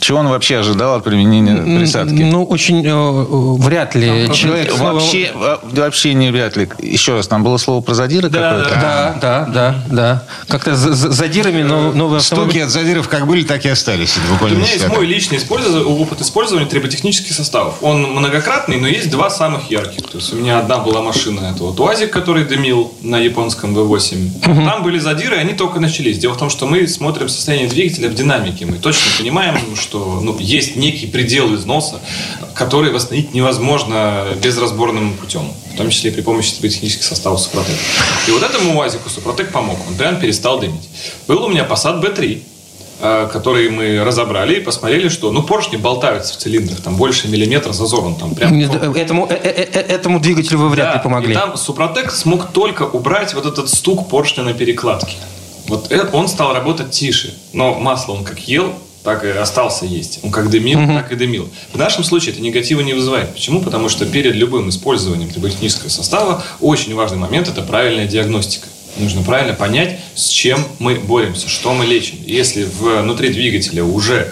Чего 0.04 0.20
он 0.20 0.28
вообще 0.28 0.58
ожидал 0.58 0.96
от 0.96 1.04
применения 1.06 1.56
присадки? 1.80 2.12
Ну, 2.24 2.44
очень 2.44 2.86
э, 2.86 2.90
э, 2.90 3.62
вряд 3.64 3.96
ли 3.96 4.30
человек... 4.34 4.70
с 4.74 4.78
новым- 4.78 4.96
Вообще, 4.96 5.32
во- 5.34 5.62
вообще 5.64 6.14
не 6.14 6.30
вряд 6.30 6.58
ли. 6.58 6.68
Еще 6.80 7.14
раз, 7.14 7.26
там 7.30 7.42
было 7.42 7.56
слово 7.56 7.80
про 7.80 7.94
задиры 7.94 8.30
какое-то? 8.30 8.70
Да, 8.82 9.18
да, 9.22 9.46
да, 9.46 9.76
да. 9.90 10.24
Как-то 10.50 10.76
за- 10.76 10.92
за- 10.92 11.10
задирами 11.10 11.64
но- 11.64 11.94
новый 11.94 12.20
Стуки 12.20 12.40
автомобиль... 12.40 12.64
от 12.64 12.70
задиров 12.70 13.08
как 13.08 13.28
были, 13.28 13.44
так 13.44 13.66
и 13.66 13.70
остались. 13.70 14.16
У 14.42 14.46
меня 14.46 14.66
есть 14.74 14.90
мой 14.90 15.06
личный 15.06 15.40
опыт 15.86 16.20
использования 16.20 16.66
триботехнических 16.66 17.34
составов. 17.34 17.76
Он 17.82 18.02
многократный, 18.04 18.82
но 18.82 18.88
есть 18.90 19.10
два 19.10 19.30
самых 19.30 19.72
ярких. 19.72 20.04
То 20.08 20.18
есть 20.18 20.34
у 20.34 20.36
меня 20.36 20.60
одна 20.60 20.80
была 20.80 21.02
машина, 21.02 21.52
это 21.54 21.64
вот 21.64 21.80
УАЗик, 21.80 22.12
который 22.12 22.44
дымил 22.44 22.94
на 23.02 23.20
японском 23.20 23.74
V8. 23.78 24.66
Там 24.66 24.84
были 24.84 25.00
задиры, 25.00 25.38
они 25.38 25.54
только 25.54 25.80
начались. 25.80 26.18
Дело 26.18 26.34
в 26.34 26.38
том, 26.38 26.50
что 26.50 26.66
мы 26.68 26.88
смотрим 26.90 27.30
состояние 27.30 27.70
двигателя 27.70 28.10
в 28.10 28.16
динамике. 28.16 28.66
Мы 28.66 28.80
точно 28.80 29.10
понимаем, 29.18 29.56
что 29.76 29.93
ну, 30.00 30.38
есть 30.40 30.76
некий 30.76 31.08
предел 31.08 31.54
износа, 31.56 32.00
который 32.54 32.92
восстановить 32.92 33.34
невозможно 33.34 34.26
безразборным 34.42 35.14
путем. 35.14 35.52
В 35.74 35.78
том 35.78 35.90
числе 35.90 36.12
и 36.12 36.14
при 36.14 36.22
помощи 36.22 36.54
триботехнических 36.54 37.04
составов 37.04 37.40
Супротек. 37.40 37.76
И 38.28 38.32
вот 38.32 38.44
этому 38.44 38.78
УАЗику 38.78 39.10
Супротек 39.10 39.52
помог. 39.52 39.78
Он 39.88 39.96
прям 39.96 40.20
перестал 40.20 40.60
дымить. 40.60 40.88
Был 41.28 41.44
у 41.44 41.50
меня 41.50 41.66
Passat 41.66 42.02
B3 42.02 42.42
э, 43.02 43.30
который 43.34 43.70
мы 43.70 44.04
разобрали 44.04 44.56
и 44.56 44.60
посмотрели, 44.60 45.10
что 45.10 45.32
ну 45.32 45.42
поршни 45.42 45.78
болтаются 45.78 46.34
в 46.36 46.38
цилиндрах, 46.38 46.82
там 46.82 46.96
больше 46.96 47.28
миллиметра 47.28 47.74
зазор, 47.74 48.06
он 48.06 48.16
там 48.16 48.36
прям... 48.36 48.58
Этому, 48.94 49.26
э- 49.28 49.34
э- 49.34 49.70
э- 49.74 49.80
этому 49.80 50.20
двигателю 50.20 50.60
вы 50.60 50.70
вряд 50.70 50.90
Да, 50.90 50.94
ли 50.94 51.04
помогли. 51.04 51.32
И 51.32 51.34
там 51.34 51.58
Супротек 51.58 52.12
смог 52.12 52.52
только 52.52 52.84
убрать 52.84 53.34
вот 53.34 53.46
этот 53.46 53.68
стук 53.70 54.10
поршня 54.10 54.44
на 54.44 54.54
перекладке. 54.54 55.18
Вот 55.68 55.92
это, 55.92 56.16
он 56.16 56.28
стал 56.28 56.54
работать 56.54 56.92
тише, 56.92 57.34
но 57.54 57.74
масло 57.74 58.14
он 58.14 58.24
как 58.24 58.40
ел, 58.48 58.74
так 59.04 59.24
и 59.26 59.30
остался 59.30 59.86
есть. 59.86 60.20
Он 60.24 60.32
как 60.32 60.50
дымил, 60.50 60.80
так 60.88 61.12
и 61.12 61.16
дымил. 61.16 61.50
В 61.74 61.78
нашем 61.78 62.04
случае 62.04 62.34
это 62.34 62.42
негатива 62.42 62.82
не 62.82 62.94
вызывает. 62.94 63.34
Почему? 63.34 63.62
Потому 63.62 63.90
что 63.90 64.06
перед 64.06 64.36
любым 64.36 64.70
использованием 64.70 65.30
триботехнического 65.30 65.90
состава 65.90 66.44
очень 66.62 66.96
важный 66.96 67.18
момент– 67.18 67.48
это 67.50 67.62
правильная 67.62 68.08
диагностика. 68.08 68.68
Нужно 68.98 69.24
правильно 69.24 69.54
понять, 69.54 70.00
с 70.16 70.28
чем 70.30 70.64
мы 70.80 70.96
боремся, 70.96 71.50
что 71.50 71.74
мы 71.74 71.86
лечим. 71.86 72.18
Если 72.26 72.64
внутри 72.64 73.30
двигателя 73.30 73.84
уже 73.84 74.32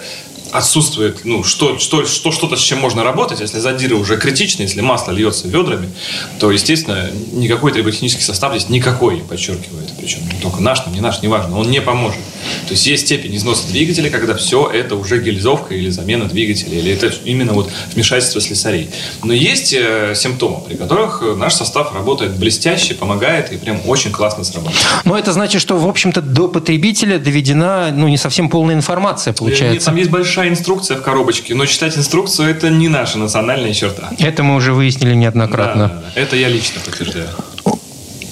отсутствует, 0.52 1.24
ну, 1.24 1.42
что, 1.42 1.78
что, 1.78 2.04
что, 2.06 2.30
что-то, 2.30 2.56
с 2.56 2.60
чем 2.60 2.78
можно 2.78 3.02
работать, 3.02 3.40
если 3.40 3.58
задиры 3.58 3.96
уже 3.96 4.18
критичны, 4.18 4.62
если 4.62 4.82
масло 4.82 5.10
льется 5.10 5.48
ведрами, 5.48 5.90
то, 6.38 6.50
естественно, 6.50 7.10
никакой 7.32 7.72
триботехнический 7.72 8.22
состав 8.22 8.52
здесь 8.52 8.68
никакой, 8.68 9.18
я 9.18 9.24
подчеркиваю 9.24 9.82
это, 9.82 9.94
причем 9.98 10.20
только 10.42 10.60
наш, 10.60 10.86
не 10.86 11.00
наш, 11.00 11.22
неважно, 11.22 11.58
он 11.58 11.70
не 11.70 11.80
поможет. 11.80 12.20
То 12.66 12.72
есть 12.72 12.86
есть 12.86 13.06
степень 13.06 13.36
износа 13.36 13.66
двигателя, 13.68 14.10
когда 14.10 14.34
все 14.34 14.70
это 14.70 14.94
уже 14.96 15.20
гильзовка 15.20 15.74
или 15.74 15.90
замена 15.90 16.26
двигателя, 16.26 16.78
или 16.78 16.92
это 16.92 17.12
именно 17.24 17.52
вот 17.52 17.70
вмешательство 17.94 18.40
слесарей. 18.40 18.90
Но 19.24 19.32
есть 19.32 19.72
э, 19.72 20.14
симптомы, 20.14 20.60
при 20.60 20.76
которых 20.76 21.22
э, 21.22 21.34
наш 21.34 21.54
состав 21.54 21.94
работает 21.94 22.36
блестяще, 22.36 22.94
помогает 22.94 23.52
и 23.52 23.56
прям 23.56 23.80
очень 23.86 24.12
классно 24.12 24.44
срабатывает. 24.44 24.86
Но 25.04 25.18
это 25.18 25.32
значит, 25.32 25.60
что, 25.60 25.76
в 25.76 25.88
общем-то, 25.88 26.20
до 26.20 26.48
потребителя 26.48 27.18
доведена 27.18 27.90
ну, 27.92 28.08
не 28.08 28.16
совсем 28.16 28.48
полная 28.48 28.74
информация, 28.74 29.32
Э, 29.32 29.38
получается. 29.38 29.86
Там 29.86 29.96
есть 29.96 30.10
большая 30.10 30.48
инструкция 30.48 30.96
в 30.96 31.02
коробочке, 31.02 31.54
но 31.54 31.66
читать 31.66 31.96
инструкцию 31.96 32.50
это 32.50 32.70
не 32.70 32.88
наша 32.88 33.18
национальная 33.18 33.72
черта. 33.72 34.10
Это 34.18 34.42
мы 34.42 34.54
уже 34.54 34.72
выяснили 34.72 35.14
неоднократно. 35.14 36.02
Да. 36.14 36.20
Это 36.20 36.36
я 36.36 36.48
лично 36.48 36.80
подтверждаю. 36.84 37.28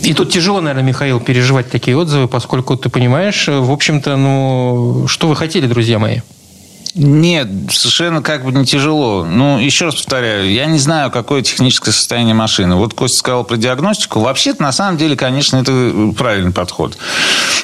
И 0.03 0.15
тут 0.15 0.33
тяжело, 0.33 0.61
наверное, 0.61 0.89
Михаил, 0.89 1.21
переживать 1.21 1.71
такие 1.71 1.97
отзывы, 1.97 2.27
поскольку 2.27 2.77
ты 2.77 2.89
понимаешь, 2.89 3.49
э, 3.49 3.59
в 3.59 3.71
общем-то, 3.71 4.17
ну, 4.17 5.05
что 5.07 5.29
вы 5.29 5.37
хотели, 5.37 5.67
друзья 5.67 5.99
мои? 5.99 6.21
Нет, 6.95 7.49
совершенно 7.71 8.23
как 8.23 8.45
бы 8.45 8.53
не 8.53 8.65
тяжело. 8.65 9.25
Ну, 9.25 9.59
еще 9.59 9.87
раз 9.87 9.95
повторяю, 9.95 10.51
я 10.51 10.67
не 10.67 10.79
знаю, 10.79 11.11
какое 11.11 11.43
техническое 11.43 11.93
состояние 11.93 12.35
машины. 12.35 12.75
Вот 12.77 12.95
Костя 12.95 13.19
сказал 13.19 13.45
про 13.45 13.57
диагностику. 13.57 14.21
Вообще-то, 14.21 14.63
на 14.63 14.73
самом 14.73 14.97
деле, 14.97 15.17
конечно, 15.17 15.57
это 15.59 16.13
правильный 16.17 16.53
подход. 16.53 16.97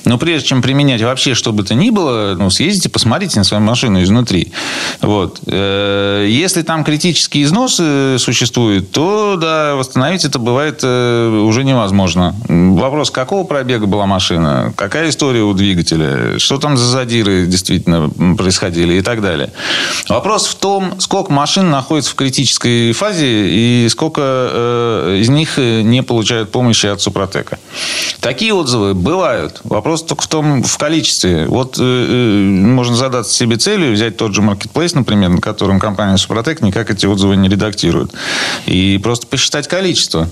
Но 0.05 0.19
прежде 0.19 0.49
чем 0.49 0.63
применять 0.63 1.03
вообще 1.03 1.35
что 1.35 1.53
бы 1.53 1.65
то 1.65 1.75
ни 1.75 1.91
было, 1.91 2.37
ну, 2.39 2.51
съездите, 2.51 2.89
посмотрите 2.89 3.39
на 3.39 3.45
свою 3.45 3.63
машину 3.63 4.03
изнутри. 4.03 4.53
Вот. 5.01 5.41
Э, 5.47 6.27
если 6.29 6.63
там 6.63 6.85
критические 6.85 7.45
износы 7.45 8.17
существуют, 8.19 8.93
то 8.93 9.37
да, 9.37 9.75
восстановить 9.75 10.25
это 10.25 10.39
бывает 10.39 10.81
э, 10.83 11.29
уже 11.29 11.65
невозможно. 11.65 12.37
Вопрос, 12.49 13.11
какого 13.11 13.45
пробега 13.45 13.87
была 13.87 14.07
машина, 14.07 14.73
какая 14.77 15.09
история 15.09 15.43
у 15.43 15.53
двигателя, 15.55 16.39
что 16.39 16.59
там 16.59 16.77
за 16.77 16.87
задиры 16.87 17.47
действительно 17.47 18.09
происходили 18.37 18.95
и 18.95 19.03
так 19.03 19.16
далее. 19.21 19.53
Вопрос 20.09 20.47
в 20.47 20.55
том, 20.57 21.01
сколько 21.01 21.33
машин 21.33 21.71
находится 21.71 22.13
в 22.13 22.15
критической 22.15 22.93
фазе 22.93 23.27
и 23.27 23.89
сколько 23.89 24.23
э, 24.23 25.19
из 25.21 25.29
них 25.29 25.59
не 25.59 26.03
получают 26.03 26.51
помощи 26.53 26.87
от 26.87 27.01
Супротека. 27.01 27.59
Такие 28.21 28.55
отзывы 28.55 28.95
бывают. 28.95 29.61
Вопрос 29.65 30.03
только 30.03 30.23
в 30.23 30.27
том, 30.29 30.63
в 30.63 30.79
количестве. 30.79 31.47
Вот 31.47 31.79
можно 31.79 32.97
задаться 32.97 33.33
себе 33.35 33.57
целью, 33.57 33.93
взять 33.93 34.17
тот 34.17 34.35
же 34.35 34.43
Marketplace, 34.43 34.93
например, 34.95 35.31
на 35.31 35.41
котором 35.41 35.79
компания 35.79 36.17
Супротек 36.17 36.61
никак 36.61 36.91
эти 36.91 37.07
отзывы 37.07 37.37
не 37.37 37.49
редактирует. 37.49 38.13
И 38.67 38.99
просто 39.03 39.27
посчитать 39.27 39.69
количество. 39.69 40.29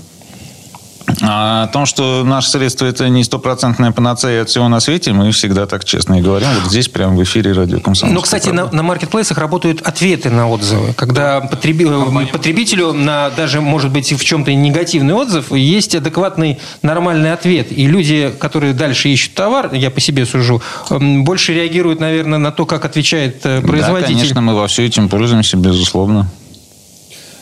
А 1.21 1.63
о 1.63 1.67
том, 1.67 1.85
что 1.85 2.23
наше 2.23 2.49
средство 2.49 2.85
это 2.85 3.07
не 3.09 3.23
стопроцентная 3.23 3.91
панацея 3.91 4.41
от 4.41 4.49
всего 4.49 4.67
на 4.67 4.79
свете, 4.79 5.13
мы 5.13 5.31
всегда 5.31 5.65
так 5.65 5.85
честно 5.85 6.19
и 6.19 6.21
говорим. 6.21 6.47
Вот 6.59 6.69
здесь 6.69 6.87
прямо 6.87 7.15
в 7.15 7.23
эфире 7.23 7.51
радио 7.53 7.79
Комсомольская 7.79 8.13
Ну, 8.13 8.21
кстати, 8.21 8.49
на, 8.49 8.71
на 8.71 8.83
маркетплейсах 8.83 9.37
работают 9.37 9.81
ответы 9.81 10.29
на 10.29 10.49
отзывы. 10.49 10.93
Когда 10.93 11.41
потреби... 11.41 11.87
потребителю 12.31 12.93
на 12.93 13.29
даже, 13.29 13.61
может 13.61 13.91
быть, 13.91 14.11
в 14.11 14.23
чем-то 14.23 14.53
негативный 14.53 15.13
отзыв, 15.13 15.51
есть 15.51 15.95
адекватный 15.95 16.59
нормальный 16.81 17.33
ответ. 17.33 17.71
И 17.71 17.87
люди, 17.87 18.33
которые 18.39 18.73
дальше 18.73 19.09
ищут 19.09 19.33
товар, 19.35 19.73
я 19.73 19.91
по 19.91 19.99
себе 19.99 20.25
сужу, 20.25 20.61
больше 20.89 21.53
реагируют, 21.53 21.99
наверное, 21.99 22.39
на 22.39 22.51
то, 22.51 22.65
как 22.65 22.85
отвечает 22.85 23.41
производитель. 23.41 24.13
Да, 24.13 24.19
конечно, 24.19 24.41
мы 24.41 24.55
во 24.55 24.67
все 24.67 24.85
этим 24.85 25.09
пользуемся, 25.09 25.57
безусловно. 25.57 26.27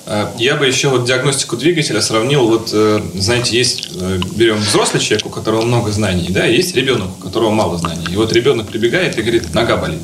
Э, 0.06 0.28
я 0.38 0.56
бы 0.56 0.66
еще 0.66 0.89
вот 0.89 1.06
диагностику 1.06 1.56
двигателя 1.56 2.02
сравнил, 2.02 2.48
вот, 2.48 2.70
э, 2.74 3.02
знаете, 3.16 3.58
есть, 3.58 3.89
э, 3.96 4.20
берем 4.36 4.58
взрослый 4.58 5.02
человек, 5.02 5.26
у 5.26 5.30
которого 5.30 5.62
много 5.62 5.92
знаний, 5.92 6.28
да, 6.30 6.46
есть 6.46 6.76
ребенок, 6.76 7.18
у 7.18 7.24
которого 7.24 7.52
мало 7.52 7.78
знаний. 7.78 8.06
И 8.12 8.16
вот 8.16 8.34
ребенок 8.34 8.68
прибегает 8.68 9.18
и 9.18 9.22
говорит, 9.22 9.54
нога 9.54 9.78
болит. 9.78 10.02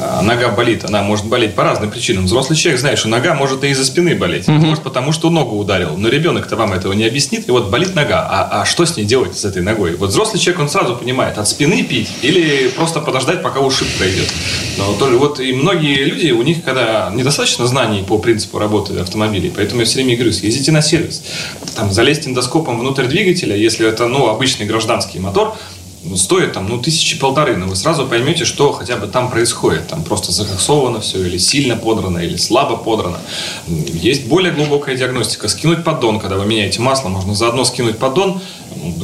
А, 0.00 0.22
нога 0.22 0.48
болит, 0.50 0.84
она 0.84 1.02
может 1.02 1.26
болеть 1.26 1.54
по 1.54 1.64
разным 1.64 1.90
причинам. 1.90 2.26
Взрослый 2.26 2.56
человек 2.56 2.80
знает, 2.80 2.98
что 2.98 3.08
нога 3.08 3.34
может 3.34 3.64
и 3.64 3.68
из-за 3.68 3.84
спины 3.84 4.14
болеть. 4.14 4.48
Угу. 4.48 4.58
Может, 4.58 4.84
потому 4.84 5.12
что 5.12 5.28
ногу 5.28 5.56
ударил. 5.56 5.96
Но 5.96 6.08
ребенок-то 6.08 6.56
вам 6.56 6.72
этого 6.72 6.92
не 6.92 7.04
объяснит. 7.04 7.48
И 7.48 7.50
вот 7.50 7.70
болит 7.70 7.94
нога. 7.94 8.26
А, 8.30 8.62
а 8.62 8.64
что 8.64 8.86
с 8.86 8.96
ней 8.96 9.04
делать, 9.04 9.36
с 9.36 9.44
этой 9.44 9.62
ногой? 9.62 9.96
Вот 9.96 10.10
взрослый 10.10 10.40
человек, 10.40 10.60
он 10.60 10.68
сразу 10.68 10.94
понимает, 10.94 11.36
от 11.38 11.48
спины 11.48 11.82
пить 11.82 12.08
или 12.22 12.68
просто 12.68 13.00
подождать, 13.00 13.42
пока 13.42 13.60
ушиб 13.60 13.88
пройдет. 13.98 14.28
Но 14.76 14.92
то, 14.94 15.06
вот 15.18 15.40
и 15.40 15.52
многие 15.52 16.04
люди, 16.04 16.30
у 16.30 16.42
них 16.42 16.62
когда 16.62 17.10
недостаточно 17.12 17.66
знаний 17.66 18.04
по 18.06 18.18
принципу 18.18 18.58
работы 18.58 18.98
автомобилей. 18.98 19.52
Поэтому 19.54 19.80
я 19.80 19.86
все 19.86 19.96
время 19.96 20.14
говорю, 20.14 20.32
съездите 20.32 20.70
на 20.70 20.82
сервис. 20.82 21.22
Там 21.74 21.90
залезьте 21.90 22.30
эндоскопом 22.30 22.78
внутрь 22.78 23.06
двигателя, 23.06 23.56
если 23.56 23.88
это 23.88 24.06
ну, 24.06 24.28
обычный 24.28 24.66
гражданский 24.66 25.18
мотор, 25.18 25.56
стоит 26.16 26.52
там, 26.52 26.68
ну, 26.68 26.80
тысячи 26.80 27.18
полторы, 27.18 27.56
но 27.56 27.66
вы 27.66 27.76
сразу 27.76 28.06
поймете, 28.06 28.44
что 28.44 28.72
хотя 28.72 28.96
бы 28.96 29.06
там 29.06 29.30
происходит. 29.30 29.88
Там 29.88 30.04
просто 30.04 30.32
закоксовано 30.32 31.00
все, 31.00 31.24
или 31.24 31.38
сильно 31.38 31.76
подрано, 31.76 32.18
или 32.18 32.36
слабо 32.36 32.76
подрано. 32.76 33.20
Есть 33.66 34.26
более 34.26 34.52
глубокая 34.52 34.96
диагностика. 34.96 35.48
Скинуть 35.48 35.84
поддон, 35.84 36.20
когда 36.20 36.36
вы 36.36 36.46
меняете 36.46 36.80
масло, 36.80 37.08
можно 37.08 37.34
заодно 37.34 37.64
скинуть 37.64 37.98
поддон, 37.98 38.40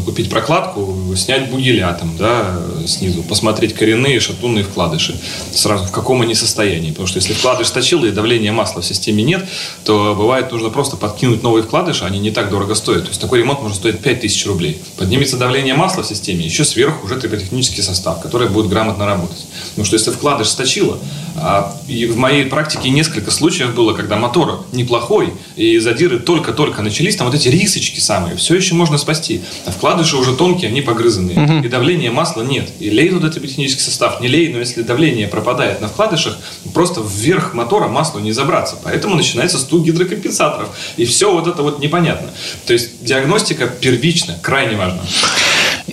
купить 0.05 0.31
прокладку, 0.31 1.15
снять 1.17 1.51
бугеля 1.51 1.97
там, 1.99 2.17
да, 2.17 2.57
снизу, 2.87 3.23
посмотреть 3.23 3.75
коренные 3.75 4.21
шатунные 4.21 4.65
вкладыши. 4.65 5.19
Сразу 5.53 5.87
в 5.87 5.91
каком 5.91 6.23
они 6.23 6.35
состоянии. 6.35 6.91
Потому 6.91 7.07
что 7.07 7.19
если 7.19 7.33
вкладыш 7.33 7.69
сточил 7.69 8.05
и 8.05 8.11
давления 8.11 8.53
масла 8.53 8.83
в 8.83 8.87
системе 8.87 9.25
нет, 9.25 9.49
то 9.85 10.15
бывает 10.17 10.53
нужно 10.53 10.71
просто 10.71 10.97
подкинуть 10.97 11.43
новые 11.43 11.63
вкладыши, 11.63 12.05
они 12.05 12.19
не 12.19 12.31
так 12.31 12.51
дорого 12.51 12.75
стоят. 12.75 13.05
То 13.05 13.09
есть 13.09 13.21
такой 13.21 13.39
ремонт 13.41 13.63
может 13.63 13.79
стоить 13.79 14.01
5000 14.01 14.47
рублей. 14.47 14.81
Поднимется 14.97 15.37
давление 15.37 15.75
масла 15.75 16.03
в 16.03 16.07
системе, 16.07 16.45
еще 16.45 16.65
сверху 16.65 17.07
уже 17.07 17.17
триботехнический 17.17 17.83
состав, 17.83 18.21
который 18.21 18.49
будет 18.49 18.69
грамотно 18.69 19.07
работать. 19.07 19.45
Потому 19.71 19.87
что 19.87 19.97
если 19.97 20.11
вкладыш 20.11 20.49
сточило, 20.49 20.99
а, 21.37 21.77
и 21.89 22.07
в 22.07 22.17
моей 22.17 22.45
практике 22.45 22.91
несколько 22.91 23.31
случаев 23.31 23.75
было, 23.75 23.93
когда 23.93 24.17
мотор 24.17 24.65
неплохой, 24.73 25.33
и 25.57 25.79
задиры 25.79 26.19
только-только 26.21 26.83
начались, 26.83 27.17
там 27.17 27.27
вот 27.27 27.35
эти 27.35 27.49
рисочки 27.49 27.99
самые, 27.99 28.37
все 28.37 28.55
еще 28.55 28.75
можно 28.75 28.99
спасти. 28.99 29.43
А 29.67 29.71
вкладыши 29.71 30.17
уже 30.17 30.35
тонкие, 30.35 30.71
они 30.71 30.83
погрызанные. 30.83 31.39
Угу. 31.39 31.67
И 31.67 31.69
давления 31.69 32.11
масла 32.11 32.43
нет. 32.43 32.71
И 32.81 32.91
лей 32.91 33.11
туда 33.11 33.31
технический 33.31 33.83
состав, 33.83 34.21
не 34.21 34.29
лей, 34.29 34.53
но 34.53 34.59
если 34.59 34.83
давление 34.83 35.29
пропадает 35.29 35.81
на 35.81 35.89
вкладышах, 35.89 36.39
просто 36.73 37.03
вверх 37.03 37.55
мотора 37.55 37.89
маслу 37.89 38.21
не 38.21 38.33
забраться. 38.33 38.77
Поэтому 38.83 39.15
начинается 39.15 39.59
стук 39.59 39.85
гидрокомпенсаторов. 39.85 40.69
И 40.97 41.05
все 41.05 41.33
вот 41.33 41.47
это 41.47 41.63
вот 41.63 41.79
непонятно. 41.79 42.29
То 42.67 42.73
есть 42.73 43.05
диагностика 43.05 43.67
первична, 43.67 44.39
крайне 44.43 44.77
важна. 44.77 45.01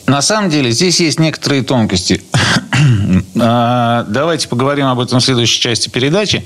На 0.07 0.21
самом 0.21 0.49
деле 0.49 0.71
здесь 0.71 0.99
есть 0.99 1.19
некоторые 1.19 1.63
тонкости. 1.63 2.21
А, 3.43 4.05
давайте 4.09 4.47
поговорим 4.47 4.87
об 4.87 4.99
этом 4.99 5.19
в 5.19 5.23
следующей 5.23 5.59
части 5.61 5.89
передачи. 5.89 6.43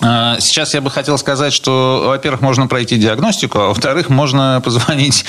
А, 0.00 0.38
сейчас 0.40 0.74
я 0.74 0.80
бы 0.80 0.90
хотел 0.90 1.16
сказать, 1.18 1.52
что, 1.52 2.04
во-первых, 2.06 2.40
можно 2.40 2.66
пройти 2.66 2.96
диагностику, 2.96 3.58
а 3.58 3.68
во-вторых, 3.68 4.08
можно 4.08 4.60
позвонить 4.64 5.24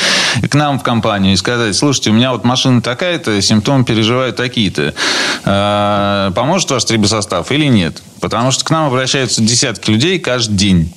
к 0.49 0.55
нам 0.55 0.79
в 0.79 0.83
компанию 0.83 1.33
и 1.33 1.37
сказать, 1.37 1.75
слушайте, 1.75 2.09
у 2.09 2.13
меня 2.13 2.31
вот 2.31 2.43
машина 2.43 2.81
такая-то, 2.81 3.41
симптомы 3.41 3.85
переживают 3.85 4.35
такие-то. 4.35 4.93
А, 5.45 6.31
поможет 6.31 6.69
ваш 6.71 6.83
трибосостав 6.83 7.51
или 7.51 7.65
нет? 7.65 8.01
Потому 8.19 8.51
что 8.51 8.65
к 8.65 8.69
нам 8.69 8.87
обращаются 8.87 9.41
десятки 9.41 9.91
людей 9.91 10.19
каждый 10.19 10.55
день 10.55 10.93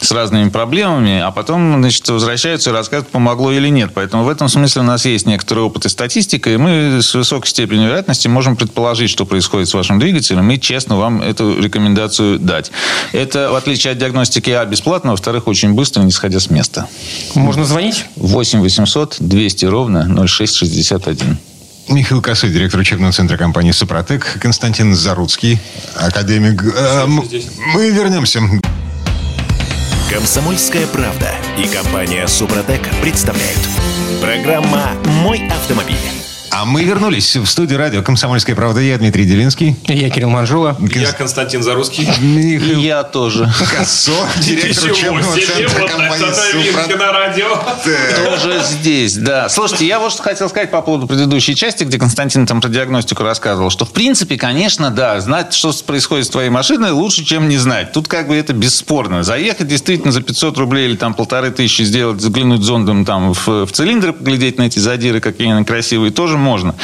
с 0.00 0.10
разными 0.10 0.48
проблемами, 0.50 1.20
а 1.20 1.30
потом 1.30 1.80
значит, 1.80 2.08
возвращаются 2.08 2.70
и 2.70 2.72
рассказывают, 2.72 3.10
помогло 3.10 3.52
или 3.52 3.68
нет. 3.68 3.92
Поэтому 3.94 4.24
в 4.24 4.28
этом 4.28 4.48
смысле 4.48 4.82
у 4.82 4.84
нас 4.84 5.04
есть 5.04 5.26
некоторый 5.26 5.60
опыт 5.60 5.86
и 5.86 5.88
статистика, 5.88 6.50
и 6.50 6.56
мы 6.56 7.00
с 7.00 7.14
высокой 7.14 7.48
степенью 7.48 7.86
вероятности 7.86 8.28
можем 8.28 8.56
предположить, 8.56 9.10
что 9.10 9.24
происходит 9.24 9.68
с 9.68 9.74
вашим 9.74 9.98
двигателем, 9.98 10.50
и 10.50 10.58
честно 10.58 10.96
вам 10.96 11.22
эту 11.22 11.60
рекомендацию 11.60 12.38
дать. 12.38 12.72
Это, 13.12 13.50
в 13.50 13.54
отличие 13.54 13.92
от 13.92 13.98
диагностики 13.98 14.50
А, 14.50 14.64
бесплатно, 14.64 15.12
во-вторых, 15.12 15.46
очень 15.46 15.74
быстро, 15.74 16.02
не 16.02 16.10
сходя 16.10 16.40
с 16.40 16.50
места. 16.50 16.88
Можно 17.34 17.64
звонить? 17.64 18.06
8 18.16 18.60
800 18.60 19.16
200 19.20 19.64
ровно 19.66 20.26
0661. 20.26 21.38
Михаил 21.88 22.22
Косой, 22.22 22.50
директор 22.50 22.80
учебного 22.80 23.12
центра 23.12 23.36
компании 23.36 23.72
«Супротек», 23.72 24.38
Константин 24.40 24.94
Заруцкий, 24.94 25.58
академик. 25.96 26.62
Э, 26.64 27.06
мы 27.06 27.90
вернемся. 27.90 28.40
Комсомольская 30.10 30.86
правда 30.86 31.30
и 31.58 31.66
компания 31.66 32.26
«Супротек» 32.28 32.82
представляют. 33.00 33.60
Программа 34.20 34.90
«Мой 35.22 35.48
автомобиль». 35.48 36.11
А 36.54 36.66
мы 36.66 36.84
вернулись 36.84 37.34
в 37.34 37.46
студию 37.46 37.78
радио 37.78 38.02
«Комсомольская 38.02 38.54
правда». 38.54 38.82
Я 38.82 38.98
Дмитрий 38.98 39.24
Делинский. 39.24 39.74
Я 39.86 40.10
Кирилл 40.10 40.28
Манжула. 40.28 40.76
Я 40.94 41.10
Константин 41.12 41.62
Зарусский. 41.62 42.06
Михаил... 42.20 42.78
Я 42.78 43.04
тоже. 43.04 43.50
Косо, 43.74 44.12
директор 44.38 44.90
учебного 44.90 45.34
центра 45.34 45.86
компании 45.86 46.26
«Супротек». 46.66 46.98
на 46.98 47.10
радио. 47.10 47.58
Тоже 48.22 48.60
здесь, 48.64 49.16
да. 49.16 49.48
Слушайте, 49.48 49.86
я 49.86 49.98
вот 49.98 50.12
что 50.12 50.22
хотел 50.22 50.50
сказать 50.50 50.70
по 50.70 50.82
поводу 50.82 51.06
предыдущей 51.06 51.54
части, 51.54 51.84
где 51.84 51.98
Константин 51.98 52.46
там 52.46 52.60
про 52.60 52.68
диагностику 52.68 53.22
рассказывал, 53.22 53.70
что 53.70 53.86
в 53.86 53.92
принципе, 53.92 54.36
конечно, 54.36 54.90
да, 54.90 55.18
знать, 55.20 55.54
что 55.54 55.72
происходит 55.86 56.26
с 56.26 56.28
твоей 56.28 56.50
машиной, 56.50 56.90
лучше, 56.90 57.24
чем 57.24 57.48
не 57.48 57.56
знать. 57.56 57.92
Тут 57.92 58.08
как 58.08 58.28
бы 58.28 58.36
это 58.36 58.52
бесспорно. 58.52 59.22
Заехать 59.22 59.68
действительно 59.68 60.12
за 60.12 60.20
500 60.20 60.58
рублей 60.58 60.90
или 60.90 60.96
там 60.96 61.14
полторы 61.14 61.50
тысячи 61.50 61.80
сделать, 61.80 62.20
заглянуть 62.20 62.60
зондом 62.60 63.06
там 63.06 63.32
в, 63.32 63.64
в 63.64 63.72
цилиндр, 63.72 64.12
поглядеть 64.12 64.58
на 64.58 64.64
эти 64.64 64.78
задиры, 64.78 65.20
какие 65.20 65.50
они 65.50 65.64
красивые, 65.64 66.12
тоже 66.12 66.41
можно. 66.42 66.74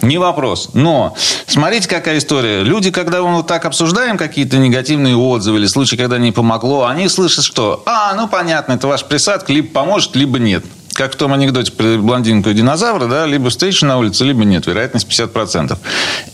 Не 0.00 0.18
вопрос. 0.18 0.70
Но 0.74 1.16
смотрите, 1.46 1.88
какая 1.88 2.18
история. 2.18 2.62
Люди, 2.62 2.90
когда 2.90 3.22
мы 3.22 3.36
вот 3.36 3.46
так 3.46 3.64
обсуждаем 3.64 4.16
какие-то 4.16 4.58
негативные 4.58 5.16
отзывы 5.16 5.58
или 5.58 5.66
случаи, 5.66 5.96
когда 5.96 6.18
не 6.18 6.32
помогло, 6.32 6.86
они 6.86 7.08
слышат, 7.08 7.44
что 7.44 7.82
«А, 7.86 8.14
ну 8.14 8.28
понятно, 8.28 8.74
это 8.74 8.86
ваш 8.86 9.04
присадка, 9.04 9.52
либо 9.52 9.68
поможет, 9.68 10.16
либо 10.16 10.38
нет» 10.38 10.64
как 10.94 11.14
в 11.14 11.16
том 11.16 11.32
анекдоте 11.32 11.72
про 11.72 11.98
блондинку 11.98 12.50
и 12.50 12.54
динозавра, 12.54 13.06
да, 13.06 13.26
либо 13.26 13.50
встреча 13.50 13.84
на 13.84 13.98
улице, 13.98 14.24
либо 14.24 14.44
нет. 14.44 14.66
Вероятность 14.66 15.08
50%. 15.08 15.76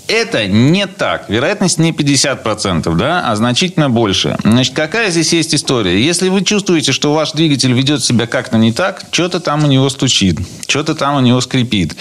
Это 0.07 0.47
не 0.47 0.87
так. 0.87 1.29
Вероятность 1.29 1.79
не 1.79 1.93
50%, 1.93 2.95
да, 2.97 3.31
а 3.31 3.37
значительно 3.37 3.91
больше. 3.91 4.37
Значит, 4.45 4.75
какая 4.75 5.11
здесь 5.11 5.33
есть 5.33 5.55
история? 5.55 6.01
Если 6.01 6.29
вы 6.29 6.43
чувствуете, 6.43 6.93
что 6.93 7.15
ваш 7.15 7.33
двигатель 7.33 7.73
ведет 7.73 8.05
себя 8.05 8.27
как-то 8.27 8.59
не 8.59 8.73
так, 8.73 9.05
что-то 9.11 9.41
там 9.41 9.65
у 9.65 9.67
него 9.67 9.89
стучит, 9.89 10.39
что-то 10.67 10.95
там 10.95 11.17
у 11.17 11.21
него 11.21 11.41
скрипит 11.41 11.97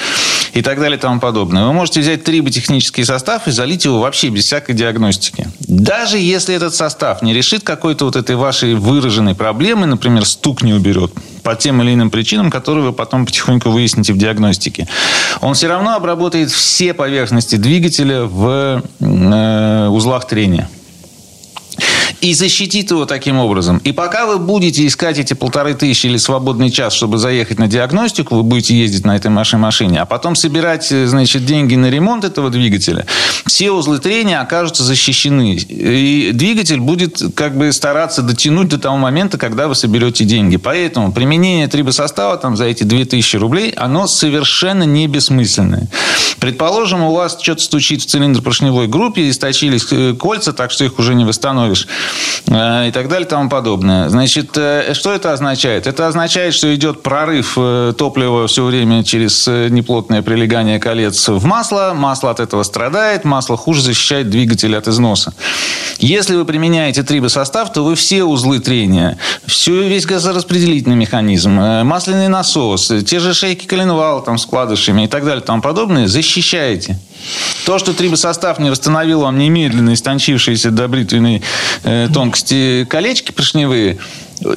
и 0.54 0.62
так 0.62 0.80
далее 0.80 0.98
и 0.98 1.02
тому 1.02 1.20
подобное. 1.20 1.66
Вы 1.66 1.74
можете 1.74 2.02
взять 2.02 2.24
триботехнический 2.24 3.06
состав 3.06 3.48
и 3.48 3.52
залить 3.52 3.86
его 3.86 4.00
вообще 4.00 4.30
без 4.30 4.46
всякой 4.46 4.76
диагностики. 4.76 5.48
Даже 5.70 6.18
если 6.18 6.56
этот 6.56 6.74
состав 6.74 7.22
не 7.22 7.32
решит 7.32 7.64
какой-то 7.64 8.06
вот 8.06 8.16
этой 8.16 8.36
вашей 8.36 8.74
выраженной 8.74 9.36
проблемы, 9.36 9.86
например, 9.86 10.26
стук 10.26 10.64
не 10.64 10.74
уберет 10.74 11.14
по 11.44 11.56
тем 11.56 11.84
или 11.84 11.94
иным 11.94 12.10
причинам, 12.10 12.50
которые 12.50 12.86
вы 12.86 12.92
потом 12.92 13.28
потихоньку 13.28 13.70
выясните 13.70 14.12
в 14.12 14.18
диагностике, 14.18 14.88
он 15.42 15.54
все 15.54 15.68
равно 15.68 15.96
обработает 15.96 16.50
все 16.50 16.96
поверхности 16.96 17.56
двигателя 17.56 18.24
в 18.24 18.82
э, 19.00 19.88
узлах 19.90 20.28
трения 20.28 20.68
и 22.22 22.34
защитит 22.34 22.92
его 22.92 23.06
таким 23.06 23.38
образом. 23.38 23.80
И 23.84 23.92
пока 23.92 24.26
вы 24.26 24.40
будете 24.40 24.86
искать 24.86 25.20
эти 25.20 25.34
полторы 25.34 25.74
тысячи 25.74 26.08
или 26.08 26.18
свободный 26.18 26.70
час, 26.70 26.94
чтобы 26.94 27.18
заехать 27.18 27.60
на 27.60 27.68
диагностику, 27.68 28.36
вы 28.36 28.44
будете 28.44 28.76
ездить 28.76 29.06
на 29.06 29.16
этой 29.16 29.32
машине, 29.32 29.60
машине, 29.60 30.02
а 30.02 30.06
потом 30.06 30.36
собирать, 30.36 30.92
э, 30.92 31.08
значит, 31.08 31.46
деньги 31.46 31.76
на 31.76 31.90
ремонт 31.90 32.24
этого 32.24 32.50
двигателя, 32.50 33.06
все 33.46 33.72
узлы 33.72 34.00
трения 34.00 34.42
окажутся 34.42 34.84
защищены. 34.84 35.56
И 35.56 36.32
двигатель 36.34 36.80
будет 36.80 37.22
как 37.36 37.58
бы 37.58 37.72
стараться 37.72 38.22
дотянуть 38.22 38.70
до 38.70 38.78
того 38.78 38.98
момента, 38.98 39.38
когда 39.38 39.68
вы 39.68 39.76
соберете 39.76 40.26
деньги. 40.26 40.58
Поэтому 40.58 41.12
применение 41.12 41.68
трибосостава 41.68 42.38
там 42.38 42.58
за 42.58 42.66
эти 42.66 42.84
2000 42.84 43.38
рублей, 43.38 43.72
оно 43.72 44.08
совершенно 44.08 44.84
не 44.84 45.08
бессмысленное. 45.08 45.88
Предположим, 46.40 47.04
у 47.04 47.14
вас 47.14 47.38
что-то 47.42 47.62
стучит 47.62 48.02
в 48.02 48.06
цилиндр 48.06 48.42
поршневой 48.42 48.88
группе, 48.88 49.30
источились 49.30 49.86
э, 49.92 50.14
кольца, 50.14 50.54
так 50.54 50.72
что 50.72 50.86
их 50.86 51.00
уже 51.00 51.16
не 51.16 51.26
восстановишь. 51.26 51.88
Э, 52.50 52.88
и 52.88 52.92
так 52.92 53.08
далее 53.08 53.26
и 53.26 53.30
тому 53.30 53.50
подобное. 53.50 54.10
Значит, 54.10 54.58
э, 54.58 54.94
что 54.94 55.14
это 55.14 55.34
означает? 55.34 55.88
Это 55.88 56.08
означает, 56.08 56.54
что 56.54 56.74
идет 56.74 57.04
прорыв 57.04 57.54
э, 57.58 57.94
топлива 57.98 58.48
все 58.48 58.64
время 58.64 59.04
через 59.04 59.48
неплотное 59.48 60.22
прилегание 60.22 60.80
колец 60.80 61.28
в 61.28 61.46
масло. 61.46 61.94
Масло 61.96 62.32
от 62.32 62.40
этого 62.40 62.64
страдает, 62.64 63.24
масло 63.24 63.58
хуже 63.58 63.82
защищает 63.82 64.30
двигатель 64.30 64.76
от 64.76 64.88
износа. 64.88 65.34
Если 66.00 66.36
вы 66.36 66.46
применяете 66.46 67.04
трибосостав, 67.04 67.72
то 67.72 67.84
вы 67.84 67.96
все 67.96 68.24
узлы 68.24 68.60
трения, 68.60 69.18
все, 69.46 69.88
весь 69.88 70.06
газораспределительный 70.06 70.96
механизм, 70.96 71.52
масляный 71.52 72.30
насос, 72.30 72.92
те 73.06 73.20
же 73.20 73.34
шейки 73.34 73.66
коленвал 73.66 74.24
там, 74.24 74.38
с 74.38 74.46
вкладышами 74.46 75.04
и 75.04 75.08
так 75.08 75.26
далее 75.26 75.42
и 75.44 75.46
тому 75.46 75.62
подобное 75.62 76.08
защищаете. 76.08 76.98
То, 77.66 77.80
что 77.80 77.94
трибосостав 77.94 78.60
не 78.60 78.70
восстановил 78.70 79.22
вам 79.22 79.38
немедленно 79.38 79.94
истончившиеся 79.94 80.72
до 80.72 80.88
бритвенной 80.88 81.42
э, 81.84 82.08
тонкости 82.14 82.86
колечки 82.90 83.32
поршневые, 83.32 83.98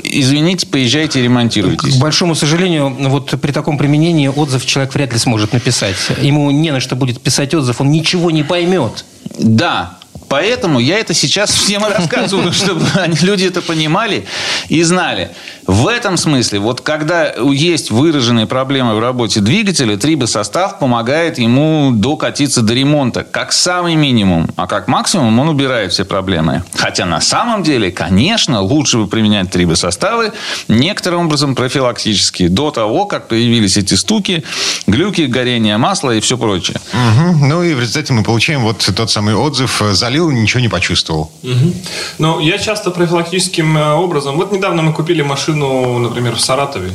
извините, 0.04 0.66
поезжайте 0.66 1.20
и 1.20 1.22
ремонтируйтесь. 1.24 1.96
К 1.96 2.00
большому 2.00 2.34
сожалению, 2.34 2.94
вот 3.08 3.34
при 3.40 3.52
таком 3.52 3.78
применении 3.78 4.28
отзыв 4.28 4.64
человек 4.64 4.94
вряд 4.94 5.12
ли 5.12 5.18
сможет 5.18 5.52
написать. 5.52 5.96
Ему 6.20 6.50
не 6.50 6.70
на 6.70 6.80
что 6.80 6.96
будет 6.96 7.20
писать 7.20 7.54
отзыв, 7.54 7.80
он 7.80 7.90
ничего 7.90 8.30
не 8.30 8.42
поймет. 8.42 9.04
Да, 9.38 9.98
Поэтому 10.32 10.78
я 10.78 10.98
это 10.98 11.12
сейчас 11.12 11.50
всем 11.50 11.84
рассказываю, 11.84 12.52
чтобы 12.54 12.86
люди 13.20 13.44
это 13.44 13.60
понимали 13.60 14.24
и 14.70 14.82
знали. 14.82 15.30
В 15.66 15.86
этом 15.86 16.16
смысле, 16.16 16.60
вот 16.60 16.80
когда 16.80 17.32
есть 17.34 17.90
выраженные 17.90 18.46
проблемы 18.46 18.94
в 18.94 19.00
работе 19.00 19.40
двигателя, 19.40 19.96
трибосостав 19.96 20.78
помогает 20.78 21.38
ему 21.38 21.90
докатиться 21.92 22.62
до 22.62 22.72
ремонта, 22.72 23.24
как 23.24 23.52
самый 23.52 23.94
минимум. 23.94 24.48
А 24.56 24.66
как 24.66 24.88
максимум 24.88 25.38
он 25.38 25.48
убирает 25.48 25.92
все 25.92 26.04
проблемы. 26.06 26.64
Хотя 26.74 27.04
на 27.04 27.20
самом 27.20 27.62
деле, 27.62 27.90
конечно, 27.90 28.62
лучше 28.62 28.98
бы 28.98 29.06
применять 29.06 29.50
трибосоставы 29.50 30.32
некоторым 30.68 31.26
образом 31.26 31.54
профилактические, 31.54 32.48
до 32.48 32.70
того, 32.70 33.04
как 33.04 33.28
появились 33.28 33.76
эти 33.76 33.94
стуки, 33.94 34.44
глюки, 34.86 35.22
горение 35.22 35.76
масла 35.76 36.12
и 36.12 36.20
все 36.20 36.38
прочее. 36.38 36.78
Угу. 36.92 37.46
Ну 37.46 37.62
и 37.62 37.74
в 37.74 37.80
результате 37.80 38.14
мы 38.14 38.22
получаем 38.22 38.62
вот 38.62 38.90
тот 38.96 39.10
самый 39.10 39.34
отзыв 39.34 39.82
«залил 39.92 40.22
ходил, 40.22 40.30
ничего 40.30 40.60
не 40.60 40.68
почувствовал. 40.68 41.30
Угу. 41.42 41.74
Ну, 42.18 42.40
я 42.40 42.58
часто 42.58 42.90
профилактическим 42.90 43.76
э, 43.76 43.92
образом... 43.94 44.36
Вот 44.36 44.52
недавно 44.52 44.82
мы 44.82 44.92
купили 44.92 45.22
машину, 45.22 45.51
например, 45.54 46.36
в 46.36 46.40
Саратове. 46.40 46.92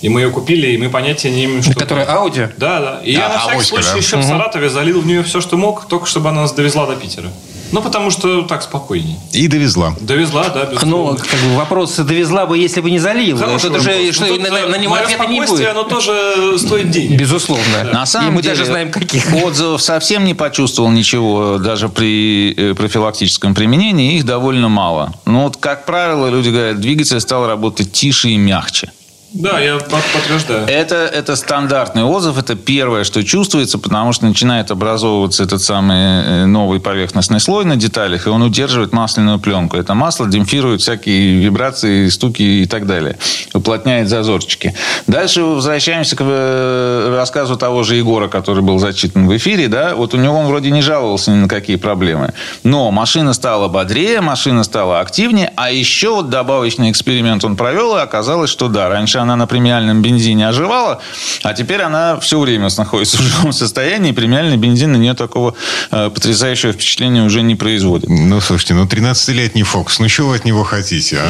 И 0.00 0.08
мы 0.08 0.20
ее 0.20 0.30
купили, 0.30 0.68
и 0.68 0.78
мы 0.78 0.90
понятия 0.90 1.30
не 1.30 1.44
имеем, 1.44 1.62
что... 1.62 1.74
Которая 1.74 2.06
Ауди? 2.06 2.46
Да, 2.56 2.80
да. 2.80 3.00
И 3.02 3.14
а, 3.16 3.18
я 3.18 3.28
на 3.28 3.38
всякий 3.40 3.64
случай 3.64 3.90
да? 3.92 3.96
еще 3.96 4.16
угу. 4.16 4.24
в 4.24 4.28
Саратове 4.28 4.68
залил 4.68 5.00
в 5.00 5.06
нее 5.06 5.22
все, 5.24 5.40
что 5.40 5.56
мог, 5.56 5.88
только 5.88 6.06
чтобы 6.06 6.28
она 6.28 6.42
нас 6.42 6.52
довезла 6.52 6.86
до 6.86 6.94
Питера. 6.94 7.30
Ну, 7.72 7.82
потому 7.82 8.10
что 8.10 8.42
так 8.42 8.62
спокойнее. 8.62 9.18
И 9.32 9.48
довезла. 9.48 9.94
Довезла, 10.00 10.48
да, 10.48 10.64
безусловно. 10.66 11.12
Ну, 11.12 11.16
как 11.16 11.40
бы 11.40 11.56
вопрос, 11.56 11.96
довезла 11.96 12.46
бы, 12.46 12.56
если 12.58 12.80
бы 12.80 12.90
не 12.90 12.98
залила. 12.98 13.38
Хороший 13.38 13.70
Это 13.70 13.80
же, 13.80 14.12
что, 14.12 14.24
Ну, 14.26 14.36
тут, 14.36 14.42
на, 14.50 14.56
э, 14.56 14.66
на 14.68 14.76
него 14.78 14.94
ответа 14.94 15.26
не 15.26 15.40
будет. 15.40 15.68
оно 15.68 15.82
тоже 15.84 16.58
стоит 16.58 16.90
денег. 16.90 17.18
Безусловно. 17.18 17.84
На 17.92 18.06
самом 18.06 18.32
И 18.32 18.36
мы 18.36 18.42
деле, 18.42 18.54
даже 18.54 18.66
знаем, 18.66 18.90
каких. 18.90 19.32
отзывов 19.32 19.82
совсем 19.82 20.24
не 20.24 20.34
почувствовал 20.34 20.90
ничего, 20.90 21.58
даже 21.58 21.88
при 21.88 22.54
э, 22.56 22.74
профилактическом 22.74 23.54
применении, 23.54 24.16
их 24.16 24.24
довольно 24.24 24.68
мало. 24.68 25.12
Но 25.26 25.44
вот, 25.44 25.56
как 25.56 25.84
правило, 25.86 26.28
люди 26.28 26.48
говорят, 26.50 26.80
двигатель 26.80 27.20
стал 27.20 27.46
работать 27.46 27.92
тише 27.92 28.28
и 28.30 28.36
мягче. 28.36 28.90
Да, 29.32 29.60
я 29.60 29.76
под- 29.76 29.90
подтверждаю. 30.14 30.66
Это, 30.66 30.96
это 30.96 31.36
стандартный 31.36 32.02
отзыв, 32.02 32.38
это 32.38 32.56
первое, 32.56 33.04
что 33.04 33.22
чувствуется, 33.22 33.78
потому 33.78 34.12
что 34.14 34.24
начинает 34.24 34.70
образовываться 34.70 35.42
этот 35.44 35.62
самый 35.62 35.96
э, 35.98 36.46
новый 36.46 36.80
поверхностный 36.80 37.38
слой 37.38 37.66
на 37.66 37.76
деталях, 37.76 38.26
и 38.26 38.30
он 38.30 38.42
удерживает 38.42 38.92
масляную 38.92 39.38
пленку. 39.38 39.76
Это 39.76 39.92
масло 39.92 40.26
демпфирует 40.26 40.80
всякие 40.80 41.40
вибрации, 41.40 42.08
стуки 42.08 42.42
и 42.42 42.66
так 42.66 42.86
далее. 42.86 43.18
Уплотняет 43.52 44.08
зазорчики. 44.08 44.74
Дальше 45.06 45.42
возвращаемся 45.42 46.16
к 46.16 46.22
э, 46.22 47.14
рассказу 47.14 47.56
того 47.56 47.82
же 47.82 47.96
Егора, 47.96 48.28
который 48.28 48.62
был 48.62 48.78
зачитан 48.78 49.28
в 49.28 49.36
эфире. 49.36 49.68
Да? 49.68 49.94
Вот 49.94 50.14
у 50.14 50.16
него 50.16 50.38
он 50.38 50.46
вроде 50.46 50.70
не 50.70 50.80
жаловался 50.80 51.32
ни 51.32 51.36
на 51.36 51.48
какие 51.48 51.76
проблемы. 51.76 52.32
Но 52.62 52.90
машина 52.90 53.34
стала 53.34 53.68
бодрее, 53.68 54.22
машина 54.22 54.64
стала 54.64 55.00
активнее, 55.00 55.52
а 55.56 55.70
еще 55.70 56.14
вот 56.14 56.30
добавочный 56.30 56.90
эксперимент 56.90 57.44
он 57.44 57.56
провел, 57.56 57.94
и 57.96 58.00
оказалось, 58.00 58.48
что 58.48 58.68
да, 58.68 58.88
раньше 58.88 59.17
она 59.18 59.36
на 59.36 59.46
премиальном 59.46 60.02
бензине 60.02 60.48
оживала, 60.48 61.00
а 61.42 61.54
теперь 61.54 61.82
она 61.82 62.18
все 62.20 62.38
время 62.38 62.68
находится 62.76 63.18
в 63.18 63.20
живом 63.20 63.52
состоянии, 63.52 64.10
и 64.10 64.12
премиальный 64.12 64.56
бензин 64.56 64.92
на 64.92 64.96
нее 64.96 65.14
такого 65.14 65.54
э, 65.90 66.10
потрясающего 66.10 66.72
впечатления 66.72 67.22
уже 67.22 67.42
не 67.42 67.54
производит. 67.54 68.08
Ну, 68.08 68.40
слушайте, 68.40 68.74
ну 68.74 68.84
13-летний 68.84 69.62
Фокс, 69.62 69.98
ну 69.98 70.08
чего 70.08 70.28
вы 70.28 70.36
от 70.36 70.44
него 70.44 70.64
хотите, 70.64 71.18
а? 71.18 71.28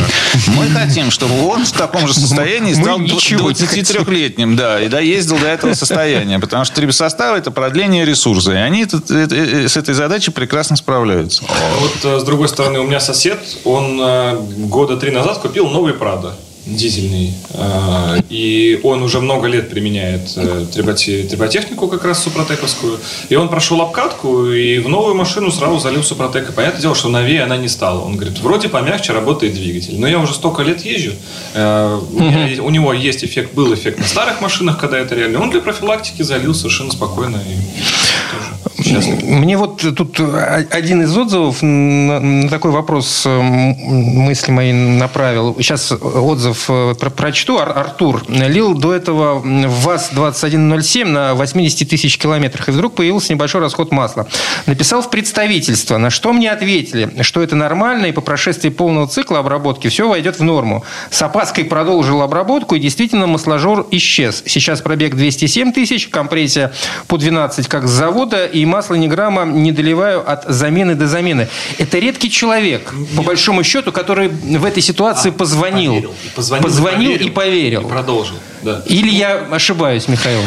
Мы 0.48 0.68
хотим, 0.68 1.10
чтобы 1.10 1.46
он 1.46 1.64
в 1.64 1.72
таком 1.72 2.06
же 2.06 2.14
состоянии 2.14 2.74
Мы 2.74 2.82
стал 2.82 2.98
ничего 2.98 3.50
не 3.50 3.56
23-летним, 3.56 4.56
да, 4.56 4.80
и 4.80 4.88
доездил 4.88 5.38
до 5.38 5.46
этого 5.46 5.74
состояния, 5.74 6.38
потому 6.38 6.64
что 6.64 6.74
трибосоставы– 6.74 7.38
это 7.38 7.50
продление 7.50 8.04
ресурса, 8.04 8.52
и 8.52 8.56
они 8.56 8.86
тут, 8.86 9.10
э, 9.10 9.26
э, 9.30 9.68
с 9.68 9.76
этой 9.76 9.94
задачей 9.94 10.30
прекрасно 10.30 10.76
справляются. 10.76 11.44
Вот 11.80 12.04
э, 12.04 12.20
с 12.20 12.24
другой 12.24 12.48
стороны, 12.48 12.80
у 12.80 12.84
меня 12.84 13.00
сосед, 13.00 13.38
он 13.64 13.98
э, 14.00 14.36
года 14.66 14.96
три 14.96 15.10
назад 15.10 15.38
купил 15.38 15.68
новый 15.68 15.94
Прадо 15.94 16.34
дизельный. 16.76 17.32
Э, 17.50 18.20
И 18.28 18.80
он 18.82 19.02
уже 19.02 19.20
много 19.20 19.46
лет 19.48 19.70
применяет 19.70 20.32
э, 20.36 20.66
триботе- 20.74 21.26
триботехнику 21.26 21.88
как 21.88 22.04
раз 22.04 22.22
супротековскую. 22.22 22.98
И 23.28 23.34
он 23.36 23.48
прошел 23.48 23.80
обкатку 23.80 24.46
и 24.50 24.78
в 24.78 24.88
новую 24.88 25.14
машину 25.14 25.50
сразу 25.50 25.78
залил 25.78 26.02
супротек. 26.02 26.50
И 26.50 26.52
понятное 26.52 26.82
дело, 26.82 26.94
что 26.94 27.08
новее 27.08 27.42
она 27.44 27.56
не 27.56 27.68
стала. 27.68 28.00
Он 28.00 28.16
говорит, 28.16 28.38
вроде 28.40 28.68
помягче 28.68 29.12
работает 29.12 29.54
двигатель. 29.54 29.98
Но 29.98 30.06
я 30.06 30.18
уже 30.18 30.34
столько 30.34 30.62
лет 30.62 30.84
езжу. 30.84 31.12
э, 31.54 32.00
у 32.60 32.70
него 32.70 32.92
есть 32.92 33.24
эффект, 33.24 33.54
был 33.54 33.72
эффект 33.74 33.98
на 33.98 34.06
старых 34.06 34.40
машинах, 34.40 34.78
когда 34.78 34.98
это 34.98 35.14
реально. 35.14 35.40
Он 35.42 35.50
для 35.50 35.60
профилактики 35.60 36.22
залил 36.22 36.54
совершенно 36.54 36.90
спокойно. 36.90 37.36
И 37.36 38.67
счастлив. 38.82 39.22
Мне 39.22 39.56
вот 39.56 39.82
тут 39.96 40.20
один 40.70 41.02
из 41.02 41.16
отзывов 41.16 41.62
на 41.62 42.48
такой 42.48 42.70
вопрос 42.70 43.24
э, 43.26 43.30
м, 43.30 43.74
мысли 44.24 44.50
мои 44.52 44.72
направил. 44.72 45.56
Сейчас 45.58 45.92
отзыв 45.92 46.66
э, 46.68 46.94
про- 46.98 47.10
прочту. 47.10 47.58
Ар- 47.58 47.76
Артур 47.76 48.22
лил 48.28 48.74
до 48.74 48.94
этого 48.94 49.34
в 49.38 49.84
ВАЗ-2107 49.84 51.04
на 51.06 51.34
80 51.34 51.88
тысяч 51.88 52.18
километрах, 52.18 52.68
и 52.68 52.72
вдруг 52.72 52.94
появился 52.94 53.32
небольшой 53.32 53.60
расход 53.60 53.92
масла. 53.92 54.26
Написал 54.66 55.02
в 55.02 55.10
представительство, 55.10 55.98
на 55.98 56.10
что 56.10 56.32
мне 56.32 56.50
ответили, 56.50 57.22
что 57.22 57.42
это 57.42 57.56
нормально, 57.56 58.06
и 58.06 58.12
по 58.12 58.20
прошествии 58.20 58.68
полного 58.70 59.06
цикла 59.08 59.38
обработки 59.40 59.88
все 59.88 60.08
войдет 60.08 60.38
в 60.38 60.44
норму. 60.44 60.84
С 61.10 61.20
опаской 61.22 61.64
продолжил 61.64 62.22
обработку, 62.22 62.74
и 62.74 62.80
действительно 62.80 63.26
масложор 63.26 63.86
исчез. 63.90 64.42
Сейчас 64.46 64.80
пробег 64.80 65.14
207 65.14 65.72
тысяч, 65.72 66.08
компрессия 66.08 66.72
по 67.06 67.16
12, 67.16 67.68
как 67.68 67.86
с 67.86 67.90
завода, 67.90 68.46
и 68.46 68.64
масло 68.68 68.94
ни 68.94 69.08
грамма 69.08 69.44
не 69.44 69.72
доливаю 69.72 70.22
от 70.30 70.44
замены 70.44 70.94
до 70.94 71.06
замены. 71.06 71.48
Это 71.78 71.98
редкий 71.98 72.30
человек, 72.30 72.94
по 73.16 73.22
большому 73.22 73.64
счету, 73.64 73.92
который 73.92 74.28
в 74.28 74.64
этой 74.64 74.82
ситуации 74.82 75.30
позвонил. 75.30 75.92
Поверил. 75.94 76.14
И 76.24 76.28
позвонил, 76.36 76.64
Позвонил 76.64 77.12
и 77.12 77.24
и 77.24 77.30
поверил. 77.30 77.80
И 77.82 77.88
продолжил. 77.88 78.36
Да. 78.62 78.82
Или 78.86 79.10
я 79.10 79.46
ошибаюсь, 79.50 80.08
Михаил? 80.08 80.40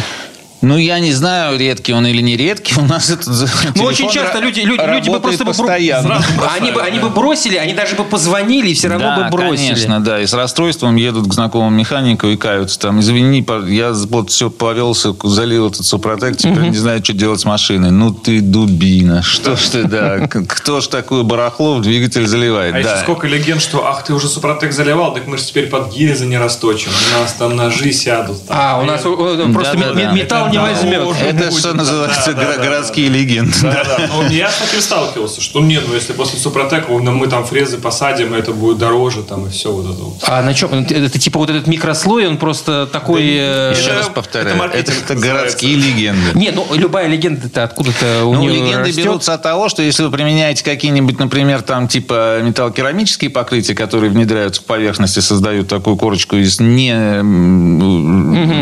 Ну, 0.62 0.78
я 0.78 1.00
не 1.00 1.12
знаю, 1.12 1.58
редкий 1.58 1.93
он 1.93 2.06
или 2.06 2.21
не 2.21 2.38
редкий. 2.38 2.76
У 2.80 2.86
нас 2.86 3.10
этот 3.10 3.28
Ну, 3.76 3.84
очень 3.84 4.10
часто 4.10 4.39
люди, 4.39 4.60
люди, 4.60 4.82
люди 4.82 5.10
бы 5.10 5.19
просто 5.19 5.43
бы, 5.43 5.52
постоянно. 5.52 6.24
они 6.56 6.71
бы, 6.71 6.82
они 6.82 7.00
бы 7.00 7.10
бросили, 7.10 7.58
они 7.58 7.74
даже 7.74 7.95
бы 7.95 8.04
позвонили 8.04 8.69
и 8.69 8.74
все 8.76 8.89
равно 8.89 9.15
да, 9.15 9.24
бы 9.24 9.38
бросили. 9.38 9.67
конечно, 9.69 10.00
да. 10.04 10.21
И 10.21 10.28
с 10.28 10.34
расстройством 10.34 10.95
едут 10.95 11.28
к 11.28 11.34
знакомому 11.34 11.71
механику 11.71 12.28
и 12.28 12.38
каются. 12.38 12.80
Там, 12.80 13.00
извини, 13.00 13.45
я 13.69 13.91
вот 13.93 14.30
все 14.30 14.50
повелся, 14.52 15.15
залил 15.24 15.69
этот 15.69 15.86
супротек, 15.86 16.38
теперь 16.38 16.69
не 16.69 16.78
знаю, 16.78 17.04
что 17.04 17.13
делать 17.13 17.39
с 17.39 17.45
машиной. 17.45 17.91
Ну, 17.91 18.12
ты 18.12 18.39
дубина. 18.41 19.24
Что 19.24 19.56
ж 19.56 19.62
ты, 19.62 19.84
да. 19.84 20.28
Кто 20.28 20.80
ж 20.80 20.88
такую 20.88 21.24
барахло 21.24 21.76
в 21.76 21.82
двигатель 21.82 22.28
заливает? 22.28 22.76
А 22.76 22.84
да. 22.84 22.93
еще 22.93 23.02
сколько 23.04 23.28
легенд, 23.28 23.62
что 23.62 23.88
ах, 23.88 24.04
ты 24.04 24.13
уже 24.13 24.28
супротек 24.28 24.74
заливал, 24.74 25.13
так 25.13 25.26
мы 25.26 25.38
же 25.38 25.45
теперь 25.45 25.67
под 25.67 25.91
гильзы 25.93 26.26
не 26.28 26.38
расточим. 26.38 26.91
У 27.15 27.19
нас 27.19 27.34
там 27.34 27.56
ножи 27.56 27.91
сядут. 27.91 28.45
Там, 28.47 28.58
А, 28.60 28.80
у 28.80 28.86
нас 28.86 29.02
просто 29.02 29.78
металл 30.13 30.51
не 30.52 30.60
возьмет. 30.60 31.02
Это 31.22 31.34
будет. 31.50 31.60
что 31.60 31.74
называется 31.74 32.34
Да, 32.34 32.42
да, 32.42 32.44
горо- 32.44 32.58
да, 32.58 32.64
городские 32.64 33.10
легенды. 33.10 33.54
Да, 33.62 33.84
да. 33.84 34.08
Но 34.08 34.28
я 34.28 34.50
с 34.50 34.58
таким 34.58 34.82
сталкивался, 34.82 35.42
что 35.42 35.62
не, 35.62 35.80
ну 35.80 35.94
если 35.94 36.14
после 36.14 36.40
супротека 36.40 36.86
ну, 36.92 37.12
мы 37.12 37.28
там 37.28 37.46
фрезы 37.46 37.78
посадим, 37.78 38.34
это 38.34 38.52
будет 38.54 38.78
дороже, 38.78 39.24
там 39.24 39.48
и 39.48 39.50
все 39.50 39.72
вот 39.72 39.86
это 39.94 40.04
вот. 40.04 40.16
А 40.28 40.42
на 40.42 40.54
чем? 40.54 40.74
Это, 40.74 40.94
это 40.94 41.20
типа 41.20 41.40
вот 41.40 41.50
этот 41.50 41.68
микрослой, 41.68 42.28
он 42.28 42.38
просто 42.38 42.88
такой... 42.92 43.24
э, 43.24 43.74
Еще 43.76 43.86
Это- 43.88 43.96
раз 43.96 44.06
это 44.06 44.12
повторяю, 44.14 44.62
это, 44.74 44.92
это 44.92 45.16
городские 45.16 45.76
легенды. 45.76 46.32
Не, 46.38 46.52
ну 46.52 46.66
любая 46.74 47.08
легенда-то 47.08 47.64
откуда-то 47.64 48.26
у 48.26 48.34
Ну, 48.34 48.42
нее 48.42 48.54
легенды 48.54 48.90
растет. 48.90 49.04
берутся 49.06 49.34
от 49.34 49.42
того, 49.44 49.70
что 49.70 49.82
если 49.82 50.04
вы 50.04 50.12
применяете 50.12 50.64
какие-нибудь, 50.64 51.20
например, 51.20 51.62
там 51.62 51.88
типа 51.88 52.40
металлокерамические 52.42 53.30
покрытия, 53.30 53.74
которые 53.76 54.10
внедряются 54.12 54.62
в 54.62 54.66
поверхности, 54.66 55.20
создают 55.20 55.68
такую 55.68 55.96
корочку 55.98 56.36
из 56.36 56.60
не 56.60 56.92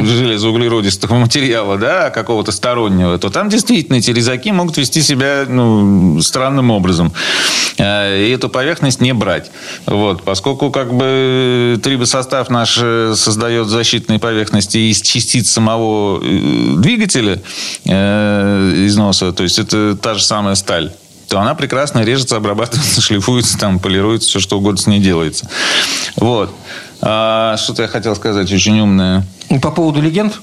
железоуглеродистого 0.05 1.15
материала, 1.15 1.77
да, 1.79 2.09
какого-то 2.09 2.51
стороннего, 2.51 3.17
то 3.17 3.29
там 3.29 3.49
действительно 3.49 3.97
эти 3.97 4.11
резаки 4.11 4.51
могут 4.51 4.77
вести 4.77 5.01
себя 5.01 5.45
ну, 5.47 6.21
странным 6.21 6.71
образом. 6.71 7.11
Э, 7.77 8.25
И 8.25 8.31
эту 8.31 8.49
поверхность 8.49 9.01
не 9.01 9.13
брать. 9.13 9.51
Вот, 9.85 10.23
поскольку 10.23 10.71
как 10.71 10.93
бы 10.93 11.79
трибосостав 11.83 12.49
наш 12.49 12.77
э, 12.81 13.13
создает 13.15 13.67
защитные 13.67 14.19
поверхности 14.19 14.77
из 14.77 15.01
частиц 15.01 15.49
самого 15.49 16.21
э, 16.21 16.75
двигателя 16.77 17.41
износа, 17.85 19.31
то 19.31 19.43
есть 19.43 19.59
это 19.59 19.95
та 19.95 20.15
же 20.15 20.23
самая 20.23 20.55
сталь 20.55 20.91
то 21.29 21.39
она 21.39 21.53
прекрасно 21.53 21.99
режется, 21.99 22.35
обрабатывается, 22.35 23.01
шлифуется, 23.01 23.57
там, 23.57 23.79
полируется, 23.79 24.27
все 24.29 24.39
что 24.39 24.57
угодно 24.57 24.81
с 24.81 24.87
ней 24.87 24.99
делается. 24.99 25.47
Вот. 26.15 26.53
А, 27.01 27.55
что-то 27.57 27.83
я 27.83 27.87
хотел 27.87 28.15
сказать 28.15 28.51
очень 28.51 28.79
умное. 28.79 29.25
По 29.61 29.71
поводу 29.71 30.01
легенд? 30.01 30.41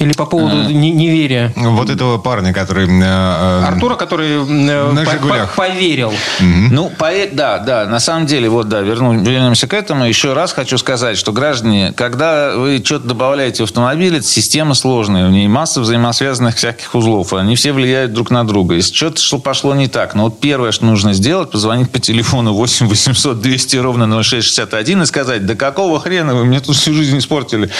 Или 0.00 0.12
по 0.12 0.26
поводу 0.26 0.56
А. 0.56 0.64
не- 0.64 0.90
неверия? 0.90 1.52
Вот 1.56 1.88
этого 1.88 2.18
парня, 2.18 2.52
который... 2.52 2.86
э, 2.86 3.02
э, 3.02 3.64
Артура, 3.66 3.94
который 3.94 4.38
э, 4.42 4.92
На 4.92 5.04
по- 5.04 5.10
«Жигулях». 5.12 5.54
по- 5.54 5.62
поверил. 5.62 6.12
Ну, 6.40 6.90
поэ- 6.98 7.30
да, 7.32 7.58
да, 7.58 7.86
на 7.86 8.00
самом 8.00 8.26
деле, 8.26 8.48
вот, 8.48 8.68
да, 8.68 8.80
верну, 8.80 9.12
вернемся 9.22 9.66
к 9.68 9.72
этому. 9.74 10.04
Еще 10.04 10.32
раз 10.32 10.52
хочу 10.52 10.78
сказать, 10.78 11.16
что, 11.16 11.32
граждане, 11.32 11.92
когда 11.96 12.56
вы 12.56 12.82
что-то 12.84 13.06
добавляете 13.08 13.62
в 13.62 13.66
автомобиль, 13.66 14.16
это 14.16 14.26
система 14.26 14.74
сложная, 14.74 15.28
в 15.28 15.30
ней 15.30 15.46
масса 15.48 15.80
взаимосвязанных 15.80 16.56
всяких 16.56 16.94
узлов, 16.94 17.32
они 17.32 17.54
все 17.56 17.72
влияют 17.72 18.12
друг 18.12 18.30
на 18.30 18.44
друга. 18.46 18.74
Если 18.74 18.94
что-то 18.94 19.20
что 19.22 19.38
пошло 19.38 19.74
не 19.74 19.86
так, 19.86 20.14
но 20.14 20.24
вот 20.24 20.40
первое, 20.40 20.72
что 20.72 20.84
нужно 20.86 21.12
сделать, 21.12 21.50
позвонить 21.50 21.90
по 21.90 22.00
телефону 22.00 22.52
8 22.52 22.88
800 22.88 23.40
200 23.40 23.76
ровно 23.76 24.06
0661 24.22 25.02
и 25.02 25.06
сказать, 25.06 25.46
да 25.46 25.54
какого 25.54 26.00
хрена 26.00 26.34
вы 26.34 26.44
мне 26.44 26.60
тут 26.60 26.74
всю 26.76 26.92
жизнь 26.94 27.18
испортили? 27.18 27.70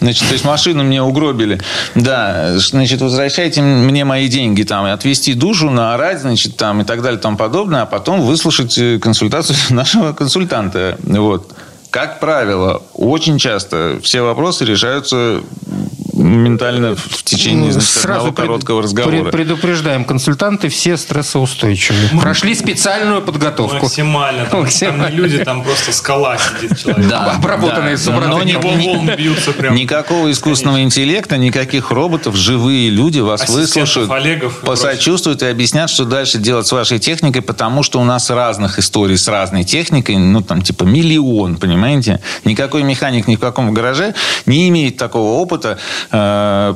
Значит, 0.00 0.26
то 0.26 0.32
есть 0.32 0.44
машину 0.44 0.82
мне 0.82 1.00
угробили. 1.02 1.59
Да, 1.94 2.58
значит, 2.58 3.00
возвращайте 3.00 3.62
мне 3.62 4.04
мои 4.04 4.28
деньги 4.28 4.62
там, 4.62 4.86
и 4.86 4.90
отвезти 4.90 5.34
душу, 5.34 5.70
наорать, 5.70 6.20
значит, 6.20 6.56
там 6.56 6.80
и 6.80 6.84
так 6.84 7.02
далее, 7.02 7.18
и 7.18 7.22
тому 7.22 7.36
подобное, 7.36 7.82
а 7.82 7.86
потом 7.86 8.20
выслушать 8.22 8.76
э, 8.78 8.98
консультацию 8.98 9.56
нашего 9.70 10.12
консультанта. 10.12 10.98
Вот. 11.02 11.52
Как 11.90 12.20
правило, 12.20 12.82
очень 12.94 13.38
часто 13.38 13.98
все 14.02 14.22
вопросы 14.22 14.64
решаются 14.64 15.42
моментально 16.30 16.94
в 16.96 17.22
течение 17.22 17.72
значит, 17.72 18.04
одного 18.04 18.26
пред- 18.32 18.36
короткого 18.36 18.82
разговора. 18.82 19.30
предупреждаем, 19.30 20.04
консультанты 20.04 20.68
все 20.68 20.96
стрессоустойчивые. 20.96 22.08
Прошли 22.20 22.54
специальную 22.54 23.22
подготовку. 23.22 23.76
Максимально. 23.84 24.46
Там, 24.46 24.60
Максимально. 24.60 25.04
там 25.04 25.12
не 25.12 25.18
люди, 25.18 25.44
там 25.44 25.62
просто 25.62 25.92
скала 25.92 26.36
сидит 26.38 26.78
человек. 26.78 27.08
Да, 27.08 27.32
Обработанные 27.32 27.96
да. 27.96 28.02
супротек. 28.02 28.30
Но 28.30 28.42
ни- 28.42 28.54
волн 28.54 29.10
бьются 29.16 29.52
прям. 29.52 29.74
Никакого 29.74 30.30
искусственного 30.30 30.82
интеллекта, 30.82 31.36
никаких 31.36 31.90
роботов, 31.90 32.36
живые 32.36 32.90
люди 32.90 33.20
вас 33.20 33.42
Ассистентов, 33.42 33.70
выслушают, 33.70 34.10
Олегов 34.10 34.62
и 34.62 34.66
посочувствуют 34.66 35.42
и 35.42 35.46
объяснят, 35.46 35.90
что 35.90 36.04
дальше 36.04 36.38
делать 36.38 36.66
с 36.66 36.72
вашей 36.72 36.98
техникой, 36.98 37.42
потому 37.42 37.82
что 37.82 38.00
у 38.00 38.04
нас 38.04 38.30
разных 38.30 38.78
историй 38.78 39.16
с 39.18 39.26
разной 39.28 39.64
техникой, 39.64 40.16
ну 40.18 40.40
там 40.42 40.62
типа 40.62 40.84
миллион, 40.84 41.56
понимаете? 41.56 42.20
Никакой 42.44 42.82
механик 42.82 43.26
ни 43.26 43.36
в 43.36 43.40
каком 43.40 43.72
гараже 43.74 44.14
не 44.46 44.68
имеет 44.68 44.96
такого 44.96 45.38
опыта 45.40 45.78
э, 46.10 46.19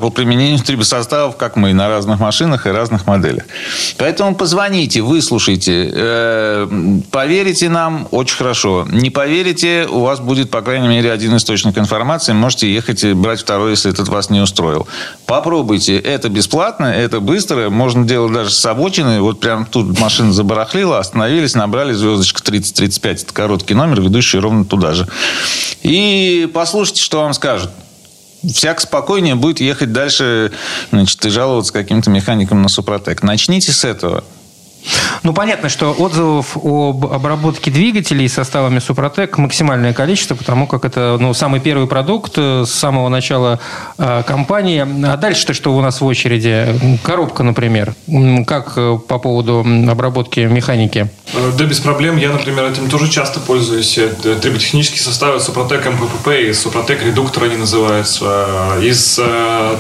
по 0.01 0.11
применению 0.11 0.59
трибосоставов, 0.65 1.37
как 1.37 1.57
мы, 1.57 1.73
на 1.73 1.89
разных 1.89 2.21
машинах 2.21 2.67
и 2.67 2.71
разных 2.71 3.07
моделях. 3.07 3.45
Поэтому 3.99 4.35
позвоните, 4.35 5.03
выслушайте, 5.03 5.91
э, 5.93 6.69
поверите 7.11 7.69
нам, 7.69 8.09
очень 8.11 8.37
хорошо. 8.37 8.87
Не 8.91 9.11
поверите, 9.11 9.87
у 9.91 10.01
вас 10.01 10.21
будет, 10.21 10.51
по 10.51 10.63
крайней 10.63 10.89
мере, 10.89 11.13
один 11.13 11.37
источник 11.37 11.79
информации, 11.79 12.33
можете 12.33 12.73
ехать 12.73 13.05
и 13.05 13.13
брать 13.13 13.41
второй, 13.41 13.71
если 13.71 13.91
этот 13.91 14.09
вас 14.09 14.31
не 14.31 14.41
устроил. 14.41 14.87
Попробуйте, 15.27 15.99
это 15.99 16.29
бесплатно, 16.29 16.87
это 16.87 17.21
быстро, 17.21 17.71
можно 17.71 18.07
делать 18.07 18.33
даже 18.33 18.51
с 18.51 18.67
обочины. 18.67 19.21
Вот 19.21 19.41
прям 19.41 19.67
тут 19.67 19.99
машина 19.99 20.33
забарахлила, 20.33 20.99
остановились, 20.99 21.55
набрали 21.55 21.93
звездочка 21.93 22.43
3035, 22.43 23.23
это 23.23 23.33
короткий 23.33 23.75
номер, 23.75 24.01
ведущий 24.01 24.39
ровно 24.39 24.65
туда 24.65 24.93
же. 24.93 25.07
И 25.83 26.49
послушайте, 26.53 27.03
что 27.03 27.21
вам 27.21 27.35
скажут 27.35 27.71
всяк 28.53 28.81
спокойнее 28.81 29.35
будет 29.35 29.61
ехать 29.61 29.93
дальше 29.93 30.53
значит, 30.91 31.25
и 31.25 31.31
жаловаться 31.31 31.73
каким-то 31.73 32.11
механикам 32.11 32.63
на 32.63 32.69
Супротек. 32.69 33.23
Начните 33.23 33.73
с 33.73 33.85
этого. 33.85 34.25
Ну, 35.23 35.33
понятно, 35.33 35.69
что 35.69 35.93
отзывов 35.93 36.57
об 36.57 37.07
обработке 37.07 37.71
двигателей 37.71 38.29
составами 38.29 38.79
Супротек 38.79 39.39
максимальное 39.39 39.93
количество, 39.93 40.35
потому 40.35 40.67
как 40.67 40.85
это 40.85 41.17
ну, 41.19 41.33
самый 41.35 41.61
первый 41.61 41.87
продукт 41.87 42.33
э, 42.37 42.65
с 42.67 42.73
самого 42.73 43.09
начала 43.09 43.61
э, 43.99 44.23
компании. 44.27 44.87
А 45.07 45.17
дальше-то 45.17 45.55
что 45.55 45.75
у 45.75 45.81
нас 45.81 46.01
в 46.01 46.05
очереди? 46.05 46.99
Коробка, 47.03 47.43
например. 47.43 47.95
Как 48.47 48.75
э, 48.77 48.99
по 49.09 49.19
поводу 49.19 49.65
обработки 49.89 50.41
механики? 50.41 51.09
Э, 51.33 51.53
Да, 51.57 51.65
без 51.65 51.81
проблем. 51.81 52.17
Я, 52.17 52.31
например, 52.31 52.65
этим 52.65 52.89
тоже 52.91 53.09
часто 53.09 53.41
пользуюсь. 53.41 53.95
Триботехнические 53.95 55.01
составы 55.01 55.41
Супротек 55.41 55.87
МПП 55.87 56.29
и 56.29 56.53
Супротек 56.53 57.03
Редуктор 57.03 57.45
они 57.45 57.57
называются. 57.57 58.79
Из 58.83 59.19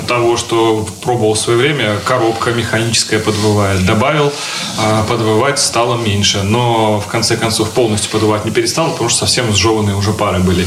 того, 0.06 0.36
что 0.36 0.86
пробовал 1.02 1.34
в 1.34 1.38
свое 1.38 1.58
время, 1.58 1.96
коробка 2.04 2.52
механическая 2.52 3.18
подвывает. 3.18 3.84
Добавил, 3.84 4.32
э, 4.78 4.93
подвывать 5.02 5.58
стало 5.58 6.00
меньше. 6.00 6.42
Но, 6.42 7.00
в 7.00 7.06
конце 7.06 7.36
концов, 7.36 7.70
полностью 7.70 8.10
подвывать 8.10 8.44
не 8.44 8.50
перестал, 8.50 8.90
потому 8.90 9.08
что 9.08 9.20
совсем 9.20 9.52
сжеванные 9.52 9.96
уже 9.96 10.12
пары 10.12 10.40
были. 10.40 10.66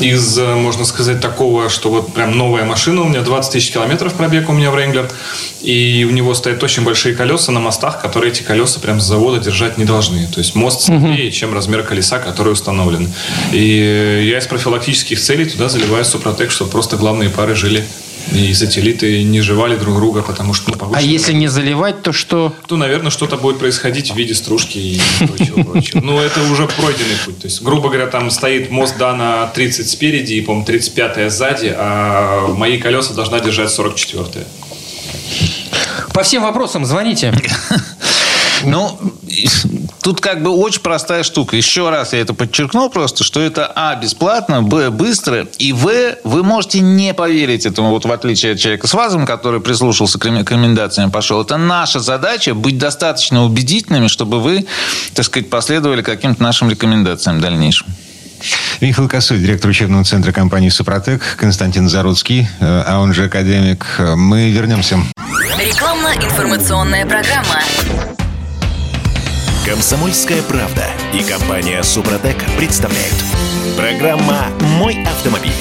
Из, 0.00 0.38
э, 0.38 0.54
можно 0.54 0.84
сказать, 0.84 1.20
такого, 1.20 1.68
что 1.68 1.90
вот 1.90 2.12
прям 2.14 2.36
новая 2.36 2.64
машина, 2.64 3.02
у 3.02 3.08
меня 3.08 3.20
20 3.20 3.52
тысяч 3.52 3.72
километров 3.72 4.14
пробег 4.14 4.48
у 4.48 4.52
меня 4.52 4.70
в 4.70 4.76
Wrangler, 4.76 5.10
и 5.60 6.06
у 6.08 6.12
него 6.12 6.34
стоят 6.34 6.62
очень 6.62 6.84
большие 6.84 7.14
колеса 7.14 7.52
на 7.52 7.60
мостах, 7.60 8.00
которые 8.00 8.32
эти 8.32 8.42
колеса 8.42 8.80
прям 8.80 9.00
с 9.00 9.04
завода 9.04 9.38
держать 9.38 9.78
не 9.78 9.84
должны. 9.84 10.26
То 10.26 10.38
есть 10.38 10.54
мост 10.54 10.82
слабее, 10.82 11.30
чем 11.30 11.54
размер 11.54 11.82
колеса, 11.82 12.18
который 12.18 12.52
установлен. 12.52 13.12
И 13.52 14.28
я 14.30 14.38
из 14.38 14.46
профилактических 14.46 15.20
целей 15.20 15.44
туда 15.44 15.68
заливаю 15.68 16.04
супротек, 16.04 16.50
чтобы 16.50 16.70
просто 16.70 16.96
главные 16.96 17.30
пары 17.30 17.54
жили 17.54 17.84
и 18.32 18.52
сателлиты 18.54 19.22
не 19.22 19.40
жевали 19.40 19.76
друг 19.76 19.96
друга, 19.96 20.22
потому 20.22 20.54
что 20.54 20.70
ну, 20.70 20.92
А 20.94 21.00
если 21.00 21.32
не 21.32 21.48
заливать, 21.48 22.02
то 22.02 22.12
что? 22.12 22.54
то, 22.66 22.76
наверное, 22.76 23.10
что-то 23.10 23.36
будет 23.36 23.58
происходить 23.58 24.10
в 24.12 24.16
виде 24.16 24.34
стружки 24.34 24.78
и 24.78 25.00
прочего, 25.26 25.62
прочего. 25.62 26.00
Ну, 26.00 26.18
это 26.18 26.42
уже 26.50 26.66
пройденный 26.66 27.16
путь. 27.24 27.38
То 27.40 27.46
есть, 27.46 27.62
грубо 27.62 27.88
говоря, 27.88 28.06
там 28.06 28.30
стоит 28.30 28.70
мост 28.70 28.96
Дана 28.98 29.46
30 29.54 29.88
спереди 29.88 30.34
и, 30.34 30.40
по-моему, 30.40 30.66
35 30.66 31.32
сзади, 31.32 31.74
а 31.76 32.48
мои 32.48 32.78
колеса 32.78 33.14
должна 33.14 33.40
держать 33.40 33.70
44 33.70 34.46
По 36.12 36.22
всем 36.22 36.42
вопросам 36.42 36.84
звоните. 36.84 37.32
Ну, 38.64 38.98
тут 40.08 40.22
как 40.22 40.42
бы 40.42 40.48
очень 40.48 40.80
простая 40.80 41.22
штука. 41.22 41.54
Еще 41.54 41.90
раз 41.90 42.14
я 42.14 42.20
это 42.20 42.32
подчеркну 42.32 42.88
просто, 42.88 43.24
что 43.24 43.40
это 43.40 43.70
А, 43.76 43.94
бесплатно, 43.94 44.62
Б, 44.62 44.88
быстро, 44.88 45.46
и 45.58 45.74
В, 45.74 46.16
вы 46.24 46.42
можете 46.42 46.80
не 46.80 47.12
поверить 47.12 47.66
этому, 47.66 47.90
вот 47.90 48.06
в 48.06 48.10
отличие 48.10 48.52
от 48.52 48.58
человека 48.58 48.86
с 48.86 48.94
вазом, 48.94 49.26
который 49.26 49.60
прислушался 49.60 50.18
к 50.18 50.24
рекомендациям, 50.24 51.10
пошел. 51.10 51.42
Это 51.42 51.58
наша 51.58 52.00
задача 52.00 52.54
быть 52.54 52.78
достаточно 52.78 53.44
убедительными, 53.44 54.06
чтобы 54.06 54.40
вы, 54.40 54.64
так 55.12 55.26
сказать, 55.26 55.50
последовали 55.50 56.00
каким-то 56.00 56.42
нашим 56.42 56.70
рекомендациям 56.70 57.42
дальнейшим. 57.42 57.88
Михаил 58.80 59.10
Косой, 59.10 59.38
директор 59.40 59.68
учебного 59.68 60.04
центра 60.04 60.32
компании 60.32 60.70
«Супротек», 60.70 61.36
Константин 61.36 61.86
Заруцкий, 61.86 62.48
э, 62.60 62.82
а 62.86 63.00
он 63.00 63.12
же 63.12 63.24
академик. 63.24 63.84
Мы 64.16 64.52
вернемся. 64.52 65.00
Рекламно-информационная 65.58 67.04
программа. 67.04 67.60
Комсомольская 69.68 70.40
правда 70.44 70.86
и 71.12 71.22
компания 71.22 71.82
«Супротек» 71.82 72.42
представляют. 72.56 73.14
Программа 73.76 74.46
«Мой 74.78 75.02
автомобиль». 75.04 75.52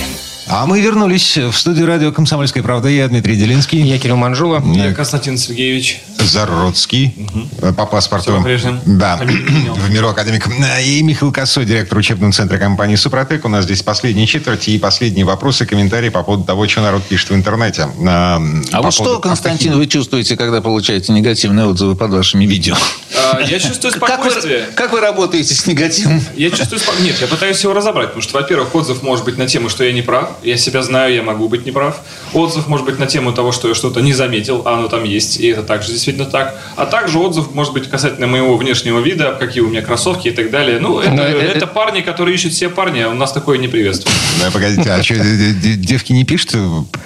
А 0.48 0.65
мы 0.65 0.80
вернулись 0.80 1.36
в 1.36 1.52
студию 1.52 1.88
радио 1.88 2.13
«Комсомольская 2.13 2.63
правда». 2.63 2.88
Я 2.88 3.10
Дмитрий 3.10 3.36
Делинский. 3.36 3.82
Я 3.82 4.00
Кирилл 4.00 4.15
Манжула. 4.15 4.63
Я 4.74 4.93
Константин 4.93 5.38
Сергеевич. 5.38 6.04
Зародский 6.23 7.13
угу. 7.17 7.73
по 7.73 7.86
паспорту. 7.86 8.43
Да, 8.86 9.17
в 9.17 9.89
Миру 9.89 10.10
Академик. 10.10 10.47
И 10.84 11.01
Михаил 11.01 11.32
Косой, 11.32 11.65
директор 11.65 11.97
учебного 11.97 12.34
центра 12.34 12.58
компании 12.58 12.95
«Супротек». 12.95 13.45
У 13.45 13.49
нас 13.49 13.65
здесь 13.65 13.84
последняя 13.84 14.25
четверть 14.25 14.67
и 14.67 14.77
последние 14.77 15.25
вопросы, 15.25 15.65
комментарии 15.65 16.10
по 16.10 16.23
поводу 16.23 16.43
того, 16.43 16.67
что 16.67 16.82
народ 16.82 17.03
пишет 17.03 17.30
в 17.30 17.36
интернете. 17.36 17.87
А, 18.08 18.42
а 18.71 18.81
вы 18.81 18.92
что, 18.92 19.19
Константин, 19.19 19.77
вы 19.77 19.87
чувствуете, 19.87 20.35
когда 20.35 20.62
получаете 20.62 21.12
негативные 21.13 21.65
отзывы 21.65 21.96
под 21.96 22.12
вашими 22.12 22.46
видео? 22.46 22.75
А, 23.15 23.39
я 23.42 23.60
чувствую 23.60 23.94
спокойствие. 23.94 24.60
Как 24.75 24.75
вы, 24.75 24.75
как 24.75 24.94
вы 24.94 25.00
работаете 25.02 25.54
с 25.54 25.65
негативом? 25.65 26.21
Я 26.35 26.50
чувствую 26.50 26.79
спокойствие. 26.79 27.12
Нет, 27.12 27.21
я 27.21 27.27
пытаюсь 27.27 27.62
его 27.62 27.73
разобрать, 27.73 28.08
потому 28.08 28.21
что, 28.21 28.37
во-первых, 28.37 28.73
отзыв 28.73 29.04
может 29.04 29.25
быть 29.25 29.37
на 29.37 29.48
тему, 29.48 29.69
что 29.69 29.83
я 29.83 29.92
не 29.94 30.02
прав. 30.02 30.31
Я 30.44 30.58
себя 30.58 30.81
знаю, 30.81 31.13
я 31.13 31.23
могу 31.23 31.48
быть 31.50 31.65
неправ. 31.65 32.02
Отзыв 32.33 32.67
может 32.67 32.85
быть 32.85 33.00
на 33.00 33.06
тему 33.06 33.33
того, 33.33 33.52
что 33.52 33.67
я 33.67 33.75
что-то 33.75 34.02
не 34.02 34.13
заметил, 34.13 34.63
а 34.65 34.75
оно 34.75 34.87
там 34.87 35.04
есть, 35.04 35.39
и 35.39 35.48
это 35.48 35.63
также 35.63 35.92
действительно 36.08 36.29
так. 36.29 36.55
А 36.75 36.85
также 36.85 37.19
отзыв 37.19 37.53
может 37.53 37.73
быть 37.73 37.89
касательно 37.89 38.27
моего 38.27 38.58
внешнего 38.58 38.99
вида, 38.99 39.35
какие 39.39 39.62
у 39.62 39.67
меня 39.67 39.81
кроссовки 39.81 40.29
и 40.29 40.31
так 40.31 40.49
далее. 40.49 40.79
Ну, 40.79 40.99
это, 40.99 41.21
это, 41.21 41.58
это 41.58 41.67
парни, 41.67 42.01
которые 42.01 42.35
ищут 42.35 42.53
все 42.53 42.69
парни, 42.69 43.01
а 43.01 43.10
у 43.10 43.13
нас 43.13 43.31
такое 43.31 43.58
не 43.58 43.67
приветствует. 43.67 44.15
Да, 44.39 44.51
погодите, 44.51 44.89
а 44.89 45.03
что, 45.03 45.15
девки 45.15 46.13
не 46.13 46.23
пишут 46.23 46.55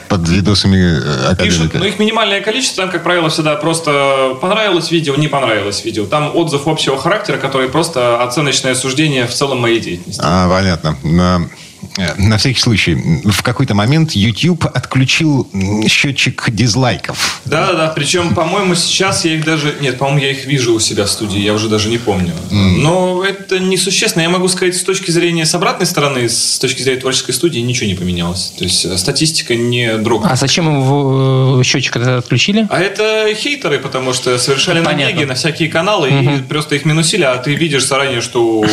под 0.08 0.28
видосами 0.28 0.98
академика? 1.32 1.44
Пишут, 1.44 1.74
но 1.76 1.86
их 1.86 2.00
минимальное 2.00 2.42
количество, 2.42 2.84
там, 2.84 2.92
как 2.92 3.04
правило, 3.04 3.30
всегда 3.30 3.56
просто 3.56 4.38
понравилось 4.40 4.92
видео, 4.92 5.16
не 5.16 5.28
понравилось 5.28 5.84
видео. 5.84 6.06
Там 6.06 6.36
отзыв 6.36 6.68
общего 6.68 6.98
характера, 6.98 7.38
который 7.38 7.70
просто 7.70 8.22
оценочное 8.22 8.76
суждение 8.76 9.28
в 9.28 9.34
целом 9.34 9.60
моей 9.60 9.80
деятельности. 9.80 10.22
А, 10.24 10.50
понятно. 10.50 11.50
Э, 11.98 12.14
на 12.18 12.38
всякий 12.38 12.60
случай, 12.60 12.96
в 13.26 13.44
какой-то 13.44 13.76
момент 13.76 14.12
YouTube 14.14 14.66
отключил 14.66 15.48
счетчик 15.88 16.50
дизлайков. 16.50 17.42
Да, 17.46 17.74
да, 17.74 17.88
причем, 17.88 18.34
по-моему, 18.34 18.76
сейчас 18.76 19.26
я 19.26 19.34
их 19.36 19.44
даже... 19.44 19.76
Нет, 19.82 19.98
по-моему, 19.98 20.22
я 20.22 20.32
их 20.32 20.46
вижу 20.46 20.74
у 20.74 20.80
себя 20.80 21.06
в 21.06 21.10
студии, 21.10 21.40
я 21.40 21.54
уже 21.54 21.68
даже 21.68 21.90
не 21.90 21.98
помню. 21.98 22.34
Mm. 22.50 22.78
Но 22.78 23.24
это 23.24 23.60
несущественно. 23.60 24.24
Я 24.24 24.30
могу 24.30 24.48
сказать, 24.48 24.76
с 24.76 24.84
точки 24.84 25.12
зрения 25.12 25.46
с 25.46 25.54
обратной 25.54 25.86
стороны, 25.86 26.30
с 26.30 26.60
точки 26.60 26.82
зрения 26.82 27.02
творческой 27.02 27.34
студии, 27.34 27.60
ничего 27.60 27.88
не 27.88 27.96
поменялось. 27.96 28.54
То 28.58 28.64
есть 28.64 28.86
э, 28.86 28.98
статистика 28.98 29.56
не 29.56 29.98
дрогнула. 29.98 30.32
А 30.32 30.36
зачем 30.36 30.70
его 30.70 31.60
э, 31.60 31.64
счетчик 31.64 31.98
отключили? 31.98 32.68
А 32.70 32.80
это 32.80 33.34
хейтеры, 33.36 33.80
потому 33.80 34.14
что 34.14 34.38
совершали 34.38 34.80
набеги 34.80 35.26
на 35.26 35.36
всякие 35.36 35.70
каналы 35.70 36.10
mm-hmm. 36.10 36.40
и 36.40 36.44
просто 36.44 36.76
их 36.76 36.86
минусили, 36.86 37.24
а 37.24 37.38
ты 37.38 37.56
видишь 37.56 37.86
заранее, 37.86 38.22
что 38.22 38.64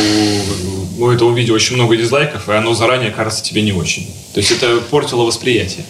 у 0.99 1.11
этого 1.11 1.35
видео 1.35 1.55
очень 1.55 1.77
много 1.77 1.97
дизлайков, 1.97 2.49
и 2.49 2.53
оно 2.53 2.75
заранее 2.75 3.08
кажется 3.11 3.43
тебе 3.43 3.63
не 3.63 3.73
очень. 3.73 4.07
То 4.35 4.41
есть 4.41 4.51
это 4.51 4.81
портило 4.91 5.25
восприятие. 5.25 5.85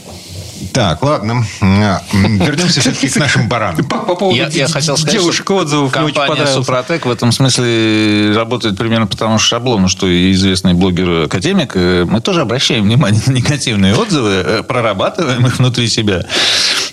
Так, 0.73 1.03
ладно. 1.03 1.45
А, 1.61 2.03
вернемся 2.12 2.81
все-таки 2.81 3.09
к 3.09 3.16
нашим 3.16 3.49
баранам. 3.49 3.85
По, 3.85 3.99
по 3.99 4.14
поводу 4.14 4.37
я, 4.37 4.49
я 4.49 4.66
хотел 4.66 4.97
сказать, 4.97 5.21
девушек 5.21 5.51
отзывов 5.51 5.93
компания 5.93 6.47
Супротек 6.47 7.07
в 7.07 7.11
этом 7.11 7.33
смысле 7.33 8.33
работает 8.35 8.77
примерно 8.77 9.07
по 9.07 9.16
тому 9.16 9.39
же 9.39 9.47
шаблону, 9.47 9.89
что 9.89 10.07
и 10.07 10.33
известный 10.33 10.75
блогер-академик. 10.75 11.73
Э, 11.75 12.05
мы 12.09 12.21
тоже 12.21 12.43
обращаем 12.43 12.85
внимание 12.85 13.23
на 13.27 13.33
негативные 13.33 13.95
отзывы, 13.95 14.31
э, 14.31 14.62
прорабатываем 14.62 15.47
их 15.47 15.59
внутри 15.59 15.89
себя. 15.89 16.25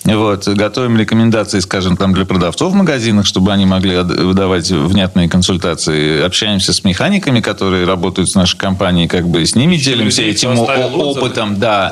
Вот, 0.06 0.48
готовим 0.48 0.98
рекомендации, 0.98 1.60
скажем, 1.60 1.98
там 1.98 2.14
для 2.14 2.26
продавцов 2.26 2.74
в 2.74 2.76
магазинах, 2.76 3.26
чтобы 3.26 3.52
они 3.52 3.66
могли 3.66 3.98
выдавать 3.98 4.70
внятные 4.70 5.28
консультации. 5.28 6.22
Общаемся 6.22 6.74
с 6.74 6.84
механиками, 6.84 7.42
которые 7.42 7.86
работают 7.86 8.30
с 8.30 8.36
нашей 8.36 8.58
компанией, 8.58 9.08
как 9.08 9.28
бы 9.28 9.46
с 9.46 9.56
ними 9.56 9.78
делимся 9.78 10.22
этим 10.22 10.58
опытом. 10.60 11.60
Да. 11.60 11.92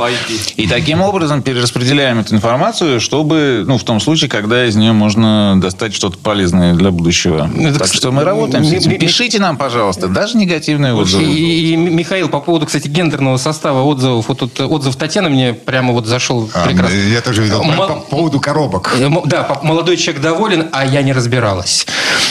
И 0.56 0.68
таким 0.68 1.02
образом 1.02 1.42
перераспределяем 1.42 2.20
эту 2.20 2.36
информацию, 2.36 3.00
чтобы, 3.00 3.64
ну, 3.66 3.78
в 3.78 3.84
том 3.84 4.00
случае, 4.00 4.30
когда 4.30 4.66
из 4.66 4.76
нее 4.76 4.94
можно 4.94 5.60
достать 5.60 5.94
что-то 5.94 6.18
полезное 6.18 6.76
для 6.76 6.92
будущего. 6.92 7.50
Это, 7.58 7.80
так 7.80 7.94
что 7.94 8.12
мы 8.12 8.24
работаем 8.24 8.64
с 8.64 8.72
этим. 8.72 8.98
Пишите 9.00 9.40
нам, 9.40 9.58
пожалуйста, 9.58 10.08
даже 10.08 10.38
негативные 10.38 10.94
отзывы. 10.94 11.24
И, 11.24 11.74
и, 11.74 11.76
Михаил, 11.76 12.30
по 12.30 12.40
поводу, 12.40 12.68
кстати, 12.68 12.88
гендерного 12.88 13.38
состава 13.38 13.82
отзывов. 13.82 14.28
Вот 14.28 14.40
тут 14.40 14.60
отзыв 14.60 14.96
Татьяны 14.96 15.30
мне 15.30 15.54
прямо 15.54 15.94
вот 15.94 16.06
зашел 16.06 16.50
а, 16.54 16.66
прекрасно. 16.66 16.96
Я 16.96 17.22
тоже 17.22 17.42
видел 17.44 17.64
по 18.04 18.18
поводу 18.18 18.40
коробок. 18.40 18.96
Э, 19.00 19.10
да, 19.26 19.60
молодой 19.64 19.98
человек 19.98 20.22
доволен, 20.22 20.70
а 20.72 20.86
я 20.86 21.02
не 21.02 21.14
разбиралась. 21.14 21.86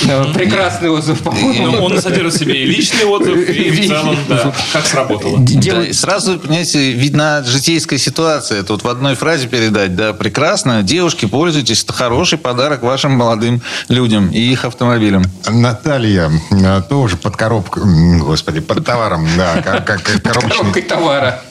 Э, 0.08 0.32
прекрасный 0.32 0.90
отзыв. 0.90 1.20
Ну, 1.24 1.84
он 1.84 2.00
содержит 2.00 2.34
в 2.34 2.38
себе 2.38 2.62
и 2.62 2.66
личный 2.66 3.04
отзыв, 3.04 3.36
и 3.48 3.70
в 3.70 3.88
целом, 3.88 4.16
да, 4.28 4.52
как 4.72 4.86
сработало. 4.86 5.38
Да, 5.38 5.92
сразу, 5.92 6.38
понимаете, 6.38 6.92
видна 6.92 7.42
житейская 7.42 7.98
ситуация. 7.98 8.60
Это 8.60 8.72
вот 8.72 8.84
в 8.84 8.88
одной 8.88 9.14
фразе 9.14 9.48
передать, 9.48 9.94
да, 9.94 10.12
прекрасно. 10.12 10.82
Девушки, 10.82 11.26
пользуйтесь, 11.26 11.82
это 11.84 11.92
хороший 11.92 12.38
подарок 12.38 12.82
вашим 12.82 13.12
молодым 13.12 13.62
людям 13.88 14.30
и 14.30 14.40
их 14.40 14.64
автомобилям. 14.64 15.24
Наталья 15.48 16.30
э, 16.50 16.82
тоже 16.88 17.16
под 17.16 17.36
коробкой, 17.36 17.82
господи, 18.18 18.60
под 18.60 18.84
товаром, 18.84 19.26
да, 19.36 19.62
как, 19.62 19.84
как 20.04 20.22
коробочный. 20.22 20.50
Коробкой 20.50 20.82
товара. 20.82 21.42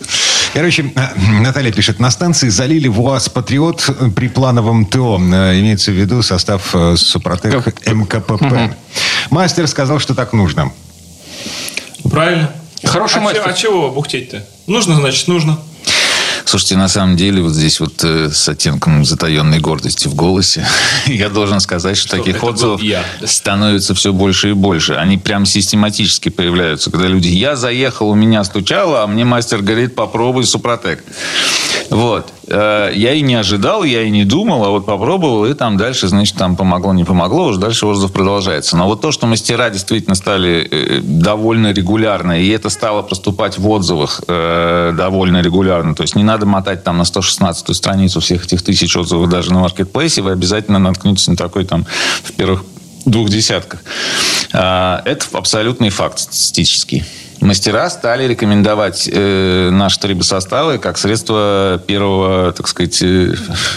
Короче, 0.54 0.92
Наталья 1.40 1.72
пишет, 1.72 2.00
на 2.00 2.12
станции 2.12 2.50
залили 2.50 2.90
ВУАЗ 2.90 3.30
«Патриот» 3.30 3.90
при 4.16 4.28
плановом 4.28 4.86
ТО. 4.86 5.18
Э, 5.18 5.60
имеется 5.60 5.92
в 5.92 5.94
виду 5.94 6.22
состав 6.22 6.76
э, 6.76 6.96
Супротек 6.98 7.88
МКПП. 7.88 8.76
Мастер 9.30 9.68
сказал, 9.68 10.00
что 10.00 10.14
так 10.14 10.34
нужно. 10.34 10.74
Правильно. 12.10 12.52
Хороший 12.84 13.20
а 13.20 13.22
мастер. 13.22 13.44
Че, 13.44 13.50
а 13.50 13.54
чего 13.54 13.92
бухтеть-то? 13.92 14.46
Нужно, 14.68 14.96
значит, 14.96 15.28
нужно. 15.28 15.58
Слушайте, 16.46 16.78
на 16.78 16.88
самом 16.88 17.16
деле, 17.18 17.42
вот 17.42 17.54
здесь 17.54 17.80
вот 17.80 18.04
э, 18.04 18.30
с 18.32 18.50
оттенком 18.50 19.06
затаенной 19.06 19.60
гордости 19.60 20.08
в 20.08 20.16
голосе, 20.16 20.66
я 21.06 21.30
должен 21.30 21.60
сказать, 21.60 21.98
что, 21.98 22.10
что 22.10 22.18
таких 22.18 22.44
отзывов 22.44 22.82
становится 23.26 23.94
все 23.94 24.14
больше 24.14 24.52
и 24.52 24.54
больше. 24.54 24.94
Они 24.94 25.18
прям 25.18 25.46
систематически 25.46 26.30
появляются, 26.30 26.92
когда 26.92 27.08
люди, 27.08 27.28
я 27.28 27.56
заехал, 27.56 28.10
у 28.10 28.16
меня 28.16 28.44
стучало, 28.44 29.04
а 29.04 29.08
мне 29.08 29.26
мастер 29.26 29.62
говорит, 29.62 29.96
попробуй 29.96 30.46
Супротек. 30.46 31.04
Вот. 31.92 32.32
Э, 32.48 32.90
я 32.96 33.14
и 33.14 33.22
не 33.22 33.36
ожидал, 33.36 33.84
я 33.84 34.04
и 34.04 34.10
не 34.10 34.24
думал, 34.24 34.64
а 34.64 34.70
вот 34.70 34.86
попробовал, 34.86 35.46
и 35.46 35.54
там 35.54 35.76
дальше, 35.76 36.08
значит, 36.08 36.38
там 36.38 36.56
помогло, 36.56 36.94
не 36.94 37.04
помогло, 37.04 37.48
уже 37.48 37.60
дальше 37.60 37.86
отзыв 37.86 38.14
продолжается. 38.14 38.78
Но 38.78 38.88
вот 38.88 39.02
то, 39.02 39.12
что 39.12 39.28
мастера 39.28 39.70
действительно 39.70 40.16
стали 40.16 40.66
э, 40.72 41.02
довольно 41.04 41.74
регулярно, 41.74 42.42
и 42.42 42.48
это 42.48 42.70
стало 42.70 43.02
проступать 43.02 43.58
в 43.58 43.70
отзывах 43.70 44.22
э, 44.26 44.94
довольно 44.96 45.42
регулярно, 45.42 45.94
то 45.94 46.04
есть 46.04 46.16
не 46.16 46.24
надо 46.24 46.46
мотать 46.46 46.86
там 46.86 46.98
на 46.98 47.02
116-ю 47.02 47.74
страницу 47.74 48.22
всех 48.22 48.46
этих 48.46 48.62
тысяч 48.62 48.96
отзывов 48.96 49.28
даже 49.28 49.52
на 49.52 49.60
маркетплейсе, 49.60 50.22
вы 50.22 50.32
обязательно 50.32 50.80
наткнетесь 50.80 51.28
на 51.28 51.36
такой 51.36 51.66
там 51.66 51.86
в 52.24 52.32
первых 52.32 52.64
двух 53.06 53.30
десятках. 53.30 53.82
Это 54.52 55.20
абсолютный 55.34 55.90
факт 55.90 56.20
статистический 56.20 57.04
мастера 57.42 57.90
стали 57.90 58.28
рекомендовать 58.28 59.10
э, 59.12 59.70
наши 59.72 60.00
трибосоставы 60.00 60.78
как 60.78 60.98
средство 60.98 61.82
первого, 61.86 62.52
так 62.54 62.68
сказать, 62.68 63.02
э, 63.02 63.34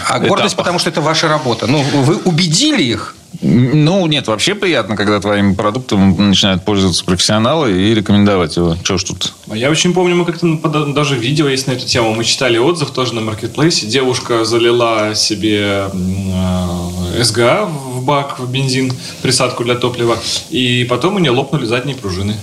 А 0.09 0.19
этапа. 0.19 0.29
гордость, 0.29 0.57
потому 0.57 0.79
что 0.79 0.91
это 0.91 1.01
ваша 1.01 1.29
работа. 1.29 1.67
Ну, 1.67 1.83
вы 1.83 2.17
убедили 2.17 2.83
их? 2.83 3.15
Ну, 3.41 4.07
нет, 4.07 4.29
вообще 4.29 4.55
приятно, 4.55 4.97
когда 4.97 5.19
твоим 5.21 5.57
продуктом 5.57 6.29
начинают 6.31 6.65
пользоваться 6.65 7.05
профессионалы 7.05 7.73
и 7.73 7.95
рекомендовать 7.95 8.57
его. 8.57 8.77
Чего 8.85 8.97
ж 8.97 9.05
тут? 9.05 9.35
А 9.51 9.57
я 9.57 9.71
очень 9.71 9.93
помню, 9.93 10.15
мы 10.15 10.25
как-то 10.25 10.47
даже 10.93 11.17
видео 11.17 11.49
есть 11.49 11.67
на 11.67 11.73
эту 11.73 11.85
тему. 11.85 12.15
Мы 12.15 12.25
читали 12.25 12.59
отзыв 12.59 12.91
тоже 12.91 13.15
на 13.15 13.21
маркетплейсе. 13.21 13.87
Девушка 13.87 14.45
залила 14.45 15.15
себе 15.17 15.91
э, 15.93 17.23
СГА 17.23 17.65
в 17.67 18.05
бак, 18.05 18.39
в 18.39 18.49
бензин, 18.49 18.93
присадку 19.23 19.65
для 19.65 19.75
топлива. 19.75 20.17
И 20.51 20.87
потом 20.89 21.17
у 21.17 21.19
нее 21.19 21.33
лопнули 21.33 21.65
задние 21.67 21.97
пружины. 21.97 22.37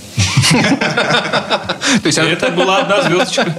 То 0.52 2.06
есть 2.06 2.18
это 2.18 2.48
была 2.50 2.78
одна 2.78 3.02
звездочка. 3.02 3.54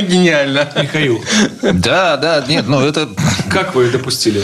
Гениально. 0.00 0.68
Михаил. 0.80 1.22
Да, 1.62 2.16
да, 2.16 2.44
нет, 2.46 2.66
ну 2.68 2.80
это... 2.80 3.08
Как 3.50 3.74
вы 3.74 3.88
допустили? 3.88 4.42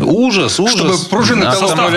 Ужас, 0.00 0.58
ужас. 0.58 0.76
Чтобы 0.76 0.96
пружины 1.10 1.46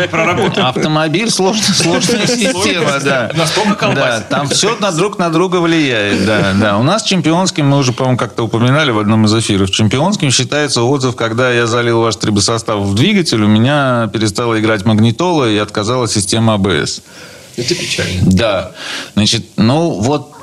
проработали. 0.10 0.64
Автомобиль 0.64 1.30
сложная, 1.30 1.74
сложная 1.74 2.28
система, 2.28 3.00
да. 3.04 3.32
Настолько 3.36 3.76
колбасит. 3.76 4.26
Да, 4.30 4.38
там 4.38 4.48
все 4.50 4.76
на 4.78 4.92
друг 4.92 5.18
на 5.18 5.30
друга 5.30 5.58
влияет, 5.58 6.26
да, 6.26 6.54
да. 6.54 6.78
У 6.78 6.84
нас 6.84 7.04
чемпионским, 7.04 7.68
мы 7.68 7.78
уже, 7.78 7.94
по-моему, 7.94 8.18
как-то 8.18 8.44
упоминали 8.44 8.92
в 8.92 9.00
одном 9.00 9.26
из 9.26 9.34
эфиров, 9.36 9.72
чемпионским 9.72 10.32
считается 10.32 10.82
отзыв, 10.84 11.16
когда 11.16 11.52
я 11.52 11.68
залил 11.68 12.02
ваш 12.02 12.16
трибосостав 12.16 12.80
в 12.80 12.96
двигатель, 12.96 13.42
у 13.44 13.48
меня 13.48 14.10
перестала 14.14 14.60
играть 14.60 14.86
магнитола 14.86 15.50
и 15.50 15.58
отказала 15.58 16.08
система 16.08 16.56
АБС. 16.56 17.02
Это 17.58 17.76
печально. 17.76 18.22
Да. 18.24 18.72
Значит, 19.16 19.46
ну 19.58 19.92
вот 19.92 20.34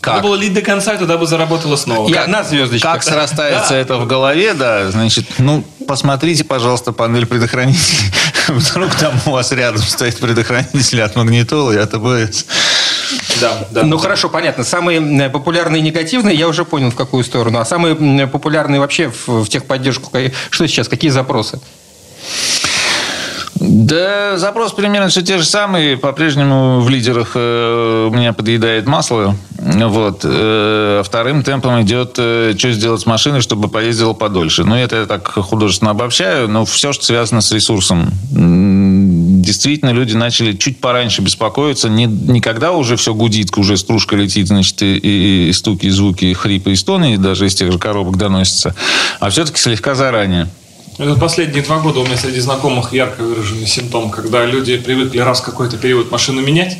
как? 0.00 0.16
Надо 0.16 0.28
было 0.28 0.34
лить 0.36 0.54
до 0.54 0.62
конца, 0.62 0.94
и 0.94 0.98
тогда 0.98 1.16
бы 1.16 1.26
заработало 1.26 1.76
снова. 1.76 2.08
И 2.08 2.14
одна 2.14 2.44
звездочка. 2.44 2.92
Как 2.92 3.02
срастается 3.02 3.74
это 3.74 3.96
в 3.96 4.06
голове, 4.06 4.54
да, 4.54 4.90
значит, 4.90 5.26
ну, 5.38 5.64
посмотрите, 5.86 6.44
пожалуйста, 6.44 6.92
панель 6.92 7.26
предохранителей. 7.26 8.12
Вдруг 8.48 8.94
там 8.94 9.14
у 9.26 9.30
вас 9.30 9.52
рядом 9.52 9.82
стоит 9.82 10.18
предохранитель 10.18 11.02
от 11.02 11.16
магнитолы 11.16 11.74
и 11.74 11.78
от 11.78 11.94
АБС. 11.94 12.46
Да, 13.40 13.66
да. 13.70 13.82
Ну 13.82 13.98
хорошо, 13.98 14.28
понятно. 14.28 14.64
Самые 14.64 15.30
популярные 15.30 15.82
негативные, 15.82 16.36
я 16.36 16.48
уже 16.48 16.64
понял, 16.64 16.90
в 16.90 16.96
какую 16.96 17.24
сторону. 17.24 17.58
А 17.58 17.64
самые 17.64 18.26
популярные 18.26 18.80
вообще 18.80 19.10
в, 19.10 19.44
в 19.44 19.48
техподдержку, 19.48 20.10
что 20.50 20.66
сейчас, 20.66 20.88
какие 20.88 21.10
запросы? 21.10 21.60
Да, 23.58 24.36
запрос 24.36 24.72
примерно 24.72 25.08
все 25.08 25.22
те 25.22 25.38
же 25.38 25.44
самые. 25.44 25.96
По-прежнему 25.96 26.80
в 26.80 26.88
лидерах 26.90 27.32
э, 27.34 28.10
меня 28.12 28.32
подъедает 28.32 28.86
масло. 28.86 29.34
Вот. 29.58 30.20
Э, 30.24 31.02
вторым 31.04 31.42
темпом 31.42 31.80
идет, 31.82 32.14
э, 32.18 32.54
что 32.56 32.70
сделать 32.72 33.00
с 33.00 33.06
машиной, 33.06 33.40
чтобы 33.40 33.68
поездила 33.68 34.12
подольше. 34.12 34.64
Ну, 34.64 34.74
это 34.76 34.96
я 34.96 35.06
так 35.06 35.26
художественно 35.28 35.92
обобщаю, 35.92 36.48
но 36.48 36.64
все, 36.66 36.92
что 36.92 37.04
связано 37.06 37.40
с 37.40 37.50
ресурсом. 37.52 38.10
Действительно, 38.30 39.90
люди 39.90 40.14
начали 40.14 40.52
чуть 40.52 40.78
пораньше 40.80 41.22
беспокоиться. 41.22 41.88
Не, 41.88 42.04
не 42.06 42.40
когда 42.40 42.72
уже 42.72 42.96
все 42.96 43.14
гудит, 43.14 43.56
уже 43.56 43.76
стружка 43.76 44.16
летит, 44.16 44.48
значит, 44.48 44.82
и, 44.82 44.96
и- 44.96 45.48
и 45.48 45.52
стуки, 45.52 45.86
и 45.86 45.90
звуки, 45.90 46.24
и 46.26 46.34
хрипы, 46.34 46.72
и 46.72 46.76
стоны, 46.76 47.16
даже 47.16 47.46
из 47.46 47.54
тех 47.54 47.72
же 47.72 47.78
коробок 47.78 48.16
доносятся. 48.16 48.74
А 49.20 49.30
все-таки 49.30 49.58
слегка 49.58 49.94
заранее. 49.94 50.48
Это 50.98 51.14
последние 51.14 51.62
два 51.62 51.78
года 51.80 52.00
у 52.00 52.04
меня 52.04 52.16
среди 52.16 52.40
знакомых 52.40 52.94
ярко 52.94 53.20
выраженный 53.22 53.66
симптом, 53.66 54.10
когда 54.10 54.46
люди 54.46 54.78
привыкли 54.78 55.18
раз 55.18 55.40
в 55.40 55.44
какой-то 55.44 55.76
период 55.76 56.10
машину 56.10 56.40
менять. 56.40 56.78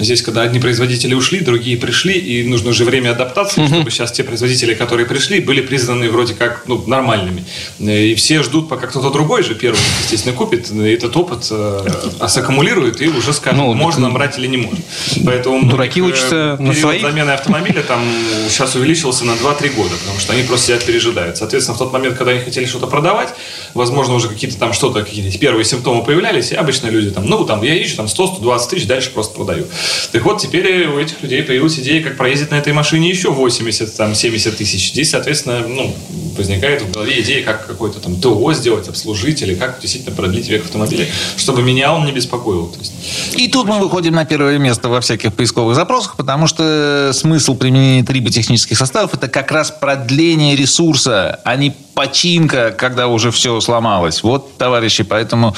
Здесь, 0.00 0.22
когда 0.22 0.42
одни 0.42 0.58
производители 0.58 1.12
ушли, 1.14 1.40
другие 1.40 1.76
пришли, 1.76 2.14
и 2.14 2.42
нужно 2.48 2.70
уже 2.70 2.84
время 2.84 3.10
адаптации, 3.10 3.66
чтобы 3.66 3.90
сейчас 3.90 4.10
те 4.12 4.24
производители, 4.24 4.72
которые 4.74 5.06
пришли, 5.06 5.40
были 5.40 5.60
признаны 5.60 6.10
вроде 6.10 6.34
как 6.34 6.64
ну, 6.66 6.82
нормальными. 6.86 7.44
И 7.78 8.14
все 8.14 8.42
ждут, 8.42 8.68
пока 8.68 8.86
кто-то 8.86 9.10
другой 9.10 9.42
же 9.42 9.54
первый, 9.54 9.78
естественно, 10.02 10.34
купит, 10.34 10.70
и 10.70 10.88
этот 10.90 11.14
опыт 11.16 11.46
э, 11.50 11.86
саккумулирует 12.28 13.02
и 13.02 13.08
уже 13.08 13.32
скажет, 13.34 13.58
Ну, 13.58 13.74
можно 13.74 14.06
так- 14.06 14.14
брать 14.14 14.38
или 14.38 14.46
не 14.46 14.56
можно. 14.56 14.78
Поэтому 15.24 15.68
Дураки 15.68 16.00
многих, 16.00 16.16
учатся 16.18 16.56
э, 16.58 16.62
на 16.62 16.72
своих. 16.72 17.02
замены 17.02 17.30
автомобиля 17.32 17.82
там 17.82 18.02
сейчас 18.48 18.74
увеличился 18.74 19.24
на 19.26 19.32
2-3 19.32 19.74
года, 19.74 19.94
потому 20.00 20.18
что 20.18 20.32
они 20.32 20.44
просто 20.44 20.68
себя 20.68 20.78
пережидают. 20.78 21.36
Соответственно, 21.36 21.76
в 21.76 21.78
тот 21.78 21.92
момент, 21.92 22.16
когда 22.16 22.32
они 22.32 22.40
хотели 22.40 22.64
что-то 22.64 22.86
продавать, 22.86 23.28
возможно, 23.74 24.14
уже 24.14 24.28
какие-то 24.28 24.56
там 24.56 24.72
что-то, 24.72 25.02
какие-то 25.02 25.36
первые 25.38 25.64
симптомы 25.66 26.02
появлялись, 26.04 26.52
и 26.52 26.54
обычно 26.54 26.88
люди 26.88 27.10
там, 27.10 27.26
ну, 27.26 27.44
там, 27.44 27.62
я 27.62 27.80
ищу 27.80 27.96
там 27.96 28.06
100-120 28.06 28.70
тысяч, 28.70 28.86
дальше 28.86 29.10
просто 29.10 29.34
продаю. 29.34 29.66
Так 30.12 30.24
вот, 30.24 30.40
теперь 30.40 30.86
у 30.86 30.98
этих 30.98 31.22
людей 31.22 31.42
появилась 31.42 31.78
идея, 31.78 32.02
как 32.02 32.16
проездить 32.16 32.50
на 32.50 32.56
этой 32.56 32.72
машине 32.72 33.08
еще 33.10 33.30
80, 33.30 33.96
там, 33.96 34.14
70 34.14 34.56
тысяч. 34.56 34.90
Здесь, 34.90 35.10
соответственно, 35.10 35.66
ну, 35.66 35.94
возникает 36.36 36.82
в 36.82 36.90
голове 36.90 37.20
идея, 37.20 37.44
как 37.44 37.66
какой-то 37.66 38.00
там 38.00 38.16
ТО 38.20 38.52
сделать, 38.52 38.88
обслужить, 38.88 39.42
или 39.42 39.54
как 39.54 39.80
действительно 39.80 40.14
продлить 40.14 40.48
век 40.48 40.64
автомобиля, 40.64 41.06
чтобы 41.36 41.62
меня 41.62 41.92
он 41.92 42.04
не 42.06 42.12
беспокоил. 42.12 42.66
То 42.68 42.78
есть, 42.78 42.92
И 43.36 43.48
тут 43.48 43.66
мы 43.66 43.78
выходим 43.78 44.14
на 44.14 44.24
первое 44.24 44.58
место 44.58 44.88
во 44.88 45.00
всяких 45.00 45.34
поисковых 45.34 45.76
запросах, 45.76 46.16
потому 46.16 46.46
что 46.46 47.12
смысл 47.12 47.54
применения 47.54 48.02
триботехнических 48.02 48.76
составов– 48.76 49.14
это 49.14 49.28
как 49.28 49.50
раз 49.52 49.70
продление 49.70 50.56
ресурса, 50.56 51.40
а 51.44 51.56
не 51.56 51.74
починка, 52.00 52.70
когда 52.70 53.08
уже 53.08 53.30
все 53.30 53.60
сломалось. 53.60 54.22
Вот, 54.22 54.56
товарищи, 54.56 55.02
поэтому 55.02 55.54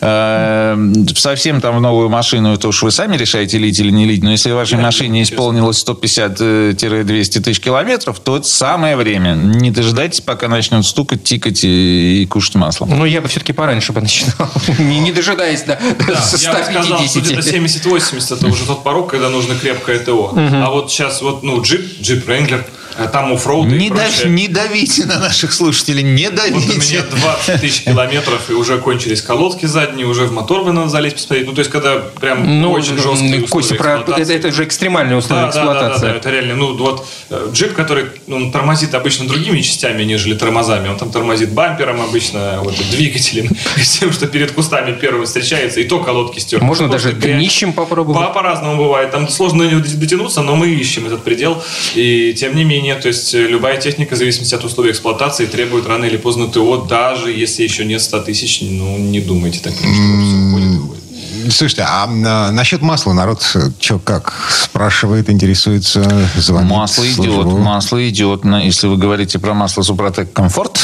э, 0.00 0.76
совсем 1.16 1.60
там 1.60 1.78
в 1.78 1.80
новую 1.80 2.08
машину, 2.08 2.54
это 2.54 2.68
уж 2.68 2.84
вы 2.84 2.92
сами 2.92 3.16
решаете, 3.16 3.58
лить 3.58 3.80
или 3.80 3.90
не 3.90 4.04
лить, 4.04 4.22
но 4.22 4.30
если 4.30 4.52
в 4.52 4.54
вашей 4.54 4.78
машине 4.78 5.24
исполнилось 5.24 5.84
150-200 5.84 7.40
тысяч 7.40 7.58
километров, 7.58 8.20
то 8.20 8.36
это 8.36 8.46
самое 8.46 8.94
время. 8.94 9.32
Не 9.34 9.72
дожидайтесь, 9.72 10.20
пока 10.20 10.46
начнет 10.46 10.86
стукать, 10.86 11.24
тикать 11.24 11.64
и, 11.64 12.22
и 12.22 12.26
кушать 12.26 12.54
масло. 12.54 12.86
Ну, 12.86 13.04
я 13.04 13.20
бы 13.20 13.26
все-таки 13.26 13.52
пораньше 13.52 13.92
бы 13.92 14.02
начинал, 14.02 14.50
не, 14.78 15.00
не 15.00 15.10
дожидаясь 15.10 15.62
до 15.62 15.80
Да, 16.06 16.20
со 16.20 16.36
я 16.36 16.52
бы 16.52 16.62
сказал, 16.62 16.84
что 16.84 17.20
где-то 17.20 17.42
150. 17.42 17.82
70-80 17.84 18.36
это 18.36 18.46
уже 18.46 18.66
тот 18.66 18.84
порог, 18.84 19.10
когда 19.10 19.28
нужно 19.30 19.56
крепкое 19.56 19.98
ТО. 19.98 20.32
А 20.36 20.70
вот 20.70 20.92
сейчас 20.92 21.22
вот, 21.22 21.42
ну, 21.42 21.60
джип, 21.60 22.00
джип 22.00 22.28
Wrangler, 22.28 22.64
а 22.98 23.06
там 23.08 23.32
оффроуд 23.32 23.68
Не, 23.68 23.88
прочее. 23.88 24.28
не 24.30 24.48
давите 24.48 25.04
на 25.06 25.18
наших 25.18 25.52
слушателей, 25.52 26.02
не 26.02 26.28
Вот 26.28 26.38
у 26.40 26.44
меня 26.44 27.02
давите. 27.02 27.02
20 27.16 27.60
тысяч 27.60 27.82
километров, 27.84 28.50
и 28.50 28.52
уже 28.54 28.78
кончились 28.78 29.22
колодки 29.22 29.66
задние, 29.66 30.06
уже 30.06 30.24
в 30.24 30.32
мотор 30.32 30.64
бы 30.64 30.72
надо 30.72 30.88
залезть 30.88 31.16
посмотреть. 31.16 31.46
Ну, 31.46 31.52
то 31.52 31.60
есть, 31.60 31.70
когда 31.70 31.96
прям 32.20 32.60
Ну, 32.60 32.70
очень 32.72 32.96
жесткие 32.98 33.42
Костя, 33.48 33.74
про, 33.76 33.92
это, 33.92 34.00
эксплуатации. 34.00 34.36
это 34.36 34.52
же 34.52 34.64
экстремальные 34.64 35.16
условия 35.18 35.42
Да, 35.42 35.52
да, 35.52 35.52
да, 35.52 35.64
да, 35.64 35.70
эксплуатации. 35.72 36.06
да, 36.06 36.16
это 36.16 36.30
реально. 36.30 36.54
Ну, 36.56 36.76
вот 36.76 37.06
э, 37.30 37.48
джип, 37.52 37.74
который 37.74 38.06
он 38.28 38.50
тормозит 38.52 38.94
обычно 38.94 39.26
другими 39.26 39.60
частями, 39.60 40.02
нежели 40.04 40.34
тормозами. 40.34 40.88
Он 40.88 40.96
там 40.96 41.10
тормозит 41.10 41.52
бампером 41.52 42.00
обычно, 42.00 42.58
вот, 42.62 42.74
двигателем, 42.90 43.48
тем, 44.00 44.12
что 44.12 44.26
перед 44.26 44.52
кустами 44.52 44.92
первым 44.92 45.24
встречается, 45.26 45.80
и 45.80 45.84
то 45.84 45.98
колодки 46.00 46.38
стерты. 46.38 46.64
Можно 46.64 46.88
даже 46.88 47.12
днищем 47.12 47.72
попробовать. 47.72 48.20
По- 48.28 48.32
По-разному 48.32 48.76
бывает. 48.82 49.10
Там 49.10 49.28
сложно 49.28 49.68
дотянуться, 49.70 50.42
но 50.42 50.56
мы 50.56 50.68
ищем 50.68 51.06
этот 51.06 51.22
предел. 51.22 51.62
И 51.94 52.34
тем 52.34 52.56
не 52.56 52.64
менее, 52.64 52.81
то 53.00 53.08
есть 53.08 53.34
э, 53.34 53.46
любая 53.46 53.80
техника, 53.80 54.14
в 54.14 54.18
зависимости 54.18 54.54
от 54.54 54.64
условий 54.64 54.90
эксплуатации, 54.90 55.46
требует 55.46 55.86
рано 55.86 56.04
или 56.04 56.16
поздно 56.16 56.48
ТО, 56.48 56.76
даже 56.88 57.30
если 57.30 57.62
еще 57.62 57.84
нет 57.84 58.02
100 58.02 58.20
тысяч, 58.20 58.60
ну, 58.62 58.98
не 58.98 59.20
думайте 59.20 59.60
так, 59.60 59.72
что 59.72 59.82
все 59.82 60.48
уходит 60.48 60.74
и 60.74 60.78
уходит. 60.78 61.02
Слушайте, 61.50 61.84
а 61.88 62.06
на- 62.06 62.52
насчет 62.52 62.82
масла 62.82 63.12
народ 63.14 63.42
что 63.80 63.98
как 63.98 64.32
спрашивает, 64.50 65.28
интересуется, 65.28 66.28
звонит? 66.36 66.70
Масло 66.70 67.04
идет, 67.04 67.46
масло 67.46 68.08
идет. 68.08 68.44
На- 68.44 68.62
Если 68.62 68.86
вы 68.86 68.96
говорите 68.96 69.40
про 69.40 69.52
масло 69.52 69.82
Супротек 69.82 70.32
Комфорт, 70.32 70.78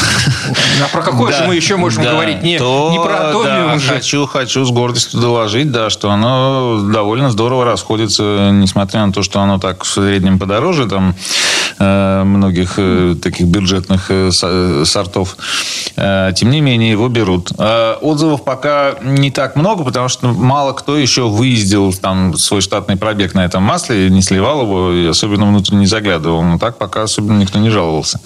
А 0.82 0.88
про 0.88 1.02
какое 1.02 1.32
же 1.32 1.44
мы 1.46 1.54
еще 1.54 1.76
можем 1.76 2.02
да, 2.02 2.12
говорить? 2.12 2.42
Не, 2.42 2.58
то, 2.58 2.88
не 2.90 2.98
про 2.98 3.28
Атомиум 3.28 3.72
да, 3.74 3.78
же. 3.78 3.88
Хочу, 3.88 4.26
хочу 4.26 4.64
с 4.64 4.70
гордостью 4.70 5.20
доложить, 5.20 5.70
да, 5.70 5.90
что 5.90 6.10
оно 6.10 6.80
довольно 6.92 7.30
здорово 7.30 7.64
расходится, 7.64 8.50
несмотря 8.52 9.06
на 9.06 9.12
то, 9.12 9.22
что 9.22 9.40
оно 9.40 9.58
так 9.58 9.84
в 9.84 9.88
среднем 9.88 10.40
подороже, 10.40 10.88
там, 10.88 11.10
э, 11.10 11.14
многих 11.78 12.74
э, 12.76 13.14
таких 13.22 13.46
бюджетных 13.46 14.10
э, 14.10 14.30
со- 14.30 14.48
э, 14.50 14.84
сортов. 14.84 15.36
Э, 15.96 16.32
тем 16.34 16.50
не 16.50 16.60
менее, 16.60 16.90
его 16.90 17.08
берут. 17.08 17.52
Э, 17.58 17.94
отзывов 18.00 18.44
пока 18.44 18.94
не 19.02 19.30
так 19.30 19.56
много, 19.56 19.84
потому 19.84 20.08
что 20.08 20.28
мало 20.28 20.72
кто 20.72 20.96
еще 20.96 21.28
выездил 21.28 21.92
там 21.92 22.36
свой 22.36 22.60
штатный 22.60 22.96
пробег 22.96 23.34
на 23.34 23.44
этом 23.44 23.62
масле, 23.62 24.10
не 24.10 24.22
сливал 24.22 24.62
его, 24.62 24.92
и 24.92 25.06
особенно 25.06 25.46
внутрь 25.46 25.74
не 25.74 25.86
заглядывал. 25.86 26.42
Но 26.42 26.58
так 26.58 26.78
пока 26.78 27.02
особенно 27.02 27.38
никто 27.38 27.58
не 27.58 27.70
жаловался. 27.70 28.20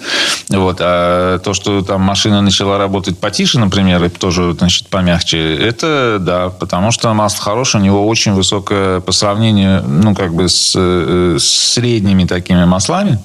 Вот. 0.49 0.77
А 0.79 1.39
то, 1.39 1.53
что 1.53 1.81
там 1.81 2.01
машина 2.01 2.41
начала 2.41 2.77
работать 2.77 3.17
потише, 3.19 3.59
например, 3.59 4.03
и 4.03 4.09
тоже, 4.09 4.53
значит, 4.53 4.87
помягче, 4.87 5.55
это 5.55 6.17
да, 6.19 6.49
потому 6.49 6.91
что 6.91 7.13
масло 7.13 7.43
хорошее, 7.43 7.81
у 7.81 7.85
него 7.85 8.07
очень 8.07 8.33
высокое 8.33 8.99
по 8.99 9.11
сравнению, 9.11 9.83
ну, 9.87 10.15
как 10.15 10.33
бы 10.33 10.49
с, 10.49 10.73
э, 10.75 11.37
с 11.39 11.73
средними 11.73 12.25
такими 12.25 12.65
маслами, 12.65 13.19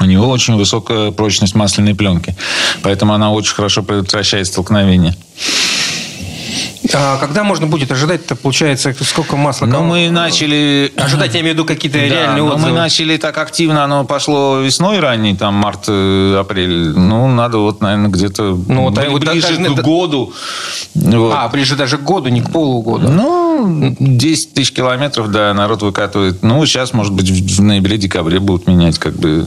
у 0.00 0.04
него 0.04 0.28
очень 0.28 0.54
высокая 0.56 1.10
прочность 1.10 1.54
масляной 1.54 1.94
пленки. 1.94 2.34
Поэтому 2.82 3.12
она 3.12 3.30
очень 3.32 3.54
хорошо 3.54 3.82
предотвращает 3.82 4.46
столкновение. 4.46 5.14
А 6.92 7.18
когда 7.18 7.44
можно 7.44 7.66
будет 7.68 7.92
ожидать-то, 7.92 8.34
получается, 8.34 8.92
сколько 9.02 9.36
масла? 9.36 9.66
Кому- 9.66 9.84
мы 9.90 10.10
начали... 10.10 10.90
Ожидать, 10.96 11.34
я 11.34 11.40
имею 11.40 11.52
в 11.54 11.58
виду, 11.58 11.64
какие-то 11.66 11.98
Да, 11.98 12.04
реальные 12.04 12.42
но 12.42 12.54
отзывы. 12.54 12.70
мы 12.72 12.76
начали 12.76 13.16
так 13.16 13.36
активно, 13.38 13.84
оно 13.84 14.04
пошло 14.04 14.58
весной 14.58 14.98
ранней, 14.98 15.36
там 15.36 15.54
март, 15.54 15.84
э, 15.86 16.36
апрель. 16.40 16.88
Ну, 16.98 17.28
надо 17.28 17.58
вот, 17.58 17.80
наверное, 17.80 18.08
где-то 18.08 18.58
Ну, 18.66 18.84
вот, 18.84 18.94
бли- 18.98 19.08
вот 19.10 19.20
ближе 19.24 19.56
даже- 19.58 19.74
к 19.74 19.82
году. 19.82 20.32
Вот. 20.94 21.34
А, 21.36 21.48
ближе 21.48 21.76
даже 21.76 21.98
к 21.98 22.02
году, 22.02 22.28
не 22.30 22.40
к 22.40 22.50
полугода. 22.50 23.08
Ну, 23.08 23.94
10 24.00 24.54
тысяч 24.54 24.72
километров, 24.72 25.30
да, 25.30 25.54
народ 25.54 25.82
выкатывает. 25.82 26.42
Ну, 26.42 26.64
сейчас, 26.66 26.92
может 26.92 27.12
быть, 27.12 27.30
в 27.30 27.62
ноябре-декабре 27.62 28.40
будут 28.40 28.66
менять, 28.66 28.98
как 28.98 29.14
бы. 29.14 29.46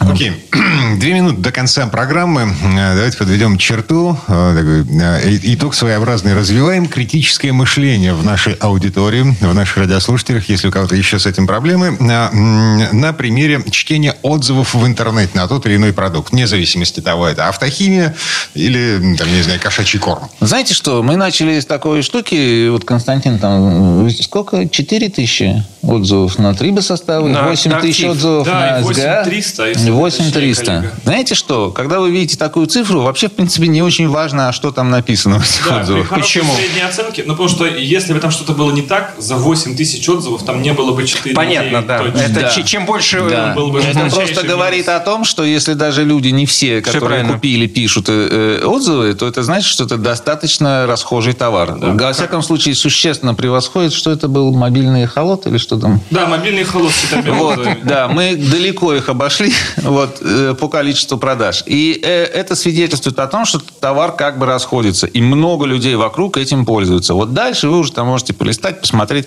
Окей. 0.00 0.32
Две 0.98 1.14
минуты 1.14 1.38
до 1.38 1.50
конца 1.52 1.86
программы. 1.86 2.42
Э, 2.76 2.94
Давайте 2.94 3.16
подведем 3.18 3.58
черту. 3.58 4.18
Э, 4.28 4.82
э, 4.88 5.38
Итог 5.54 5.74
своеобразный. 5.74 6.34
Развиваем 6.34 6.86
критическое 6.86 7.52
мышление 7.52 8.14
в 8.14 8.24
нашей 8.24 8.54
аудитории, 8.54 9.22
в 9.40 9.54
наших 9.54 9.78
радиослушателях, 9.78 10.48
если 10.48 10.68
у 10.68 10.70
кого-то 10.70 10.96
еще 10.96 11.18
с 11.18 11.26
этим 11.26 11.46
проблемы, 11.46 11.96
на, 12.00 12.30
на 12.32 13.12
примере 13.12 13.62
чтения 13.70 14.14
отзывов 14.22 14.74
в 14.74 14.86
интернете 14.86 15.32
на 15.34 15.46
тот 15.48 15.66
или 15.66 15.76
иной 15.76 15.92
продукт. 15.92 16.32
Вне 16.32 16.46
зависимости 16.46 17.00
от 17.00 17.04
того, 17.06 17.28
это 17.28 17.48
автохимия 17.48 18.14
или, 18.54 19.16
там, 19.16 19.28
не 19.32 19.42
знаю, 19.42 19.60
кошачий 19.60 19.98
корм. 19.98 20.28
Знаете 20.40 20.74
что, 20.74 21.02
мы 21.02 21.16
начали 21.16 21.58
с 21.60 21.66
такой 21.66 22.02
штуки, 22.02 22.68
вот 22.68 22.84
Константин 22.84 23.38
там, 23.38 24.08
сколько? 24.20 24.68
4 24.68 25.08
тысячи 25.08 25.64
отзывов 25.82 26.38
на 26.38 26.54
Триба 26.54 26.80
составы, 26.80 27.28
На- 27.28 27.44
8 27.44 27.70
на 27.70 27.80
тысяч 27.80 28.00
актив. 28.04 28.10
отзывов 28.12 28.46
Да, 28.46 28.52
на 28.78 28.82
СГА. 28.82 28.88
8300, 28.88 29.68
если 29.68 29.83
8300. 29.92 30.64
коллега. 30.64 30.94
Знаете 31.04 31.34
что? 31.34 31.70
Когда 31.70 32.00
вы 32.00 32.10
видите 32.10 32.36
такую 32.36 32.66
цифру, 32.66 33.02
вообще, 33.02 33.28
в 33.28 33.32
принципе, 33.32 33.66
не 33.68 33.82
очень 33.82 34.08
важно, 34.08 34.48
а 34.48 34.52
что 34.52 34.70
там 34.72 34.90
написано 34.90 35.38
в 35.40 35.42
этих 35.44 35.68
Да, 35.68 35.80
отзывах. 35.80 36.08
Почему? 36.08 36.54
средней 36.54 36.82
оценке, 36.82 37.22
ну 37.26 37.32
потому 37.34 37.48
что 37.48 37.66
если 37.66 38.12
бы 38.12 38.20
там 38.20 38.30
что-то 38.30 38.52
было 38.52 38.70
не 38.72 38.82
так, 38.82 39.14
за 39.18 39.36
8 39.36 39.76
тысяч 39.76 40.08
отзывов 40.08 40.44
там 40.44 40.62
не 40.62 40.72
было 40.72 40.92
бы 40.92 41.06
4 41.06 41.34
Понятно, 41.34 41.82
да. 41.82 42.02
Это 42.04 42.40
Да. 42.40 42.50
чем 42.62 42.86
больше... 42.86 43.22
Да. 43.28 43.54
был 43.54 43.68
бы 43.70 43.80
Это 43.80 44.08
просто 44.10 44.46
говорит 44.46 44.86
минус. 44.86 45.00
о 45.00 45.04
том, 45.04 45.24
что 45.24 45.44
если 45.44 45.74
даже 45.74 46.04
люди 46.04 46.28
не 46.28 46.46
все, 46.46 46.80
которые 46.80 47.00
правильно. 47.08 47.32
купили, 47.34 47.66
пишут 47.66 48.08
э, 48.08 48.60
э, 48.62 48.64
отзывы, 48.66 49.14
то 49.14 49.26
это 49.26 49.42
значит, 49.42 49.68
что 49.70 49.84
это 49.84 49.96
достаточно 49.96 50.86
расхожий 50.86 51.32
товар. 51.32 51.74
Во 51.78 52.12
всяком 52.12 52.42
случае, 52.42 52.74
существенно 52.74 53.34
превосходит, 53.34 53.92
что 53.92 54.10
это 54.10 54.28
был 54.28 54.52
мобильный 54.54 55.06
холод 55.06 55.46
или 55.46 55.58
что 55.58 55.78
там? 55.78 56.00
Да, 56.10 56.26
мобильный 56.26 56.64
холод 56.64 56.92
Вот, 57.26 57.66
да, 57.84 58.08
мы 58.08 58.36
далеко 58.36 58.94
их 58.94 59.08
обошли 59.08 59.52
вот, 59.82 60.18
э, 60.22 60.54
по 60.58 60.68
количеству 60.68 61.18
продаж. 61.18 61.62
И 61.66 62.00
э, 62.02 62.24
это 62.24 62.54
свидетельствует 62.54 63.18
о 63.18 63.26
том, 63.26 63.44
что 63.44 63.60
товар 63.80 64.12
как 64.12 64.38
бы 64.38 64.46
расходится. 64.46 65.06
И 65.06 65.20
много 65.20 65.66
людей 65.66 65.96
вокруг 65.96 66.36
этим 66.36 66.64
пользуются. 66.64 67.14
Вот 67.14 67.34
дальше 67.34 67.68
вы 67.68 67.78
уже 67.78 67.92
там 67.92 68.06
можете 68.08 68.32
полистать, 68.32 68.80
посмотреть, 68.80 69.26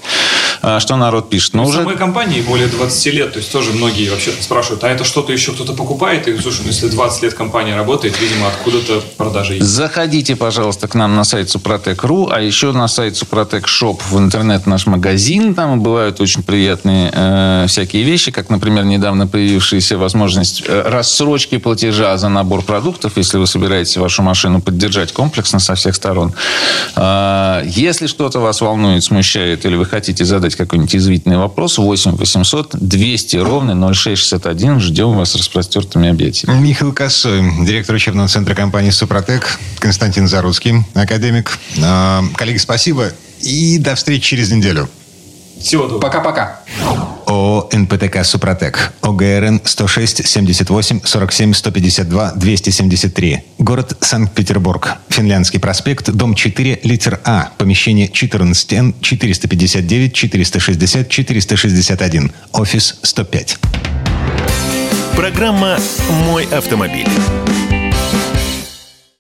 э, 0.62 0.80
что 0.80 0.96
народ 0.96 1.30
пишет. 1.30 1.54
Но 1.54 1.64
В 1.64 1.70
уже 1.70 1.80
самой 1.80 1.98
компании 1.98 2.42
более 2.42 2.68
20 2.68 3.14
лет, 3.14 3.34
то 3.34 3.40
есть 3.40 3.52
тоже 3.52 3.72
многие 3.72 4.10
вообще 4.10 4.32
спрашивают, 4.40 4.84
а 4.84 4.90
это 4.90 5.04
что-то 5.04 5.34
еще 5.34 5.52
кто-то 5.52 5.74
покупает? 5.74 6.28
И 6.28 6.38
слушай, 6.40 6.62
ну 6.62 6.68
если 6.68 6.88
20 6.88 7.24
лет 7.24 7.34
компания 7.34 7.76
работает, 7.76 8.20
видимо, 8.20 8.48
откуда-то 8.48 9.02
продажи 9.18 9.56
есть. 9.56 9.66
Заходите, 9.66 10.36
пожалуйста, 10.36 10.88
к 10.88 10.96
нам 10.96 11.16
на 11.16 11.24
сайт 11.24 11.50
Супротек.ру, 11.50 12.30
а 12.32 12.42
еще 12.42 12.72
на 12.72 12.88
сайт 12.88 13.18
Супротек 13.18 13.68
Shop 13.68 14.02
в 14.10 14.18
интернет 14.18 14.66
наш 14.68 14.88
магазин. 14.88 15.56
Там 15.56 15.82
бывают 15.82 16.20
очень 16.22 16.44
приятные 16.44 17.12
э, 17.14 17.66
всякие 17.68 18.04
вещи, 18.04 18.32
как, 18.32 18.50
например, 18.50 18.86
недавно 18.86 19.28
появившаяся 19.28 19.98
возможность 20.38 20.64
э, 20.68 20.82
рассрочки 20.90 21.58
платежа 21.58 22.18
за 22.18 22.30
набор 22.30 22.62
продуктов, 22.62 23.18
если 23.18 23.38
вы 23.38 23.48
собираетесь 23.48 23.98
вашу 23.98 24.22
машину 24.22 24.62
поддержать 24.62 25.12
комплексно 25.12 25.60
со 25.60 25.76
всех 25.76 25.96
сторон. 25.96 26.34
А, 26.96 27.64
если 27.66 28.08
что-то 28.08 28.40
вас 28.40 28.62
волнует, 28.62 29.04
смущает, 29.04 29.66
или 29.66 29.76
вы 29.76 29.86
хотите 29.86 30.26
задать 30.26 30.56
какой-нибудь 30.56 30.96
извительный 30.96 31.38
вопрос, 31.38 31.78
8 31.78 32.12
800 32.16 32.76
200 32.80 33.38
ровно 33.38 33.94
0661. 33.94 34.80
Ждем 34.80 35.18
вас 35.18 35.36
распростертыми 35.36 36.10
объятиями. 36.10 36.60
Михаил 36.60 36.94
Косой, 36.94 37.42
директор 37.66 37.96
учебного 37.96 38.28
центра 38.28 38.56
компании 38.56 38.92
«Супротек», 38.92 39.60
Константин 39.80 40.28
Заруцкий, 40.28 40.86
академик. 40.94 41.58
А, 41.84 42.24
Коллеги, 42.36 42.58
спасибо 42.58 43.12
и 43.42 43.78
до 43.78 43.96
встречи 43.96 44.30
через 44.30 44.52
неделю. 44.52 44.90
Всего 45.62 45.84
доброго. 45.84 46.02
Пока-пока. 46.02 46.60
ООО 47.26 47.70
«НПТК 47.74 48.24
Супротек». 48.24 48.94
ОГРН 49.02 49.62
106 49.64 50.28
78 50.28 51.02
47 51.04 51.54
152 51.54 52.32
273. 52.36 53.44
Город 53.58 53.98
Санкт-Петербург. 54.00 54.98
Финляндский 55.10 55.60
проспект, 55.60 56.10
дом 56.12 56.36
4, 56.36 56.80
литер 56.84 57.20
А. 57.26 57.50
Помещение 57.58 58.08
14Н 58.08 58.96
459 59.02 60.14
460 60.14 61.10
461. 61.10 62.32
Офис 62.54 63.00
105. 63.04 63.58
Программа 65.16 65.78
«Мой 66.28 66.46
автомобиль». 66.46 67.08